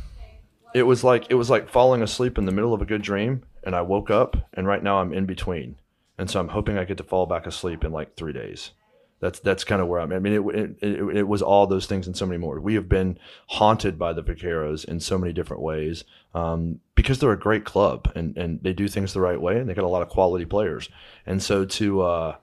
it 0.75 0.83
was 0.83 1.05
like 1.05 1.27
it 1.31 1.35
was 1.35 1.51
like 1.51 1.69
falling 1.69 2.03
asleep 2.03 2.39
in 2.39 2.47
the 2.47 2.53
middle 2.53 2.75
of 2.75 2.83
a 2.83 2.87
good 2.87 3.03
dream, 3.03 3.43
and 3.63 3.75
I 3.75 3.83
woke 3.83 4.11
up, 4.11 4.37
and 4.55 4.67
right 4.67 4.83
now 4.83 4.99
I'm 4.99 5.13
in 5.13 5.27
between, 5.27 5.77
and 6.17 6.31
so 6.31 6.41
I'm 6.41 6.49
hoping 6.49 6.79
I 6.79 6.85
get 6.85 6.99
to 6.99 7.05
fall 7.05 7.27
back 7.27 7.47
asleep 7.47 7.85
in 7.85 7.93
like 7.93 8.17
three 8.17 8.33
days. 8.33 8.73
That's 9.21 9.41
that's 9.41 9.65
kind 9.65 9.83
of 9.83 9.89
where 9.89 10.01
I'm. 10.01 10.13
I 10.13 10.21
mean, 10.21 10.33
it, 10.33 10.55
it, 10.55 10.77
it, 10.81 11.17
it, 11.17 11.29
was 11.29 11.43
all 11.43 11.67
those 11.67 11.87
things 11.87 12.07
and 12.07 12.17
so 12.17 12.25
many 12.25 12.39
more. 12.39 12.61
We 12.61 12.75
have 12.75 12.89
been 12.89 13.19
haunted 13.49 13.99
by 13.99 14.13
the 14.13 14.23
Vaqueros 14.23 14.85
in 14.85 15.01
so 15.01 15.19
many 15.19 15.33
different 15.33 15.63
ways 15.63 16.05
um, 16.35 16.81
because 16.95 17.19
they're 17.19 17.33
a 17.33 17.39
great 17.39 17.65
club 17.65 18.13
and, 18.15 18.37
and 18.37 18.63
they 18.63 18.73
do 18.73 18.87
things 18.87 19.13
the 19.13 19.21
right 19.21 19.41
way 19.41 19.59
and 19.59 19.69
they 19.69 19.75
got 19.75 19.85
a 19.85 19.89
lot 19.89 20.03
of 20.03 20.09
quality 20.09 20.45
players. 20.45 20.89
And 21.27 21.43
so 21.43 21.65
to 21.65 22.03
uh, 22.03 22.37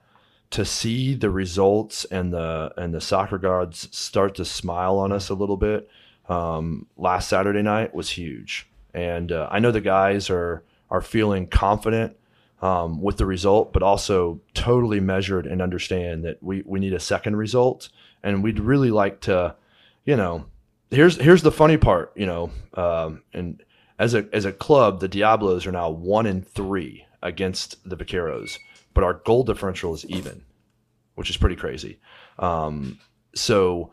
to 0.49 0.65
see 0.65 1.15
the 1.15 1.29
results 1.29 2.03
and 2.05 2.33
the 2.33 2.73
and 2.75 2.93
the 2.93 3.01
soccer 3.01 3.37
gods 3.37 3.87
start 3.95 4.35
to 4.35 4.43
smile 4.43 4.97
on 4.97 5.13
us 5.13 5.29
a 5.29 5.33
little 5.33 5.57
bit 5.57 5.89
um, 6.29 6.87
last 6.97 7.29
Saturday 7.29 7.61
night 7.61 7.93
was 7.93 8.09
huge. 8.09 8.67
And 8.93 9.31
uh, 9.31 9.47
I 9.51 9.59
know 9.59 9.71
the 9.71 9.81
guys 9.81 10.29
are 10.29 10.63
are 10.89 11.01
feeling 11.01 11.47
confident 11.47 12.15
um, 12.61 13.01
with 13.01 13.17
the 13.17 13.25
result, 13.25 13.73
but 13.73 13.83
also 13.83 14.39
totally 14.53 14.99
measured 14.99 15.45
and 15.45 15.61
understand 15.61 16.23
that 16.25 16.41
we, 16.41 16.63
we 16.65 16.79
need 16.79 16.93
a 16.93 16.99
second 16.99 17.35
result. 17.35 17.89
And 18.23 18.43
we'd 18.43 18.59
really 18.59 18.91
like 18.91 19.21
to, 19.21 19.55
you 20.05 20.15
know, 20.15 20.45
here's 20.89 21.17
here's 21.17 21.41
the 21.41 21.51
funny 21.51 21.77
part, 21.77 22.13
you 22.15 22.25
know, 22.25 22.51
um, 22.73 23.23
and 23.33 23.61
as 23.99 24.13
a 24.13 24.27
as 24.33 24.45
a 24.45 24.51
club, 24.51 24.99
the 24.99 25.07
Diablos 25.07 25.65
are 25.67 25.71
now 25.71 25.89
one 25.89 26.25
in 26.25 26.41
three 26.41 27.05
against 27.21 27.77
the 27.87 27.97
Vaqueros, 27.97 28.59
but 28.93 29.03
our 29.03 29.15
goal 29.15 29.43
differential 29.43 29.93
is 29.93 30.05
even, 30.05 30.43
which 31.15 31.29
is 31.29 31.37
pretty 31.37 31.55
crazy. 31.55 31.99
Um, 32.39 32.99
so 33.33 33.91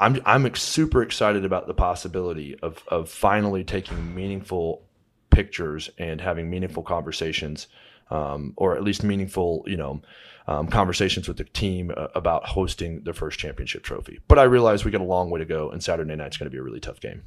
I'm 0.00 0.20
I'm 0.24 0.54
super 0.54 1.02
excited 1.02 1.44
about 1.44 1.66
the 1.66 1.74
possibility 1.74 2.58
of 2.60 2.82
of 2.88 3.08
finally 3.10 3.64
taking 3.64 4.14
meaningful 4.14 4.82
pictures 5.30 5.90
and 5.98 6.20
having 6.20 6.48
meaningful 6.50 6.82
conversations, 6.82 7.66
um, 8.10 8.54
or 8.56 8.76
at 8.76 8.82
least 8.82 9.02
meaningful, 9.02 9.64
you 9.66 9.76
know, 9.76 10.00
um, 10.46 10.68
conversations 10.68 11.28
with 11.28 11.36
the 11.36 11.44
team 11.44 11.92
uh, 11.96 12.08
about 12.14 12.46
hosting 12.46 13.02
the 13.02 13.12
first 13.12 13.38
championship 13.38 13.82
trophy. 13.82 14.20
But 14.28 14.38
I 14.38 14.44
realize 14.44 14.84
we 14.84 14.90
got 14.90 15.00
a 15.00 15.04
long 15.04 15.30
way 15.30 15.38
to 15.40 15.44
go, 15.44 15.70
and 15.70 15.82
Saturday 15.82 16.16
night's 16.16 16.36
going 16.36 16.50
to 16.50 16.50
be 16.50 16.58
a 16.58 16.62
really 16.62 16.80
tough 16.80 17.00
game. 17.00 17.24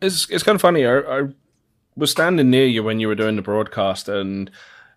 It's 0.00 0.28
it's 0.30 0.42
kind 0.42 0.56
of 0.56 0.62
funny. 0.62 0.86
I, 0.86 0.98
I 0.98 1.22
was 1.96 2.10
standing 2.10 2.50
near 2.50 2.66
you 2.66 2.82
when 2.82 3.00
you 3.00 3.08
were 3.08 3.14
doing 3.14 3.36
the 3.36 3.42
broadcast, 3.42 4.08
and 4.08 4.50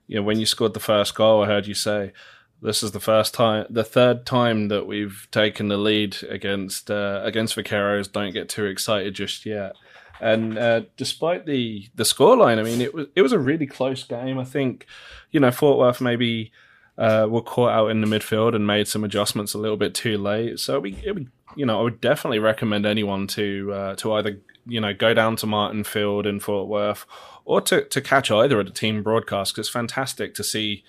you 0.07 0.17
know 0.17 0.23
when 0.23 0.39
you 0.39 0.45
scored 0.45 0.73
the 0.73 0.79
first 0.79 1.15
goal, 1.15 1.43
I 1.43 1.47
heard 1.47 1.65
you 1.65 1.73
say, 1.73 2.13
"This 2.63 2.81
is 2.81 2.91
the 2.91 2.99
first 2.99 3.33
time, 3.33 3.65
the 3.69 3.83
third 3.83 4.25
time 4.25 4.69
that 4.69 4.87
we've 4.87 5.27
taken 5.31 5.67
the 5.67 5.77
lead 5.77 6.17
against 6.29 6.89
uh, 6.89 7.21
against 7.23 7.55
Vaqueros. 7.55 8.11
Don't 8.11 8.33
get 8.33 8.49
too 8.49 8.65
excited 8.65 9.13
just 9.13 9.45
yet." 9.45 9.73
And 10.21 10.57
uh, 10.57 10.83
despite 10.95 11.45
the 11.45 11.89
the 11.95 12.03
scoreline, 12.03 12.59
I 12.59 12.63
mean, 12.63 12.81
it 12.81 12.93
was 12.93 13.07
it 13.15 13.21
was 13.21 13.33
a 13.33 13.39
really 13.39 13.67
close 13.67 14.03
game. 14.03 14.39
I 14.39 14.45
think, 14.45 14.85
you 15.31 15.39
know, 15.39 15.51
Fort 15.51 15.77
Worth 15.77 15.99
maybe 15.99 16.51
uh, 16.97 17.27
were 17.29 17.41
caught 17.41 17.71
out 17.71 17.87
in 17.87 18.01
the 18.01 18.07
midfield 18.07 18.55
and 18.55 18.65
made 18.65 18.87
some 18.87 19.03
adjustments 19.03 19.53
a 19.53 19.57
little 19.57 19.77
bit 19.77 19.93
too 19.93 20.17
late. 20.17 20.59
So 20.59 20.79
we, 20.79 20.95
you 21.55 21.65
know, 21.65 21.79
I 21.79 21.83
would 21.83 21.99
definitely 21.99 22.39
recommend 22.39 22.85
anyone 22.85 23.27
to 23.27 23.73
uh, 23.73 23.95
to 23.97 24.13
either 24.13 24.39
you 24.65 24.79
know 24.79 24.93
go 24.93 25.13
down 25.13 25.35
to 25.37 25.47
Martin 25.47 25.83
Field 25.83 26.25
in 26.25 26.39
Fort 26.39 26.67
Worth 26.67 27.05
or 27.43 27.59
to 27.61 27.83
to 27.83 28.01
catch 28.01 28.31
either 28.31 28.59
of 28.59 28.65
the 28.65 28.71
team 28.71 29.03
broadcasts. 29.03 29.53
Cause 29.53 29.63
it's 29.63 29.69
fantastic 29.69 30.35
to 30.35 30.43
see 30.43 30.83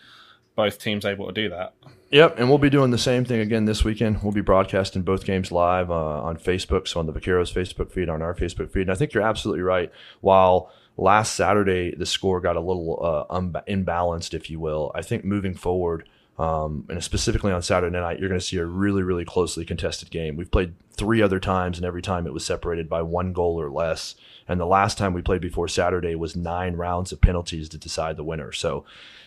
both 0.57 0.79
teams 0.79 1.05
able 1.05 1.27
to 1.27 1.33
do 1.33 1.49
that. 1.51 1.75
Yep, 2.11 2.39
and 2.39 2.49
we'll 2.49 2.59
be 2.59 2.71
doing 2.71 2.91
the 2.91 2.99
same 2.99 3.25
thing 3.25 3.41
again 3.41 3.65
this 3.65 3.83
weekend. 3.83 4.23
We'll 4.23 4.33
be 4.33 4.41
broadcasting 4.41 5.03
both 5.03 5.25
games 5.25 5.51
live 5.51 5.91
uh, 5.91 6.23
on 6.23 6.37
Facebook, 6.37 6.87
so 6.87 7.01
on 7.01 7.07
the 7.07 7.13
Vaqueros 7.13 7.53
Facebook 7.53 7.91
feed, 7.91 8.09
on 8.09 8.23
our 8.23 8.35
Facebook 8.35 8.71
feed. 8.71 8.83
And 8.83 8.93
I 8.93 8.95
think 8.95 9.13
you're 9.13 9.25
absolutely 9.25 9.63
right. 9.63 9.91
While 10.21 10.71
last 10.97 11.35
Saturday 11.35 11.93
the 11.95 12.07
score 12.07 12.41
got 12.41 12.57
a 12.57 12.61
little 12.61 13.27
uh, 13.29 13.41
imbalanced, 13.67 14.33
if 14.33 14.49
you 14.49 14.61
will, 14.61 14.93
I 14.95 15.03
think 15.03 15.25
moving 15.25 15.55
forward, 15.55 16.09
um, 16.39 16.85
and 16.89 17.03
specifically 17.03 17.53
on 17.53 17.63
Saturday 17.63 17.99
night, 17.99 18.19
you're 18.19 18.29
going 18.29 18.41
to 18.41 18.47
see 18.47 18.57
a 18.57 18.67
really, 18.67 19.03
really 19.03 19.25
closely 19.25 19.65
contested 19.65 20.11
game. 20.11 20.37
We've 20.37 20.51
played 20.51 20.75
three 20.93 21.23
other 21.23 21.39
times, 21.39 21.79
and 21.79 21.87
every 21.87 22.03
time 22.03 22.27
it 22.27 22.33
was 22.33 22.45
separated 22.45 22.89
by 22.89 23.03
one 23.03 23.33
goal 23.33 23.61
or 23.61 23.71
less. 23.71 24.17
And 24.49 24.61
the 24.61 24.67
last 24.67 24.99
time 24.99 25.13
we 25.13 25.23
played 25.23 25.41
before 25.41 25.69
Saturday 25.69 26.15
was 26.17 26.37
nine 26.37 26.75
rounds 26.75 27.13
of 27.13 27.21
penalties 27.21 27.69
to 27.71 27.79
decide 27.79 28.17
the 28.17 28.25
winner. 28.25 28.51
So, 28.53 28.85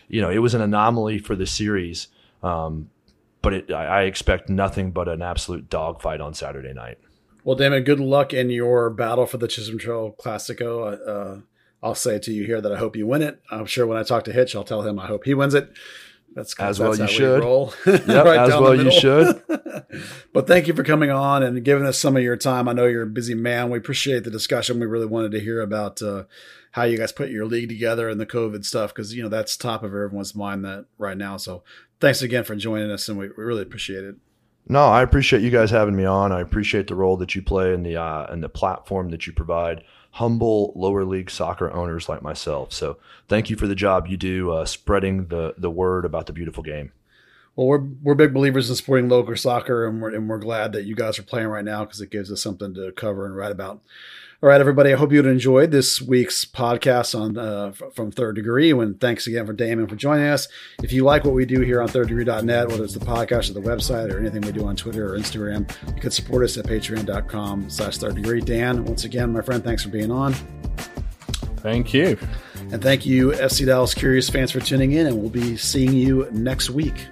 you 0.08 0.20
know, 0.20 0.30
it 0.30 0.38
was 0.38 0.54
an 0.54 0.60
anomaly 0.60 1.18
for 1.18 1.36
the 1.36 1.46
series. 1.46 2.08
Um, 2.42 2.90
but 3.42 3.54
it, 3.54 3.72
I, 3.72 4.02
expect 4.02 4.48
nothing 4.48 4.90
but 4.90 5.08
an 5.08 5.22
absolute 5.22 5.70
dogfight 5.70 6.20
on 6.20 6.34
Saturday 6.34 6.72
night. 6.72 6.98
Well, 7.44 7.56
Damon, 7.56 7.84
good 7.84 8.00
luck 8.00 8.34
in 8.34 8.50
your 8.50 8.90
battle 8.90 9.26
for 9.26 9.38
the 9.38 9.48
Chisholm 9.48 9.78
Trail 9.78 10.14
Classico. 10.18 10.98
Uh, 11.06 11.40
I'll 11.82 11.94
say 11.94 12.18
to 12.18 12.32
you 12.32 12.44
here 12.44 12.60
that 12.60 12.72
I 12.72 12.76
hope 12.76 12.96
you 12.96 13.06
win 13.06 13.22
it. 13.22 13.40
I'm 13.50 13.66
sure 13.66 13.86
when 13.86 13.96
I 13.96 14.02
talk 14.02 14.24
to 14.24 14.32
Hitch, 14.32 14.56
I'll 14.56 14.64
tell 14.64 14.82
him 14.82 14.98
I 14.98 15.06
hope 15.06 15.24
he 15.24 15.34
wins 15.34 15.54
it. 15.54 15.70
That's 16.34 16.54
as 16.60 16.78
well 16.78 16.94
you 16.96 17.08
should. 17.08 17.40
roll. 17.40 17.74
Yep, 17.86 18.06
right 18.06 18.38
as 18.38 18.60
well 18.60 18.74
you 18.74 18.90
should. 18.92 19.42
but 20.32 20.46
thank 20.46 20.68
you 20.68 20.74
for 20.74 20.84
coming 20.84 21.10
on 21.10 21.42
and 21.42 21.64
giving 21.64 21.86
us 21.86 21.98
some 21.98 22.16
of 22.16 22.22
your 22.22 22.36
time. 22.36 22.68
I 22.68 22.72
know 22.72 22.86
you're 22.86 23.02
a 23.02 23.06
busy 23.06 23.34
man. 23.34 23.70
We 23.70 23.78
appreciate 23.78 24.24
the 24.24 24.30
discussion. 24.30 24.78
We 24.78 24.86
really 24.86 25.06
wanted 25.06 25.32
to 25.32 25.40
hear 25.40 25.60
about 25.60 26.00
uh, 26.00 26.24
how 26.72 26.84
you 26.84 26.96
guys 26.96 27.12
put 27.12 27.30
your 27.30 27.46
league 27.46 27.68
together 27.68 28.08
and 28.08 28.20
the 28.20 28.26
COVID 28.26 28.64
stuff 28.64 28.94
because 28.94 29.14
you 29.14 29.22
know 29.22 29.28
that's 29.28 29.56
top 29.56 29.82
of 29.82 29.90
everyone's 29.90 30.34
mind 30.34 30.64
that 30.64 30.86
right 30.96 31.16
now. 31.16 31.36
So 31.38 31.64
thanks 32.00 32.22
again 32.22 32.44
for 32.44 32.54
joining 32.54 32.90
us, 32.90 33.08
and 33.08 33.18
we, 33.18 33.28
we 33.28 33.44
really 33.44 33.62
appreciate 33.62 34.04
it. 34.04 34.16
No, 34.68 34.84
I 34.84 35.02
appreciate 35.02 35.42
you 35.42 35.50
guys 35.50 35.70
having 35.70 35.96
me 35.96 36.04
on. 36.04 36.30
I 36.30 36.40
appreciate 36.40 36.88
the 36.88 36.94
role 36.94 37.16
that 37.16 37.34
you 37.34 37.42
play 37.42 37.72
and 37.72 37.84
the 37.84 37.96
uh, 37.96 38.26
and 38.28 38.42
the 38.42 38.48
platform 38.48 39.10
that 39.10 39.26
you 39.26 39.32
provide 39.32 39.82
humble 40.18 40.72
lower 40.74 41.04
league 41.04 41.30
soccer 41.30 41.72
owners 41.72 42.08
like 42.08 42.22
myself. 42.22 42.72
So 42.72 42.96
thank 43.28 43.50
you 43.50 43.56
for 43.56 43.68
the 43.68 43.76
job 43.76 44.08
you 44.08 44.16
do 44.16 44.50
uh, 44.50 44.64
spreading 44.64 45.26
the 45.28 45.54
the 45.56 45.70
word 45.70 46.04
about 46.04 46.26
the 46.26 46.32
beautiful 46.32 46.62
game. 46.62 46.92
Well, 47.54 47.68
we're 47.68 47.84
we're 48.02 48.14
big 48.14 48.34
believers 48.34 48.68
in 48.68 48.76
supporting 48.76 49.08
local 49.08 49.36
soccer, 49.36 49.86
and 49.86 50.02
we're 50.02 50.14
and 50.14 50.28
we're 50.28 50.38
glad 50.38 50.72
that 50.72 50.84
you 50.84 50.96
guys 50.96 51.18
are 51.18 51.24
playing 51.24 51.48
right 51.48 51.64
now 51.64 51.84
because 51.84 52.00
it 52.00 52.10
gives 52.10 52.32
us 52.32 52.42
something 52.42 52.74
to 52.74 52.90
cover 52.92 53.26
and 53.26 53.36
write 53.36 53.52
about. 53.52 53.80
All 54.40 54.48
right, 54.48 54.60
everybody. 54.60 54.92
I 54.92 54.96
hope 54.96 55.10
you 55.10 55.20
enjoyed 55.20 55.72
this 55.72 56.00
week's 56.00 56.44
podcast 56.44 57.18
on 57.18 57.36
uh, 57.36 57.72
from 57.72 58.12
Third 58.12 58.36
Degree. 58.36 58.70
And 58.70 59.00
thanks 59.00 59.26
again 59.26 59.44
for 59.46 59.52
Damon 59.52 59.88
for 59.88 59.96
joining 59.96 60.28
us. 60.28 60.46
If 60.80 60.92
you 60.92 61.02
like 61.02 61.24
what 61.24 61.34
we 61.34 61.44
do 61.44 61.60
here 61.62 61.82
on 61.82 61.88
ThirdDegree.net, 61.88 62.68
whether 62.68 62.84
it's 62.84 62.94
the 62.94 63.04
podcast 63.04 63.50
or 63.50 63.54
the 63.54 63.60
website 63.60 64.14
or 64.14 64.20
anything 64.20 64.42
we 64.42 64.52
do 64.52 64.64
on 64.64 64.76
Twitter 64.76 65.12
or 65.12 65.18
Instagram, 65.18 65.68
you 65.92 66.00
can 66.00 66.12
support 66.12 66.44
us 66.44 66.56
at 66.56 66.66
Patreon.com/slash 66.66 67.96
Third 67.96 68.14
Degree. 68.14 68.40
Dan, 68.40 68.84
once 68.84 69.02
again, 69.02 69.32
my 69.32 69.42
friend, 69.42 69.64
thanks 69.64 69.82
for 69.82 69.88
being 69.88 70.12
on. 70.12 70.34
Thank 71.56 71.92
you, 71.92 72.16
and 72.70 72.80
thank 72.80 73.04
you, 73.04 73.32
FC 73.32 73.66
Dallas 73.66 73.92
Curious 73.92 74.30
fans, 74.30 74.52
for 74.52 74.60
tuning 74.60 74.92
in. 74.92 75.08
And 75.08 75.18
we'll 75.18 75.30
be 75.30 75.56
seeing 75.56 75.92
you 75.92 76.28
next 76.30 76.70
week. 76.70 77.08